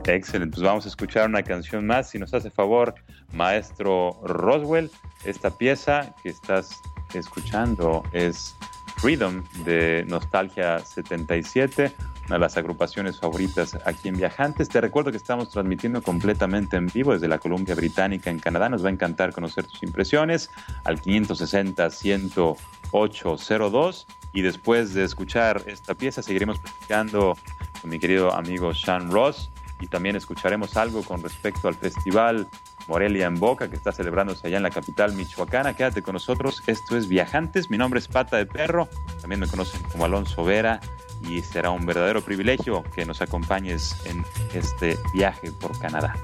Excelente, 0.07 0.55
pues 0.55 0.63
vamos 0.63 0.85
a 0.87 0.89
escuchar 0.89 1.29
una 1.29 1.43
canción 1.43 1.87
más. 1.87 2.11
Si 2.11 2.19
nos 2.19 2.35
hace 2.35 2.51
favor, 2.51 2.95
maestro 3.33 4.21
Roswell, 4.25 4.91
esta 5.25 5.51
pieza 5.51 6.13
que 6.23 6.31
estás 6.31 6.71
escuchando 7.15 8.03
es 8.13 8.55
Freedom 8.99 9.45
de 9.65 10.05
Nostalgia 10.09 10.81
77, 10.81 11.93
una 12.31 12.37
de 12.37 12.43
las 12.43 12.57
agrupaciones 12.57 13.19
favoritas 13.19 13.77
aquí 13.85 14.07
en 14.07 14.17
Viajantes. 14.17 14.69
Te 14.69 14.81
recuerdo 14.81 15.11
que 15.11 15.17
estamos 15.17 15.51
transmitiendo 15.51 16.01
completamente 16.01 16.77
en 16.77 16.87
vivo 16.87 17.13
desde 17.13 17.27
la 17.27 17.41
Columbia 17.41 17.75
Británica 17.75 18.31
en 18.31 18.39
Canadá. 18.39 18.69
Nos 18.69 18.85
va 18.85 18.89
a 18.89 18.93
encantar 18.93 19.33
conocer 19.33 19.67
tus 19.67 19.83
impresiones 19.83 20.49
al 20.85 21.01
560 21.01 21.91
10802 21.91 24.07
y 24.33 24.43
después 24.43 24.95
de 24.95 25.03
escuchar 25.03 25.65
esta 25.67 25.95
pieza 25.95 26.23
seguiremos 26.23 26.61
platicando 26.61 27.37
con 27.81 27.91
mi 27.91 27.99
querido 27.99 28.33
amigo 28.33 28.73
Sean 28.75 29.11
Ross 29.11 29.51
y 29.81 29.89
también 29.89 30.15
escucharemos 30.15 30.77
algo 30.77 31.03
con 31.03 31.25
respecto 31.25 31.67
al 31.67 31.75
festival 31.75 32.47
Morelia 32.87 33.27
en 33.27 33.41
Boca, 33.41 33.69
que 33.69 33.75
está 33.75 33.91
celebrándose 33.91 34.47
allá 34.47 34.59
en 34.59 34.63
la 34.63 34.71
capital 34.71 35.15
michoacana. 35.15 35.75
Quédate 35.75 36.03
con 36.03 36.13
nosotros. 36.13 36.63
Esto 36.69 36.97
es 36.97 37.09
Viajantes. 37.09 37.71
Mi 37.71 37.79
nombre 37.79 37.99
es 37.99 38.07
Pata 38.07 38.37
de 38.37 38.47
Perro. 38.47 38.89
También 39.21 39.41
me 39.41 39.49
conocen 39.49 39.83
como 39.91 40.05
Alonso 40.05 40.45
Vera. 40.45 40.81
Y 41.29 41.43
será 41.43 41.71
un 41.71 41.87
verdadero 41.87 42.23
privilegio 42.23 42.83
que 42.95 43.05
nos 43.05 43.21
acompañes 43.21 43.97
en 44.07 44.25
este 44.55 44.99
viaje 45.13 45.53
por 45.53 45.79
Canadá. 45.79 46.15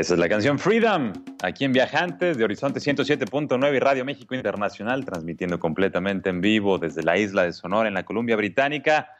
Esa 0.00 0.14
es 0.14 0.20
la 0.20 0.30
canción 0.30 0.58
Freedom, 0.58 1.12
aquí 1.42 1.66
en 1.66 1.74
Viajantes 1.74 2.38
de 2.38 2.44
Horizonte 2.44 2.80
107.9 2.80 3.76
y 3.76 3.78
Radio 3.80 4.02
México 4.02 4.34
Internacional, 4.34 5.04
transmitiendo 5.04 5.60
completamente 5.60 6.30
en 6.30 6.40
vivo 6.40 6.78
desde 6.78 7.02
la 7.02 7.18
isla 7.18 7.42
de 7.42 7.52
Sonora 7.52 7.86
en 7.86 7.92
la 7.92 8.02
Columbia 8.04 8.34
Británica. 8.34 9.10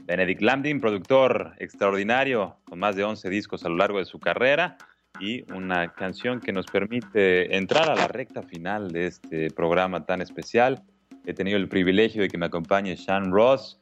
Benedict 0.00 0.42
Lambdin, 0.42 0.82
productor 0.82 1.54
extraordinario, 1.56 2.58
con 2.64 2.78
más 2.78 2.94
de 2.94 3.04
11 3.04 3.30
discos 3.30 3.64
a 3.64 3.70
lo 3.70 3.78
largo 3.78 4.00
de 4.00 4.04
su 4.04 4.20
carrera 4.20 4.76
y 5.18 5.50
una 5.50 5.94
canción 5.94 6.40
que 6.40 6.52
nos 6.52 6.66
permite 6.66 7.56
entrar 7.56 7.88
a 7.88 7.94
la 7.94 8.06
recta 8.06 8.42
final 8.42 8.90
de 8.90 9.06
este 9.06 9.50
programa 9.50 10.04
tan 10.04 10.20
especial. 10.20 10.82
He 11.24 11.32
tenido 11.32 11.56
el 11.56 11.70
privilegio 11.70 12.20
de 12.20 12.28
que 12.28 12.36
me 12.36 12.44
acompañe 12.44 12.98
Sean 12.98 13.32
Ross, 13.32 13.80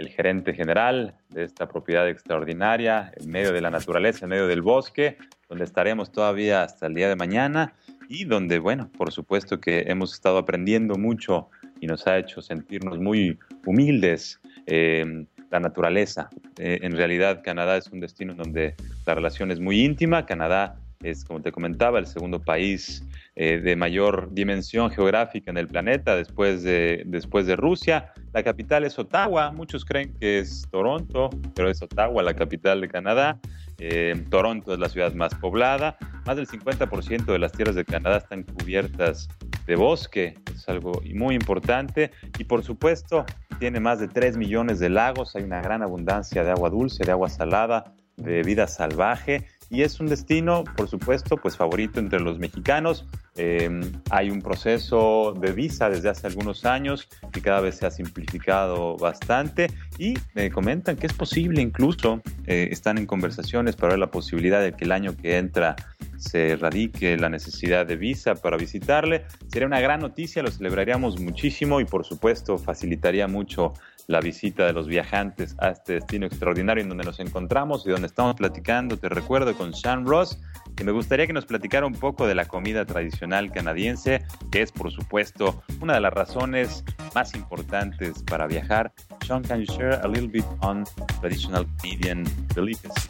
el 0.00 0.08
gerente 0.08 0.54
general 0.54 1.14
de 1.28 1.44
esta 1.44 1.68
propiedad 1.68 2.08
extraordinaria, 2.08 3.12
en 3.16 3.30
medio 3.30 3.52
de 3.52 3.60
la 3.60 3.70
naturaleza, 3.70 4.24
en 4.24 4.30
medio 4.30 4.46
del 4.46 4.62
bosque, 4.62 5.18
donde 5.48 5.64
estaremos 5.64 6.10
todavía 6.10 6.62
hasta 6.62 6.86
el 6.86 6.94
día 6.94 7.08
de 7.08 7.16
mañana 7.16 7.74
y 8.08 8.24
donde, 8.24 8.58
bueno, 8.58 8.90
por 8.96 9.12
supuesto 9.12 9.60
que 9.60 9.84
hemos 9.88 10.14
estado 10.14 10.38
aprendiendo 10.38 10.96
mucho 10.96 11.48
y 11.80 11.86
nos 11.86 12.06
ha 12.06 12.16
hecho 12.16 12.40
sentirnos 12.40 12.98
muy 12.98 13.38
humildes. 13.66 14.40
Eh, 14.66 15.26
la 15.50 15.60
naturaleza. 15.60 16.30
Eh, 16.58 16.78
en 16.82 16.96
realidad, 16.96 17.42
Canadá 17.42 17.76
es 17.76 17.88
un 17.88 18.00
destino 18.00 18.34
donde 18.34 18.74
la 19.04 19.14
relación 19.14 19.50
es 19.50 19.60
muy 19.60 19.84
íntima. 19.84 20.24
Canadá 20.24 20.76
es, 21.02 21.24
como 21.24 21.42
te 21.42 21.52
comentaba, 21.52 21.98
el 21.98 22.06
segundo 22.06 22.40
país 22.40 23.04
eh, 23.42 23.58
de 23.58 23.74
mayor 23.74 24.28
dimensión 24.34 24.90
geográfica 24.90 25.50
en 25.50 25.56
el 25.56 25.66
planeta 25.66 26.14
después 26.14 26.62
de, 26.62 27.04
después 27.06 27.46
de 27.46 27.56
Rusia. 27.56 28.12
La 28.34 28.42
capital 28.42 28.84
es 28.84 28.98
Ottawa, 28.98 29.50
muchos 29.50 29.86
creen 29.86 30.12
que 30.20 30.40
es 30.40 30.68
Toronto, 30.70 31.30
pero 31.54 31.70
es 31.70 31.80
Ottawa 31.80 32.22
la 32.22 32.34
capital 32.34 32.82
de 32.82 32.88
Canadá. 32.88 33.40
Eh, 33.78 34.26
Toronto 34.28 34.74
es 34.74 34.78
la 34.78 34.90
ciudad 34.90 35.14
más 35.14 35.34
poblada. 35.36 35.96
Más 36.26 36.36
del 36.36 36.46
50% 36.46 37.24
de 37.24 37.38
las 37.38 37.52
tierras 37.52 37.76
de 37.76 37.86
Canadá 37.86 38.18
están 38.18 38.42
cubiertas 38.42 39.26
de 39.66 39.74
bosque, 39.74 40.34
es 40.54 40.68
algo 40.68 41.00
muy 41.14 41.34
importante. 41.34 42.10
Y 42.38 42.44
por 42.44 42.62
supuesto, 42.62 43.24
tiene 43.58 43.80
más 43.80 44.00
de 44.00 44.08
3 44.08 44.36
millones 44.36 44.80
de 44.80 44.90
lagos, 44.90 45.34
hay 45.34 45.44
una 45.44 45.62
gran 45.62 45.82
abundancia 45.82 46.44
de 46.44 46.50
agua 46.50 46.68
dulce, 46.68 47.04
de 47.06 47.12
agua 47.12 47.30
salada, 47.30 47.94
de 48.18 48.42
vida 48.42 48.66
salvaje 48.66 49.46
y 49.70 49.82
es 49.82 50.00
un 50.00 50.08
destino, 50.08 50.64
por 50.76 50.88
supuesto, 50.88 51.36
pues 51.36 51.56
favorito 51.56 52.00
entre 52.00 52.20
los 52.20 52.38
mexicanos. 52.38 53.06
Em, 53.36 53.80
hay 54.10 54.28
un 54.28 54.42
proceso 54.42 55.32
de 55.40 55.52
visa 55.52 55.88
desde 55.88 56.08
hace 56.08 56.26
algunos 56.26 56.64
años 56.64 57.08
que 57.32 57.40
cada 57.40 57.60
vez 57.60 57.76
se 57.76 57.86
ha 57.86 57.90
simplificado 57.90 58.96
bastante 58.96 59.68
y 59.96 60.14
me 60.34 60.50
comentan 60.50 60.96
que 60.96 61.06
es 61.06 61.12
posible 61.12 61.62
incluso, 61.62 62.20
eh, 62.46 62.68
están 62.72 62.98
en 62.98 63.06
conversaciones 63.06 63.76
para 63.76 63.92
ver 63.92 64.00
la 64.00 64.10
posibilidad 64.10 64.60
de 64.60 64.72
que 64.72 64.84
el 64.84 64.92
año 64.92 65.16
que 65.16 65.38
entra 65.38 65.76
se 66.18 66.56
radique 66.56 67.16
la 67.16 67.30
necesidad 67.30 67.86
de 67.86 67.96
visa 67.96 68.34
para 68.34 68.56
visitarle. 68.56 69.24
Sería 69.48 69.66
una 69.66 69.80
gran 69.80 70.00
noticia, 70.00 70.42
lo 70.42 70.50
celebraríamos 70.50 71.18
muchísimo 71.18 71.80
y 71.80 71.84
por 71.84 72.04
supuesto 72.04 72.58
facilitaría 72.58 73.26
mucho 73.26 73.72
la 74.10 74.20
visita 74.20 74.66
de 74.66 74.72
los 74.72 74.88
viajantes 74.88 75.54
a 75.58 75.68
este 75.68 75.94
destino 75.94 76.26
extraordinario 76.26 76.82
en 76.82 76.88
donde 76.88 77.04
nos 77.04 77.20
encontramos 77.20 77.86
y 77.86 77.90
donde 77.90 78.08
estamos 78.08 78.34
platicando, 78.34 78.96
te 78.96 79.08
recuerdo, 79.08 79.54
con 79.56 79.72
Sean 79.72 80.04
Ross, 80.04 80.36
que 80.74 80.82
me 80.82 80.90
gustaría 80.90 81.28
que 81.28 81.32
nos 81.32 81.46
platicara 81.46 81.86
un 81.86 81.94
poco 81.94 82.26
de 82.26 82.34
la 82.34 82.46
comida 82.46 82.84
tradicional 82.84 83.52
canadiense, 83.52 84.26
que 84.50 84.62
es 84.62 84.72
por 84.72 84.90
supuesto 84.90 85.62
una 85.80 85.94
de 85.94 86.00
las 86.00 86.12
razones 86.12 86.84
más 87.14 87.34
importantes 87.36 88.24
para 88.24 88.48
viajar. 88.48 88.92
Sean, 89.24 89.44
can 89.44 89.60
you 89.60 89.72
share 89.72 90.00
a 90.02 90.08
little 90.08 90.28
bit 90.28 90.44
on 90.60 90.84
traditional 91.20 91.64
Canadian 91.80 92.24
delicacies, 92.52 93.08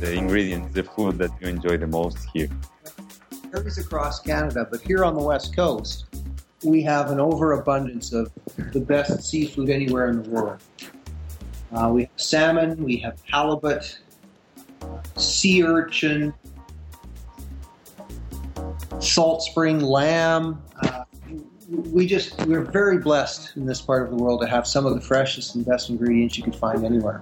the 0.00 0.14
ingredients, 0.14 0.72
the 0.72 0.82
food 0.82 1.18
that 1.18 1.30
you 1.42 1.48
enjoy 1.48 1.76
the 1.76 1.86
most 1.86 2.16
here? 2.32 2.48
Varies 3.52 3.76
across 3.76 4.20
Canada, 4.20 4.66
but 4.70 4.80
here 4.80 5.04
on 5.04 5.14
the 5.14 5.22
West 5.22 5.54
Coast, 5.54 6.06
we 6.62 6.82
have 6.82 7.10
an 7.10 7.20
overabundance 7.20 8.12
of 8.12 8.32
the 8.72 8.80
best 8.80 9.22
seafood 9.22 9.70
anywhere 9.70 10.08
in 10.08 10.22
the 10.22 10.28
world. 10.28 10.60
Uh, 11.72 11.90
we 11.92 12.02
have 12.02 12.10
salmon, 12.16 12.82
we 12.82 12.96
have 12.96 13.20
halibut, 13.30 13.98
sea 15.16 15.62
urchin, 15.62 16.32
salt 19.00 19.42
spring 19.42 19.80
lamb. 19.80 20.60
Uh, 20.82 21.04
we 21.68 22.06
just 22.06 22.40
we're 22.46 22.62
very 22.62 22.98
blessed 22.98 23.56
in 23.56 23.66
this 23.66 23.80
part 23.80 24.02
of 24.02 24.10
the 24.10 24.16
world 24.16 24.40
to 24.40 24.46
have 24.46 24.66
some 24.66 24.86
of 24.86 24.94
the 24.94 25.00
freshest 25.00 25.54
and 25.54 25.66
best 25.66 25.90
ingredients 25.90 26.36
you 26.36 26.42
can 26.42 26.52
find 26.52 26.84
anywhere. 26.84 27.20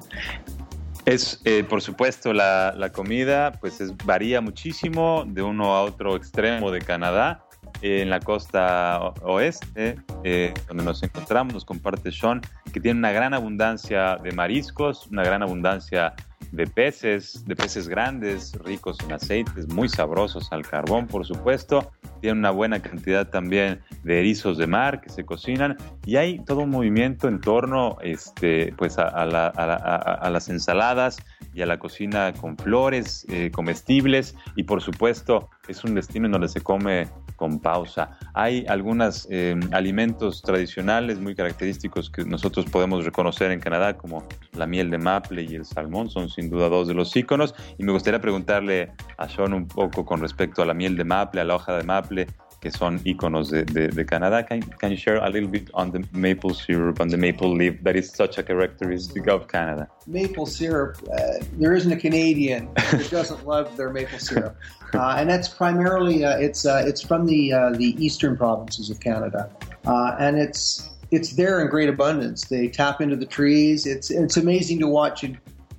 Es, 1.05 1.41
eh, 1.45 1.63
por 1.63 1.81
supuesto, 1.81 2.33
la, 2.33 2.73
la 2.77 2.91
comida 2.91 3.53
pues 3.61 3.81
es, 3.81 3.97
varía 4.05 4.41
muchísimo 4.41 5.25
de 5.27 5.43
uno 5.43 5.77
a 5.77 5.83
otro 5.83 6.17
extremo 6.17 6.71
de 6.73 6.81
Canadá. 6.81 7.46
En 7.83 8.11
la 8.11 8.21
costa 8.21 8.99
oeste, 9.23 9.97
eh, 10.25 10.55
donde 10.69 10.85
nos 10.85 11.03
encontramos, 11.03 11.55
nos 11.55 11.65
comparte 11.65 12.11
Sean, 12.11 12.41
que 12.73 12.81
tiene 12.81 12.99
una 12.99 13.13
gran 13.13 13.35
abundancia 13.35 14.17
de 14.17 14.33
mariscos, 14.33 15.07
una 15.09 15.23
gran 15.23 15.43
abundancia 15.43 16.15
de 16.53 16.67
peces, 16.67 17.45
de 17.47 17.57
peces 17.57 17.89
grandes, 17.89 18.55
ricos 18.65 18.99
en 19.01 19.13
aceites, 19.13 19.69
muy 19.69 19.89
sabrosos 19.89 20.53
al 20.53 20.67
carbón, 20.67 21.07
por 21.07 21.27
supuesto. 21.27 21.93
Tiene 22.21 22.39
una 22.39 22.51
buena 22.51 22.81
cantidad 22.81 23.29
también 23.29 23.83
de 24.03 24.21
erizos 24.21 24.57
de 24.57 24.67
mar 24.67 25.01
que 25.01 25.11
se 25.11 25.25
cocinan 25.25 25.77
y 26.05 26.17
hay 26.17 26.39
todo 26.45 26.61
un 26.61 26.71
movimiento 26.71 27.29
en 27.29 27.41
torno 27.41 27.99
este, 28.01 28.73
pues 28.79 28.97
a, 28.99 29.27
las 29.27 30.49
ensaladas 30.49 31.19
y 31.53 31.63
a 31.63 31.67
la 31.67 31.79
cocina 31.79 32.33
con 32.33 32.57
flores 32.57 33.27
eh, 33.29 33.51
comestibles 33.53 34.35
y 34.57 34.65
por 34.65 34.83
supuesto 34.83 35.51
es 35.69 35.85
un 35.85 35.95
destino 35.95 36.27
en 36.27 36.33
donde 36.33 36.49
se 36.49 36.63
come 36.63 37.09
con 37.37 37.61
pausa. 37.61 38.19
Hay 38.35 38.65
algunos 38.69 39.27
eh, 39.31 39.55
alimentos 39.73 40.43
tradicionales 40.43 41.21
muy 41.21 41.35
característicos 41.35 42.11
que 42.11 42.25
nosotros 42.25 42.67
podemos 42.67 43.05
reconocer 43.05 43.51
en 43.53 43.61
Canadá, 43.61 43.97
como 43.97 44.27
la 44.53 44.67
miel 44.67 44.91
de 44.91 44.99
maple 44.99 45.43
y 45.43 45.55
el 45.55 45.65
salmón, 45.65 46.11
son 46.11 46.29
sin 46.29 46.51
duda 46.51 46.69
dos 46.69 46.89
de 46.89 46.95
los 46.95 47.15
íconos. 47.15 47.55
Y 47.79 47.85
me 47.85 47.93
gustaría 47.93 48.21
preguntarle 48.21 48.93
a 49.19 49.29
Sean 49.29 49.53
un 49.53 49.69
poco 49.69 50.05
con 50.05 50.21
respecto 50.21 50.63
a 50.63 50.67
la 50.67 50.75
miel 50.75 50.97
de 50.97 51.05
maple, 51.05 51.41
a 51.41 51.45
la 51.45 51.55
hoja 51.55 51.77
de 51.77 51.85
maple, 51.85 52.27
que 52.61 52.71
son 52.71 53.01
iconos 53.05 53.51
de, 53.51 53.65
de, 53.65 53.89
de 53.89 54.05
Canadá. 54.05 54.47
Can, 54.47 54.63
can, 54.63 54.91
you 54.91 54.97
share 54.97 55.17
a 55.17 55.29
little 55.29 55.49
bit 55.49 55.71
on 55.75 55.91
the 55.91 56.05
maple 56.13 56.55
syrup 56.55 57.01
and 57.01 57.11
the 57.11 57.17
maple 57.17 57.53
leaf 57.55 57.83
that 57.83 57.97
is 57.97 58.11
such 58.11 58.39
a 58.39 58.43
characteristic 58.43 59.27
of 59.29 59.49
Canada? 59.49 59.89
Maple 60.07 60.47
syrup, 60.47 60.97
uh, 61.13 61.45
there 61.53 61.75
isn't 61.75 61.93
a 61.93 61.97
Canadian 61.97 62.73
that 62.75 63.09
doesn't 63.11 63.47
love 63.47 63.77
their 63.77 63.91
maple 63.91 64.19
syrup. 64.19 64.57
Uh, 64.95 65.17
and 65.19 65.29
that's 65.29 65.49
primarily, 65.49 66.25
uh, 66.25 66.39
it's, 66.39 66.65
uh, 66.65 66.83
it's 66.87 67.03
from 67.03 67.27
the, 67.27 67.53
uh, 67.53 67.71
the 67.71 67.95
eastern 68.05 68.37
provinces 68.37 68.91
of 68.91 69.01
Canada. 69.01 69.51
Uh, 69.87 70.17
and 70.19 70.39
it's, 70.39 70.91
it's 71.11 71.35
there 71.37 71.61
in 71.61 71.69
great 71.69 71.89
abundance. 71.89 72.47
They 72.47 72.69
tap 72.69 73.01
into 73.01 73.17
the 73.17 73.27
trees. 73.27 73.87
It's, 73.87 74.11
it's 74.11 74.37
amazing 74.37 74.81
to 74.81 74.89
watch 74.89 75.23
it 75.25 75.37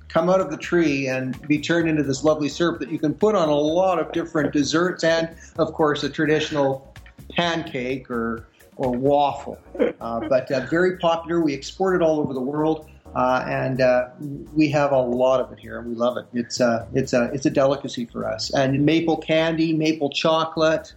come 0.08 0.28
out 0.30 0.40
of 0.40 0.50
the 0.50 0.56
tree 0.56 1.08
and 1.08 1.40
be 1.46 1.58
turned 1.58 1.88
into 1.88 2.02
this 2.02 2.24
lovely 2.24 2.48
syrup 2.48 2.80
that 2.80 2.90
you 2.90 2.98
can 2.98 3.14
put 3.14 3.34
on 3.34 3.48
a 3.48 3.54
lot 3.54 3.98
of 3.98 4.10
different 4.12 4.52
desserts 4.52 5.04
and, 5.04 5.36
of 5.58 5.72
course, 5.72 6.02
a 6.02 6.08
traditional 6.08 6.94
pancake 7.30 8.10
or 8.10 8.46
or 8.76 8.92
waffle. 8.92 9.58
Uh, 10.00 10.20
but 10.28 10.50
uh, 10.52 10.64
very 10.66 10.96
popular. 10.98 11.40
We 11.40 11.52
export 11.52 11.96
it 11.96 12.02
all 12.02 12.20
over 12.20 12.32
the 12.32 12.40
world, 12.40 12.88
uh, 13.14 13.44
and 13.46 13.80
uh, 13.80 14.10
we 14.54 14.70
have 14.70 14.92
a 14.92 15.00
lot 15.00 15.40
of 15.40 15.52
it 15.52 15.58
here, 15.58 15.78
and 15.78 15.88
we 15.88 15.94
love 15.94 16.16
it. 16.16 16.26
It's 16.32 16.60
a 16.60 16.66
uh, 16.66 16.86
it's 16.94 17.12
a 17.12 17.24
it's 17.34 17.44
a 17.44 17.50
delicacy 17.50 18.06
for 18.06 18.24
us. 18.24 18.54
And 18.54 18.86
maple 18.86 19.16
candy, 19.16 19.72
maple 19.72 20.10
chocolate. 20.10 20.94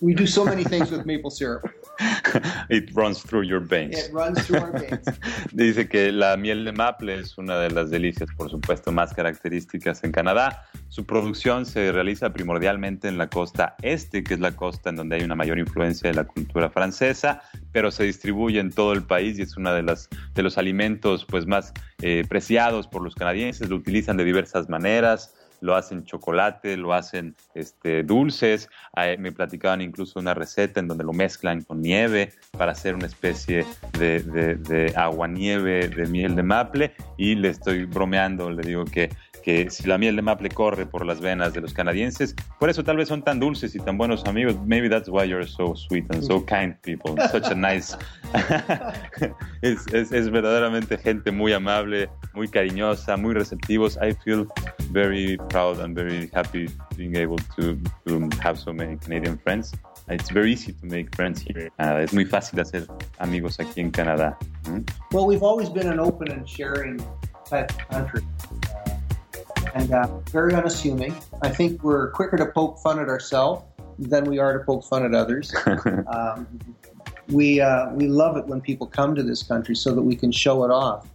We 0.00 0.14
do 0.14 0.26
so 0.26 0.44
many 0.44 0.64
things 0.64 0.90
with 0.90 1.04
maple 1.06 1.30
syrup. 1.30 1.70
It 2.68 2.90
runs 2.94 3.22
through 3.22 3.44
your 3.46 3.60
veins. 3.60 3.96
It 3.96 4.12
runs 4.12 4.46
through 4.46 4.60
our 4.60 4.72
veins. 4.72 5.06
Dice 5.52 5.88
que 5.88 6.12
la 6.12 6.36
miel 6.36 6.64
de 6.64 6.72
maple 6.72 7.14
es 7.14 7.38
una 7.38 7.58
de 7.58 7.70
las 7.70 7.90
delicias, 7.90 8.28
por 8.36 8.50
supuesto, 8.50 8.92
más 8.92 9.14
características 9.14 10.04
en 10.04 10.12
Canadá. 10.12 10.64
Su 10.88 11.04
producción 11.04 11.66
se 11.66 11.92
realiza 11.92 12.32
primordialmente 12.32 13.08
en 13.08 13.18
la 13.18 13.28
costa 13.28 13.76
este, 13.82 14.22
que 14.22 14.34
es 14.34 14.40
la 14.40 14.52
costa 14.52 14.90
en 14.90 14.96
donde 14.96 15.16
hay 15.16 15.22
una 15.22 15.34
mayor 15.34 15.58
influencia 15.58 16.10
de 16.10 16.16
la 16.16 16.24
cultura 16.24 16.70
francesa, 16.70 17.42
pero 17.72 17.90
se 17.90 18.04
distribuye 18.04 18.60
en 18.60 18.70
todo 18.70 18.92
el 18.92 19.02
país 19.02 19.38
y 19.38 19.42
es 19.42 19.56
uno 19.56 19.72
de, 19.72 19.82
las, 19.82 20.08
de 20.34 20.42
los 20.42 20.58
alimentos 20.58 21.24
pues, 21.24 21.46
más 21.46 21.72
eh, 22.02 22.24
preciados 22.28 22.86
por 22.86 23.02
los 23.02 23.14
canadienses. 23.14 23.68
Lo 23.68 23.76
utilizan 23.76 24.16
de 24.16 24.24
diversas 24.24 24.68
maneras 24.68 25.34
lo 25.62 25.74
hacen 25.74 26.04
chocolate, 26.04 26.76
lo 26.76 26.92
hacen 26.92 27.34
este, 27.54 28.02
dulces. 28.02 28.68
me 29.18 29.32
platicaban 29.32 29.80
incluso 29.80 30.20
una 30.20 30.34
receta 30.34 30.80
en 30.80 30.88
donde 30.88 31.04
lo 31.04 31.12
mezclan 31.12 31.62
con 31.62 31.80
nieve 31.80 32.32
para 32.50 32.72
hacer 32.72 32.94
una 32.94 33.06
especie 33.06 33.64
de, 33.98 34.20
de, 34.20 34.56
de 34.56 34.92
agua 34.96 35.26
nieve 35.28 35.88
de 35.88 36.06
miel 36.06 36.34
de 36.36 36.42
maple 36.42 36.94
y 37.16 37.34
le 37.36 37.48
estoy 37.48 37.84
bromeando, 37.86 38.50
le 38.50 38.62
digo 38.62 38.84
que 38.84 39.10
que 39.42 39.70
si 39.70 39.86
la 39.86 39.98
miel 39.98 40.16
de 40.16 40.22
maple 40.22 40.48
corre 40.48 40.86
por 40.86 41.04
las 41.04 41.20
venas 41.20 41.52
de 41.52 41.60
los 41.60 41.72
canadienses, 41.72 42.34
por 42.58 42.70
eso 42.70 42.82
tal 42.84 42.96
vez 42.96 43.08
son 43.08 43.22
tan 43.22 43.40
dulces 43.40 43.74
y 43.74 43.78
tan 43.78 43.98
buenos 43.98 44.24
amigos. 44.24 44.56
Maybe 44.64 44.88
that's 44.88 45.08
why 45.08 45.24
you're 45.24 45.46
so 45.46 45.74
sweet 45.74 46.04
and 46.10 46.24
so 46.24 46.44
kind 46.44 46.74
people. 46.82 47.16
Such 47.30 47.50
a 47.50 47.54
nice. 47.54 47.96
es, 49.62 49.86
es, 49.92 50.12
es, 50.12 50.30
verdaderamente 50.30 50.96
gente 50.98 51.30
muy 51.30 51.52
amable, 51.52 52.08
muy 52.34 52.48
cariñosa, 52.48 53.16
muy 53.16 53.34
receptivos. 53.34 53.98
I 54.00 54.14
feel 54.24 54.46
very 54.90 55.36
proud 55.48 55.80
and 55.80 55.94
very 55.94 56.30
happy 56.32 56.68
being 56.96 57.16
able 57.16 57.38
to, 57.56 57.76
to 58.06 58.28
have 58.40 58.58
so 58.58 58.72
many 58.72 58.96
Canadian 58.96 59.38
friends. 59.38 59.72
It's 60.08 60.30
very 60.30 60.52
easy 60.52 60.72
to 60.72 60.86
make 60.86 61.14
friends 61.14 61.40
here. 61.40 61.70
Uh, 61.78 62.02
es 62.02 62.12
muy 62.12 62.24
fácil 62.24 62.60
hacer 62.60 62.86
amigos 63.18 63.58
aquí 63.58 63.80
en 63.80 63.90
Canadá. 63.90 64.36
Mm? 64.64 64.84
Well, 65.12 65.26
we've 65.26 65.42
always 65.42 65.68
been 65.68 65.88
an 65.88 66.00
open 66.00 66.30
and 66.30 66.48
sharing 66.48 66.98
type 67.44 67.70
of 67.70 67.88
country. 67.88 68.22
Uh, 68.64 68.91
and 69.74 69.92
uh, 69.92 70.06
very 70.30 70.54
unassuming. 70.54 71.14
I 71.42 71.48
think 71.48 71.82
we're 71.82 72.10
quicker 72.10 72.36
to 72.36 72.46
poke 72.46 72.78
fun 72.78 72.98
at 72.98 73.08
ourselves 73.08 73.64
than 73.98 74.24
we 74.24 74.38
are 74.38 74.58
to 74.58 74.64
poke 74.64 74.84
fun 74.84 75.04
at 75.04 75.14
others. 75.14 75.54
um, 76.06 76.46
we, 77.28 77.60
uh, 77.60 77.90
we 77.90 78.08
love 78.08 78.36
it 78.36 78.46
when 78.46 78.60
people 78.60 78.86
come 78.86 79.14
to 79.14 79.22
this 79.22 79.42
country 79.42 79.74
so 79.74 79.94
that 79.94 80.02
we 80.02 80.16
can 80.16 80.32
show 80.32 80.64
it 80.64 80.70
off. 80.70 81.06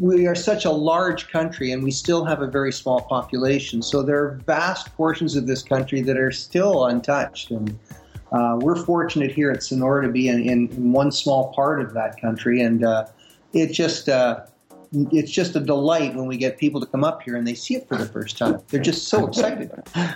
We 0.00 0.26
are 0.26 0.34
such 0.34 0.64
a 0.64 0.70
large 0.70 1.30
country 1.30 1.72
and 1.72 1.82
we 1.82 1.90
still 1.90 2.24
have 2.24 2.42
a 2.42 2.46
very 2.46 2.72
small 2.72 3.02
population. 3.02 3.80
So 3.80 4.02
there 4.02 4.24
are 4.24 4.40
vast 4.46 4.94
portions 4.96 5.36
of 5.36 5.46
this 5.46 5.62
country 5.62 6.00
that 6.02 6.18
are 6.18 6.32
still 6.32 6.86
untouched. 6.86 7.50
And 7.50 7.78
uh, 8.34 8.58
we're 8.60 8.76
fortunate 8.76 9.30
here 9.30 9.52
at 9.52 9.62
Sonora 9.62 10.04
to 10.06 10.12
be 10.12 10.28
in, 10.28 10.42
in, 10.42 10.68
in, 10.68 10.92
one 10.92 11.12
small 11.12 11.52
part 11.52 11.80
of 11.80 11.94
that 11.94 12.20
country, 12.20 12.60
and 12.60 12.84
uh, 12.84 13.06
it 13.52 13.72
just 13.72 14.08
uh, 14.08 14.40
it's 14.92 15.30
just 15.30 15.56
a 15.56 15.60
delight 15.60 16.14
when 16.14 16.26
we 16.26 16.36
get 16.36 16.58
people 16.58 16.80
to 16.80 16.86
come 16.86 17.04
up 17.04 17.22
here 17.22 17.36
and 17.36 17.46
they 17.46 17.54
see 17.54 17.74
it 17.74 17.88
for 17.88 17.96
the 17.96 18.06
first 18.06 18.38
time. 18.38 18.60
They're 18.68 18.82
just 18.82 19.08
so 19.08 19.26
excited, 19.26 19.70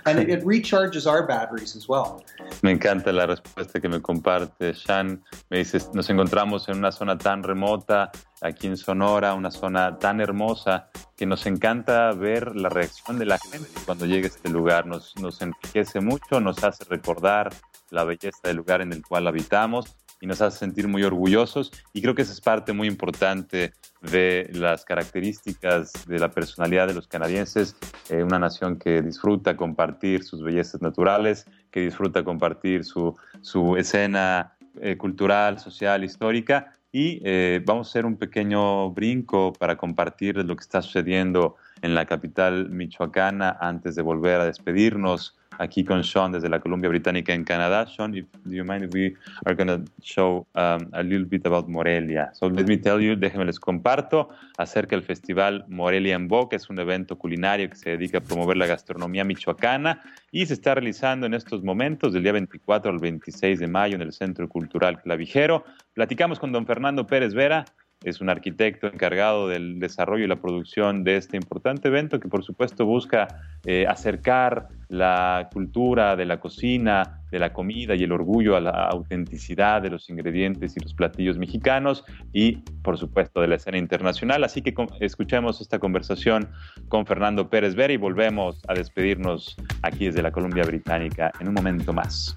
and 0.06 0.18
it, 0.18 0.28
it 0.28 0.44
recharges 0.44 1.06
our 1.06 1.26
batteries 1.26 1.76
as 1.76 1.88
well. 1.88 2.24
Me 2.62 2.72
encanta 2.72 3.12
la 3.12 3.26
respuesta 3.26 3.80
que 3.80 3.88
me 3.88 4.00
comparte 4.00 4.74
Sean. 4.74 5.22
Me 5.50 5.58
dice, 5.58 5.78
nos 5.94 6.08
encontramos 6.10 6.68
en 6.68 6.78
una 6.78 6.92
zona 6.92 7.16
tan 7.16 7.42
remota, 7.42 8.10
aquí 8.40 8.66
en 8.66 8.76
Sonora, 8.76 9.34
una 9.34 9.50
zona 9.50 9.98
tan 9.98 10.20
hermosa, 10.20 10.88
que 11.16 11.26
nos 11.26 11.46
encanta 11.46 12.12
ver 12.12 12.56
la 12.56 12.68
reacción 12.68 13.18
de 13.18 13.26
la 13.26 13.38
gente 13.38 13.68
cuando 13.84 14.06
llega 14.06 14.26
a 14.26 14.30
este 14.30 14.48
lugar. 14.48 14.86
Nos, 14.86 15.14
nos 15.16 15.40
enriquece 15.42 16.00
mucho, 16.00 16.40
nos 16.40 16.62
hace 16.64 16.84
recordar 16.84 17.50
la 17.90 18.04
belleza 18.04 18.38
del 18.44 18.56
lugar 18.56 18.80
en 18.82 18.92
el 18.92 19.02
cual 19.02 19.26
habitamos 19.26 19.96
y 20.20 20.26
nos 20.26 20.40
hace 20.40 20.58
sentir 20.58 20.88
muy 20.88 21.04
orgullosos. 21.04 21.72
Y 21.92 22.02
creo 22.02 22.14
que 22.14 22.22
esa 22.22 22.32
es 22.32 22.40
parte 22.40 22.72
muy 22.72 22.88
importante 22.88 23.72
de 24.02 24.50
las 24.52 24.84
características 24.84 26.06
de 26.06 26.18
la 26.18 26.30
personalidad 26.30 26.86
de 26.86 26.94
los 26.94 27.06
canadienses, 27.06 27.76
eh, 28.08 28.22
una 28.22 28.38
nación 28.38 28.78
que 28.78 29.02
disfruta 29.02 29.56
compartir 29.56 30.24
sus 30.24 30.42
bellezas 30.42 30.82
naturales, 30.82 31.46
que 31.70 31.80
disfruta 31.80 32.24
compartir 32.24 32.84
su, 32.84 33.16
su 33.40 33.76
escena 33.76 34.54
eh, 34.80 34.96
cultural, 34.96 35.58
social, 35.58 36.04
histórica. 36.04 36.74
Y 36.90 37.20
eh, 37.24 37.62
vamos 37.64 37.88
a 37.88 37.90
hacer 37.90 38.06
un 38.06 38.16
pequeño 38.16 38.90
brinco 38.90 39.52
para 39.52 39.76
compartir 39.76 40.36
lo 40.36 40.56
que 40.56 40.62
está 40.62 40.80
sucediendo 40.80 41.56
en 41.82 41.94
la 41.94 42.06
capital 42.06 42.70
michoacana 42.70 43.56
antes 43.60 43.94
de 43.94 44.02
volver 44.02 44.40
a 44.40 44.46
despedirnos 44.46 45.37
aquí 45.58 45.84
con 45.84 46.02
Sean 46.02 46.32
desde 46.32 46.48
la 46.48 46.60
Columbia 46.60 46.88
Británica 46.88 47.34
en 47.34 47.44
Canadá. 47.44 47.86
Sean, 47.86 48.14
if, 48.14 48.26
do 48.44 48.54
you 48.54 48.64
mind 48.64 48.84
if 48.84 48.94
we 48.94 49.14
are 49.44 49.54
going 49.54 49.66
to 49.66 49.84
show 50.00 50.46
um, 50.54 50.88
a 50.92 51.02
little 51.02 51.26
bit 51.26 51.44
about 51.46 51.68
Morelia? 51.68 52.30
So 52.32 52.48
let 52.48 52.66
me 52.66 52.76
tell 52.76 53.00
you, 53.00 53.16
déjenme 53.16 53.44
les 53.44 53.58
comparto 53.58 54.28
acerca 54.56 54.96
del 54.96 55.04
Festival 55.04 55.64
Morelia 55.68 56.14
en 56.14 56.28
Boca. 56.28 56.56
Es 56.56 56.70
un 56.70 56.78
evento 56.78 57.18
culinario 57.18 57.68
que 57.68 57.76
se 57.76 57.90
dedica 57.90 58.18
a 58.18 58.20
promover 58.20 58.56
la 58.56 58.66
gastronomía 58.66 59.24
michoacana 59.24 60.00
y 60.30 60.46
se 60.46 60.54
está 60.54 60.74
realizando 60.74 61.26
en 61.26 61.34
estos 61.34 61.62
momentos 61.62 62.12
del 62.12 62.22
día 62.22 62.32
24 62.32 62.90
al 62.90 62.98
26 62.98 63.58
de 63.58 63.66
mayo 63.66 63.96
en 63.96 64.02
el 64.02 64.12
Centro 64.12 64.48
Cultural 64.48 65.00
Clavijero. 65.02 65.64
Platicamos 65.92 66.38
con 66.38 66.52
don 66.52 66.66
Fernando 66.66 67.06
Pérez 67.06 67.34
Vera, 67.34 67.64
es 68.04 68.20
un 68.20 68.30
arquitecto 68.30 68.86
encargado 68.86 69.48
del 69.48 69.80
desarrollo 69.80 70.24
y 70.24 70.28
la 70.28 70.36
producción 70.36 71.02
de 71.04 71.16
este 71.16 71.36
importante 71.36 71.88
evento 71.88 72.20
que 72.20 72.28
por 72.28 72.44
supuesto 72.44 72.86
busca 72.86 73.26
eh, 73.64 73.86
acercar 73.88 74.68
la 74.88 75.48
cultura 75.52 76.16
de 76.16 76.24
la 76.24 76.40
cocina, 76.40 77.20
de 77.30 77.38
la 77.38 77.52
comida 77.52 77.94
y 77.94 78.04
el 78.04 78.12
orgullo 78.12 78.56
a 78.56 78.60
la 78.60 78.88
autenticidad 78.88 79.82
de 79.82 79.90
los 79.90 80.08
ingredientes 80.08 80.76
y 80.76 80.80
los 80.80 80.94
platillos 80.94 81.36
mexicanos 81.38 82.04
y 82.32 82.58
por 82.82 82.96
supuesto 82.98 83.40
de 83.40 83.48
la 83.48 83.56
escena 83.56 83.78
internacional. 83.78 84.44
Así 84.44 84.62
que 84.62 84.74
escuchemos 85.00 85.60
esta 85.60 85.78
conversación 85.78 86.48
con 86.88 87.04
Fernando 87.04 87.50
Pérez 87.50 87.74
Vera 87.74 87.92
y 87.92 87.96
volvemos 87.96 88.62
a 88.68 88.74
despedirnos 88.74 89.56
aquí 89.82 90.06
desde 90.06 90.22
la 90.22 90.30
Columbia 90.30 90.64
Británica 90.64 91.32
en 91.40 91.48
un 91.48 91.54
momento 91.54 91.92
más 91.92 92.36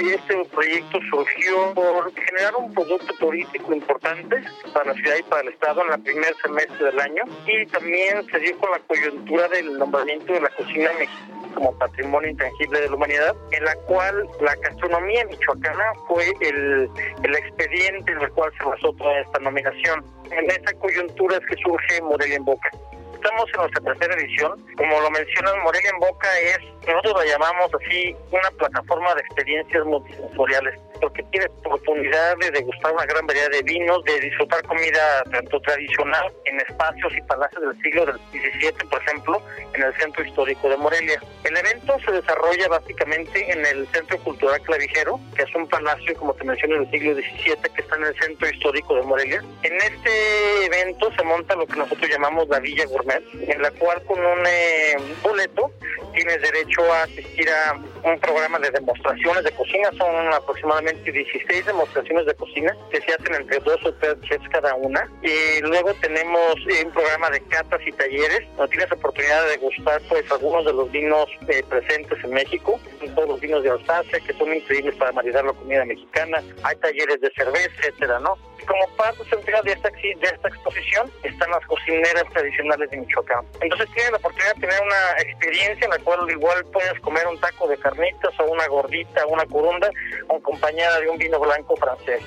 y 0.00 0.10
este 0.10 0.44
proyecto 0.44 0.98
surgió 1.10 1.72
por 1.74 2.12
generar 2.12 2.54
un 2.56 2.72
producto 2.74 3.12
turístico 3.18 3.72
importante 3.72 4.42
para 4.74 4.92
la 4.92 4.94
ciudad 4.94 5.16
y 5.18 5.22
para 5.22 5.42
el 5.42 5.48
Estado 5.48 5.82
en 5.84 5.92
el 5.92 6.00
primer 6.02 6.34
semestre 6.42 6.86
del 6.86 7.00
año 7.00 7.22
y 7.46 7.66
también 7.66 8.24
se 8.30 8.38
dio 8.38 8.58
con 8.58 8.70
la 8.70 8.78
coyuntura 8.80 9.48
del 9.48 9.78
nombramiento 9.78 10.32
de 10.32 10.40
la 10.42 10.50
cocina 10.50 10.90
mexicana 10.98 11.38
como 11.54 11.76
patrimonio 11.78 12.30
intangible 12.30 12.80
de 12.80 12.88
la 12.88 12.94
humanidad, 12.94 13.36
en 13.52 13.64
la 13.64 13.74
cual 13.86 14.28
la 14.40 14.54
gastronomía 14.56 15.24
michoacana 15.24 15.92
fue 16.06 16.32
el, 16.40 16.88
el 17.22 17.34
expediente 17.34 18.12
en 18.12 18.20
el 18.20 18.30
cual 18.32 18.52
se 18.58 18.64
basó 18.64 18.92
toda 18.92 19.20
esta 19.20 19.38
nominación. 19.40 20.04
En 20.30 20.50
esa 20.50 20.72
coyuntura 20.78 21.38
es 21.38 21.46
que 21.46 21.56
surge 21.62 22.02
Morelia 22.02 22.36
en 22.36 22.44
Boca. 22.44 22.70
Estamos 23.18 23.50
en 23.52 23.60
nuestra 23.62 23.80
tercera 23.82 24.14
edición. 24.14 24.64
Como 24.76 25.00
lo 25.00 25.10
mencionan, 25.10 25.60
Morelia 25.64 25.90
en 25.90 25.98
Boca 25.98 26.28
es, 26.38 26.58
nosotros 26.86 27.24
la 27.24 27.32
llamamos 27.32 27.68
así, 27.74 28.14
una 28.30 28.48
plataforma 28.52 29.12
de 29.16 29.22
experiencias 29.22 29.84
multisensoriales 29.86 30.78
porque 31.00 31.22
tiene 31.24 31.46
oportunidad 31.64 32.36
de 32.38 32.50
degustar 32.50 32.92
una 32.92 33.06
gran 33.06 33.26
variedad 33.26 33.50
de 33.50 33.62
vinos, 33.62 34.02
de 34.04 34.20
disfrutar 34.20 34.62
comida 34.64 35.22
tanto 35.30 35.60
tradicional 35.60 36.32
en 36.44 36.60
espacios 36.60 37.12
y 37.16 37.22
palacios 37.22 37.62
del 37.62 37.82
siglo 37.82 38.06
XVII, 38.06 38.88
por 38.90 39.02
ejemplo, 39.02 39.42
en 39.74 39.82
el 39.82 39.94
Centro 39.94 40.24
Histórico 40.24 40.68
de 40.68 40.76
Morelia. 40.76 41.20
El 41.44 41.56
evento 41.56 41.96
se 42.04 42.12
desarrolla 42.12 42.68
básicamente 42.68 43.50
en 43.50 43.64
el 43.64 43.86
Centro 43.88 44.18
Cultural 44.18 44.60
Clavijero, 44.62 45.20
que 45.36 45.42
es 45.42 45.54
un 45.54 45.68
palacio, 45.68 46.14
como 46.16 46.34
te 46.34 46.44
mencioné, 46.44 46.78
del 46.78 46.90
siglo 46.90 47.14
XVII, 47.14 47.56
que 47.74 47.82
está 47.82 47.96
en 47.96 48.04
el 48.04 48.18
Centro 48.20 48.48
Histórico 48.48 48.94
de 48.94 49.02
Morelia. 49.02 49.42
En 49.62 49.76
este 49.76 50.66
evento 50.66 51.10
se 51.16 51.24
monta 51.24 51.54
lo 51.56 51.66
que 51.66 51.76
nosotros 51.76 52.08
llamamos 52.10 52.48
la 52.48 52.60
Villa 52.60 52.86
Gourmet, 52.86 53.07
en 53.14 53.62
la 53.62 53.70
cual 53.72 54.02
con 54.04 54.18
un 54.18 54.46
eh, 54.46 54.96
boleto 55.22 55.70
tienes 56.14 56.40
derecho 56.42 56.82
a 56.92 57.02
asistir 57.02 57.48
a 57.48 57.74
un 58.04 58.18
programa 58.20 58.58
de 58.58 58.70
demostraciones 58.70 59.44
de 59.44 59.52
cocina, 59.52 59.90
son 59.98 60.32
aproximadamente 60.32 61.12
16 61.12 61.66
demostraciones 61.66 62.26
de 62.26 62.34
cocina 62.34 62.76
que 62.90 63.00
se 63.00 63.12
hacen 63.12 63.34
entre 63.34 63.58
dos 63.60 63.78
o 63.84 63.92
tres 63.94 64.20
chefs 64.22 64.48
cada 64.50 64.74
una. 64.74 65.08
Y 65.22 65.60
luego 65.60 65.94
tenemos 65.94 66.54
eh, 66.68 66.84
un 66.84 66.92
programa 66.92 67.30
de 67.30 67.40
catas 67.42 67.80
y 67.86 67.92
talleres, 67.92 68.40
donde 68.56 68.70
tienes 68.70 68.92
oportunidad 68.92 69.44
de 69.44 69.50
degustar 69.50 70.00
pues 70.08 70.30
algunos 70.30 70.64
de 70.64 70.72
los 70.72 70.90
vinos 70.90 71.28
eh, 71.48 71.62
presentes 71.68 72.22
en 72.24 72.30
México, 72.30 72.80
todos 73.14 73.28
los 73.28 73.40
vinos 73.40 73.62
de 73.62 73.70
Alsacia 73.70 74.20
que 74.20 74.32
son 74.34 74.54
increíbles 74.54 74.94
para 74.96 75.12
maridar 75.12 75.44
la 75.44 75.52
comida 75.52 75.84
mexicana. 75.84 76.42
Hay 76.62 76.76
talleres 76.76 77.20
de 77.20 77.30
cerveza, 77.36 77.70
etcétera, 77.78 78.18
¿no? 78.20 78.36
Como 78.66 78.86
parte 78.96 79.24
central 79.24 79.64
de 79.64 79.72
esta, 79.72 79.90
de 79.90 80.16
esta 80.22 80.48
exposición 80.48 81.10
están 81.22 81.50
las 81.50 81.64
cocineras 81.66 82.24
tradicionales 82.32 82.90
de 82.90 82.98
Michoacán. 82.98 83.44
Entonces 83.60 83.88
tienes 83.94 84.12
la 84.12 84.18
oportunidad 84.18 84.54
de 84.54 84.60
tener 84.60 84.80
una 84.82 85.22
experiencia 85.22 85.84
en 85.84 85.90
la 85.90 85.98
cual 85.98 86.30
igual 86.30 86.64
puedes 86.72 86.98
comer 87.00 87.26
un 87.26 87.38
taco 87.40 87.68
de 87.68 87.76
carnitas 87.78 88.38
o 88.40 88.44
una 88.44 88.66
gordita 88.68 89.26
una 89.26 89.46
corunda 89.46 89.90
acompañada 90.28 91.00
de 91.00 91.08
un 91.08 91.18
vino 91.18 91.38
blanco 91.38 91.76
francés. 91.76 92.22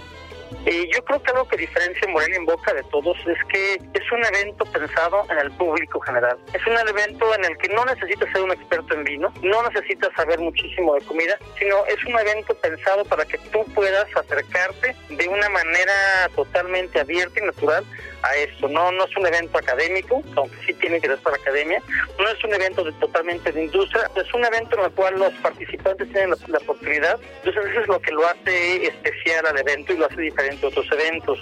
Y 0.65 0.93
yo 0.93 1.03
creo 1.05 1.21
que 1.23 1.31
algo 1.31 1.47
que 1.47 1.57
diferencia 1.57 2.07
Morelia 2.07 2.37
en 2.37 2.45
Boca 2.45 2.73
de 2.73 2.83
todos 2.83 3.17
es 3.25 3.37
que 3.49 3.75
es 3.75 4.11
un 4.11 4.23
evento 4.23 4.65
pensado 4.65 5.25
en 5.29 5.39
el 5.39 5.51
público 5.51 5.99
general. 6.01 6.37
Es 6.53 6.65
un 6.67 6.77
evento 6.87 7.33
en 7.35 7.45
el 7.45 7.57
que 7.57 7.69
no 7.69 7.85
necesitas 7.85 8.31
ser 8.31 8.41
un 8.41 8.51
experto 8.51 8.93
en 8.93 9.03
vino, 9.03 9.33
no 9.41 9.69
necesitas 9.69 10.09
saber 10.15 10.39
muchísimo 10.39 10.95
de 10.95 11.01
comida, 11.01 11.37
sino 11.57 11.85
es 11.85 12.03
un 12.05 12.19
evento 12.19 12.53
pensado 12.55 13.05
para 13.05 13.25
que 13.25 13.37
tú 13.37 13.63
puedas 13.73 14.07
acercarte 14.15 14.95
de 15.09 15.27
una 15.27 15.49
manera 15.49 16.29
totalmente 16.35 16.99
abierta 16.99 17.39
y 17.39 17.45
natural 17.45 17.85
a 18.23 18.35
esto. 18.35 18.67
No, 18.67 18.91
no 18.91 19.05
es 19.05 19.15
un 19.17 19.25
evento 19.25 19.57
académico, 19.57 20.23
aunque 20.35 20.55
sí 20.65 20.73
tiene 20.73 20.97
interés 20.97 21.19
para 21.19 21.37
la 21.37 21.41
academia. 21.41 21.81
No 22.19 22.29
es 22.29 22.43
un 22.43 22.53
evento 22.53 22.83
de, 22.83 22.91
totalmente 22.93 23.51
de 23.51 23.65
industria. 23.65 24.09
Es 24.15 24.33
un 24.33 24.45
evento 24.45 24.77
en 24.77 24.85
el 24.85 24.91
cual 24.91 25.19
los 25.19 25.33
participantes 25.35 26.09
tienen 26.11 26.31
la, 26.47 26.57
oportunidad. 26.57 27.19
Entonces 27.43 27.71
eso 27.71 27.81
es 27.81 27.87
lo 27.87 27.99
que 27.99 28.11
lo 28.11 28.25
hace 28.25 28.85
especial 28.85 29.45
al 29.45 29.57
evento 29.57 29.93
y 29.93 29.97
lo 29.97 30.05
hace 30.05 30.21
diferente 30.21 30.65
a 30.65 30.69
otros 30.69 30.87
eventos. 30.91 31.39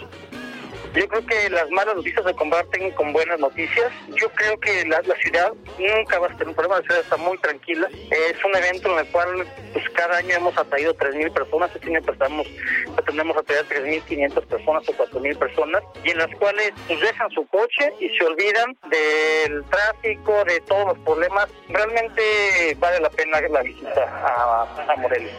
Yo 0.94 1.08
creo 1.08 1.26
que 1.26 1.50
las 1.52 1.70
malas 1.70 1.96
noticias 1.96 2.26
se 2.26 2.34
combaten 2.34 2.92
con 2.92 3.14
buenas 3.14 3.40
noticias. 3.40 3.92
Yo 4.20 4.28
creo 4.30 4.60
que 4.60 4.86
la, 4.86 5.02
ciudad 5.22 5.54
nunca 5.78 6.18
va 6.18 6.28
a 6.28 6.30
tener 6.30 6.48
un 6.48 6.56
problema, 6.56 6.78
la 6.78 6.82
ciudad 6.82 7.02
está 7.02 7.18
muy 7.18 7.38
tranquila. 7.38 7.88
Es 7.92 8.44
un 8.44 8.56
evento 8.56 8.92
en 8.92 9.06
el 9.06 9.12
cual 9.12 9.46
pues, 9.72 9.88
cada 9.92 10.18
año 10.18 10.36
hemos 10.36 10.58
atraído 10.58 10.96
3.000 10.96 11.32
personas, 11.32 11.72
este 11.76 11.88
año 11.88 12.00
empezamos, 12.00 12.48
pretendemos 12.96 13.38
atraer 13.38 13.66
3.500 13.68 14.46
personas 14.48 14.90
o 14.90 14.94
4.000 14.94 15.38
personas, 15.38 15.84
y 16.04 16.10
en 16.10 16.18
las 16.18 16.36
cuales 16.38 16.72
pues, 16.88 17.00
dejan 17.00 17.30
su 17.32 17.46
coche 17.48 17.94
y 18.00 18.10
se 18.18 18.26
olvidan 18.26 18.76
del 18.90 19.64
tráfico, 19.66 20.44
de 20.46 20.60
todos 20.62 20.88
los 20.88 20.98
problemas. 21.00 21.50
Realmente 21.68 22.76
vale 22.80 23.00
la 23.00 23.10
pena 23.12 23.40
la 23.42 23.62
visita 23.62 24.04
a, 24.04 24.92
a 24.92 24.96
Morelia. 24.96 25.34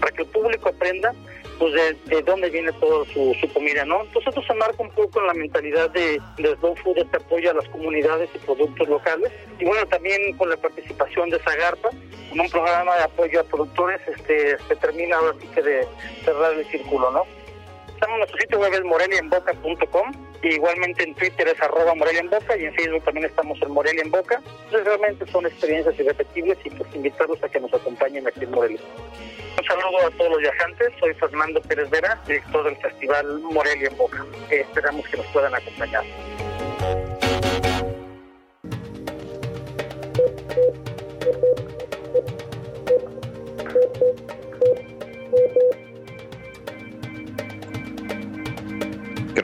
Para 0.00 0.12
que 0.12 0.22
el 0.22 0.28
público 0.28 0.68
aprenda 0.68 1.14
pues 1.58 1.72
de, 1.74 2.22
dónde 2.22 2.50
viene 2.50 2.72
toda 2.74 3.04
su, 3.12 3.34
comida, 3.52 3.84
¿no? 3.84 4.02
Entonces 4.02 4.28
esto 4.28 4.42
se 4.42 4.54
marca 4.54 4.82
un 4.82 4.90
poco 4.90 5.20
en 5.20 5.26
la 5.26 5.34
mentalidad 5.34 5.90
de, 5.90 6.20
de 6.38 6.56
Slow 6.56 6.76
Food, 6.76 6.98
este 6.98 7.16
apoyo 7.16 7.50
a 7.50 7.54
las 7.54 7.68
comunidades 7.68 8.30
y 8.34 8.38
productos 8.38 8.88
locales. 8.88 9.32
Y 9.58 9.64
bueno, 9.64 9.86
también 9.86 10.36
con 10.36 10.48
la 10.48 10.56
participación 10.56 11.30
de 11.30 11.38
Zagarpa, 11.40 11.90
en 12.32 12.40
un 12.40 12.48
programa 12.50 12.96
de 12.96 13.02
apoyo 13.04 13.40
a 13.40 13.44
productores, 13.44 14.00
este, 14.06 14.56
se 14.68 14.76
termina 14.76 15.16
ahora 15.16 15.34
sí 15.40 15.48
que 15.48 15.62
de 15.62 15.86
cerrar 16.24 16.52
el 16.54 16.66
círculo, 16.66 17.10
¿no? 17.10 17.37
Estamos 17.98 18.14
en 18.14 18.18
nuestro 18.20 18.38
sitio 18.38 18.58
web 18.60 18.74
es 18.74 18.84
morelienboca.com 18.84 20.12
y 20.40 20.54
igualmente 20.54 21.02
en 21.02 21.16
Twitter 21.16 21.48
es 21.48 21.60
arroba 21.60 21.96
Morelia 21.96 22.22
y 22.22 22.64
en 22.64 22.74
Facebook 22.74 23.02
también 23.02 23.26
estamos 23.26 23.60
en 23.60 23.72
Morelia 23.72 24.04
en 24.04 24.12
Boca. 24.12 24.40
Entonces 24.66 24.84
realmente 24.84 25.26
son 25.26 25.46
experiencias 25.46 25.98
irrepetibles 25.98 26.58
y 26.64 26.70
pues 26.70 26.94
invitarlos 26.94 27.42
a 27.42 27.48
que 27.48 27.58
nos 27.58 27.74
acompañen 27.74 28.24
aquí 28.28 28.44
en 28.44 28.52
Morelia. 28.52 28.80
Un 29.58 29.64
saludo 29.64 30.06
a 30.06 30.10
todos 30.12 30.30
los 30.30 30.38
viajantes, 30.38 30.92
soy 31.00 31.12
Fernando 31.14 31.60
Pérez 31.62 31.90
Vera, 31.90 32.16
director 32.24 32.62
del 32.66 32.76
Festival 32.76 33.40
Morelia 33.40 33.88
en 33.88 33.96
Boca. 33.96 34.24
esperamos 34.48 35.04
que 35.08 35.16
nos 35.16 35.26
puedan 35.26 35.52
acompañar. 35.56 36.04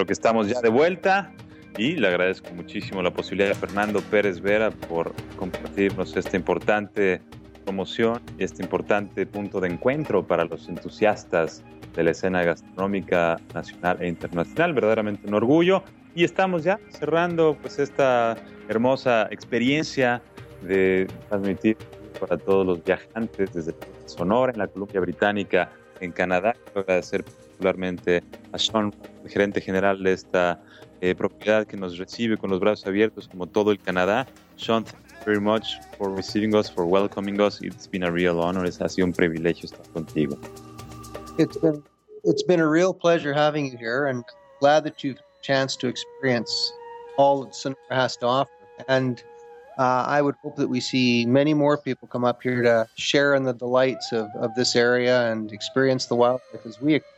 Que 0.07 0.13
estamos 0.13 0.49
ya 0.49 0.61
de 0.61 0.69
vuelta 0.69 1.33
y 1.79 1.93
le 1.97 2.09
agradezco 2.09 2.53
muchísimo 2.55 3.03
la 3.03 3.11
posibilidad 3.11 3.53
a 3.53 3.55
Fernando 3.55 4.03
Pérez 4.03 4.39
Vera 4.41 4.71
por 4.71 5.15
compartirnos 5.37 6.15
esta 6.15 6.37
importante 6.37 7.23
promoción 7.65 8.21
y 8.39 8.45
este 8.45 8.63
importante 8.63 9.25
punto 9.25 9.61
de 9.61 9.69
encuentro 9.69 10.27
para 10.27 10.45
los 10.45 10.69
entusiastas 10.69 11.65
de 11.95 12.05
la 12.05 12.11
escena 12.11 12.43
gastronómica 12.43 13.41
nacional 13.55 13.97
e 14.01 14.09
internacional. 14.09 14.75
Verdaderamente 14.75 15.27
un 15.27 15.35
orgullo. 15.35 15.83
Y 16.15 16.25
estamos 16.25 16.65
ya 16.65 16.79
cerrando 16.91 17.57
pues 17.63 17.79
esta 17.79 18.37
hermosa 18.69 19.27
experiencia 19.31 20.21
de 20.61 21.09
transmitir 21.31 21.79
para 22.21 22.37
todos 22.37 22.67
los 22.67 22.85
viajantes 22.85 23.55
desde 23.55 23.75
Sonora, 24.05 24.53
en 24.53 24.59
la 24.59 24.67
Columbia 24.69 25.01
Británica, 25.01 25.73
en 26.01 26.13
Canadá. 26.13 26.55
Quiero 26.65 26.81
agradecer 26.83 27.25
particularmente 27.55 28.23
a 28.53 28.59
Sean, 28.59 28.93
el 29.23 29.31
gerente 29.31 29.61
general 29.61 30.03
de 30.03 30.13
esta 30.13 30.61
eh, 31.01 31.15
propiedad 31.15 31.67
que 31.67 31.77
nos 31.77 31.99
recibe 31.99 32.37
con 32.37 32.51
los 32.51 32.61
brazos 32.61 32.87
abiertos 32.87 33.29
como 33.29 33.47
todo 33.47 33.71
el 33.71 33.79
Canadá. 33.79 34.27
Sean, 34.57 34.85
very 35.25 35.41
much 35.41 35.79
for 35.97 36.11
receiving 36.15 36.55
us, 36.55 36.69
for 36.69 36.85
welcoming 36.85 37.41
us. 37.41 37.61
It's 37.63 37.87
been 37.87 38.03
a 38.03 38.11
real 38.11 38.41
honor. 38.41 38.67
Es 38.67 38.81
ha 38.81 38.89
sido 38.89 39.07
un 39.07 39.13
privilegio 39.13 39.67
estar 39.67 39.87
contigo. 39.93 40.37
It's 41.39 41.57
been 41.59 41.83
it's 42.25 42.43
been 42.43 42.61
a 42.61 42.69
real 42.69 42.95
pleasure 42.95 43.33
having 43.33 43.67
you 43.67 43.77
here, 43.77 44.07
and 44.07 44.25
glad 44.61 44.85
that 44.85 45.05
you've 45.05 45.19
had 45.19 45.25
a 45.25 45.43
chance 45.43 45.77
to 45.77 45.89
experience 45.89 46.73
all 47.17 47.45
that 47.45 47.55
Sonora 47.55 47.79
has 47.91 48.17
to 48.19 48.27
offer. 48.27 48.51
And 48.89 49.23
uh, 49.79 50.05
I 50.07 50.23
would 50.23 50.37
hope 50.43 50.57
that 50.57 50.69
we 50.69 50.81
see 50.81 51.27
many 51.27 51.55
more 51.55 51.77
people 51.77 52.09
come 52.09 52.25
up 52.25 52.43
here 52.43 52.63
to 52.63 52.89
share 52.97 53.35
in 53.35 53.45
the 53.45 53.53
delights 53.53 54.13
of, 54.13 54.29
of 54.37 54.55
this 54.55 54.77
area 54.77 55.31
and 55.31 55.53
experience 55.53 56.07
the 56.07 56.15
wildlife 56.15 56.65
as 56.65 56.81
we 56.81 56.95
experience. 56.95 57.14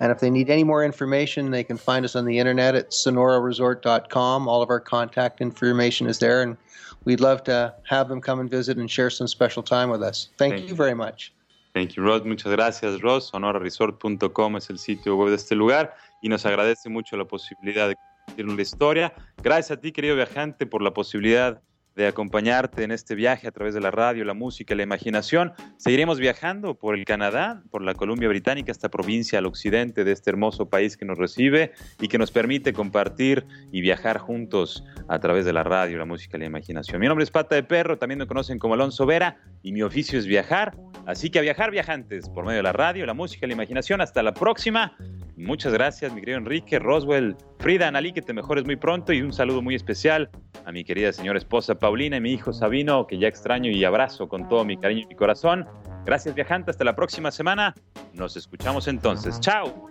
And 0.00 0.10
if 0.10 0.18
they 0.18 0.30
need 0.30 0.50
any 0.50 0.64
more 0.64 0.84
information, 0.84 1.50
they 1.50 1.64
can 1.64 1.76
find 1.76 2.04
us 2.04 2.16
on 2.16 2.24
the 2.24 2.38
internet 2.38 2.74
at 2.74 2.90
sonoraresort.com. 2.90 4.48
All 4.48 4.62
of 4.62 4.70
our 4.70 4.80
contact 4.80 5.40
information 5.40 6.06
is 6.06 6.18
there, 6.18 6.42
and 6.42 6.56
we'd 7.04 7.20
love 7.20 7.44
to 7.44 7.74
have 7.88 8.08
them 8.08 8.20
come 8.20 8.40
and 8.40 8.50
visit 8.50 8.76
and 8.76 8.90
share 8.90 9.10
some 9.10 9.28
special 9.28 9.62
time 9.62 9.90
with 9.90 10.02
us. 10.02 10.30
Thank, 10.36 10.54
Thank 10.54 10.68
you 10.68 10.74
very 10.74 10.94
much. 10.94 11.32
Thank 11.74 11.96
you, 11.96 12.04
Ross. 12.04 12.24
Muchas 12.24 12.52
gracias, 12.52 13.00
Ross. 13.02 13.30
Sonoraresort.com 13.30 14.56
es 14.56 14.70
el 14.70 14.78
sitio 14.78 15.16
web 15.16 15.30
de 15.30 15.36
este 15.36 15.54
lugar 15.54 15.96
y 16.22 16.28
nos 16.28 16.46
agradece 16.46 16.88
mucho 16.88 17.16
la 17.16 17.24
posibilidad 17.24 17.88
de 17.88 17.96
compartir 17.96 18.46
la 18.48 18.62
historia. 18.62 19.14
Gracias 19.42 19.78
a 19.78 19.80
ti, 19.80 19.92
querido 19.92 20.16
viajante, 20.16 20.66
por 20.66 20.82
la 20.82 20.92
posibilidad 20.92 21.60
de 21.94 22.06
acompañarte 22.06 22.82
en 22.82 22.90
este 22.90 23.14
viaje 23.14 23.46
a 23.46 23.52
través 23.52 23.74
de 23.74 23.80
la 23.80 23.90
radio, 23.90 24.24
la 24.24 24.34
música, 24.34 24.74
la 24.74 24.82
imaginación. 24.82 25.52
Seguiremos 25.76 26.18
viajando 26.18 26.74
por 26.74 26.94
el 26.94 27.04
Canadá, 27.04 27.62
por 27.70 27.82
la 27.82 27.94
Columbia 27.94 28.28
Británica, 28.28 28.72
esta 28.72 28.88
provincia 28.88 29.38
al 29.38 29.46
occidente 29.46 30.04
de 30.04 30.12
este 30.12 30.30
hermoso 30.30 30.68
país 30.68 30.96
que 30.96 31.04
nos 31.04 31.18
recibe 31.18 31.72
y 32.00 32.08
que 32.08 32.18
nos 32.18 32.30
permite 32.30 32.72
compartir 32.72 33.46
y 33.70 33.80
viajar 33.80 34.18
juntos 34.18 34.84
a 35.08 35.18
través 35.20 35.44
de 35.44 35.52
la 35.52 35.62
radio, 35.62 35.98
la 35.98 36.04
música, 36.04 36.36
la 36.38 36.46
imaginación. 36.46 37.00
Mi 37.00 37.06
nombre 37.06 37.24
es 37.24 37.30
Pata 37.30 37.54
de 37.54 37.62
Perro, 37.62 37.98
también 37.98 38.18
me 38.18 38.26
conocen 38.26 38.58
como 38.58 38.74
Alonso 38.74 39.06
Vera 39.06 39.38
y 39.62 39.72
mi 39.72 39.82
oficio 39.82 40.18
es 40.18 40.26
viajar. 40.26 40.76
Así 41.06 41.30
que 41.30 41.38
a 41.38 41.42
viajar 41.42 41.70
viajantes 41.70 42.28
por 42.28 42.44
medio 42.44 42.58
de 42.58 42.62
la 42.62 42.72
radio, 42.72 43.06
la 43.06 43.14
música, 43.14 43.46
la 43.46 43.52
imaginación. 43.52 44.00
Hasta 44.00 44.22
la 44.22 44.34
próxima. 44.34 44.96
Muchas 45.36 45.72
gracias, 45.72 46.12
mi 46.12 46.20
querido 46.20 46.38
Enrique, 46.38 46.78
Roswell, 46.78 47.36
Frida, 47.58 47.88
Analí, 47.88 48.12
que 48.12 48.22
te 48.22 48.32
mejores 48.32 48.64
muy 48.64 48.76
pronto 48.76 49.12
y 49.12 49.20
un 49.20 49.32
saludo 49.32 49.62
muy 49.62 49.74
especial 49.74 50.30
a 50.64 50.72
mi 50.72 50.84
querida 50.84 51.12
señora 51.12 51.38
esposa 51.38 51.74
Paulina 51.74 52.16
y 52.16 52.20
mi 52.20 52.32
hijo 52.32 52.52
Sabino, 52.52 53.06
que 53.06 53.18
ya 53.18 53.28
extraño 53.28 53.70
y 53.70 53.84
abrazo 53.84 54.28
con 54.28 54.48
todo 54.48 54.64
mi 54.64 54.76
cariño 54.76 55.02
y 55.02 55.06
mi 55.06 55.14
corazón. 55.14 55.66
Gracias, 56.04 56.34
viajante. 56.34 56.70
Hasta 56.70 56.84
la 56.84 56.94
próxima 56.94 57.30
semana. 57.30 57.74
Nos 58.12 58.36
escuchamos 58.36 58.88
entonces. 58.88 59.40
¡Chao! 59.40 59.90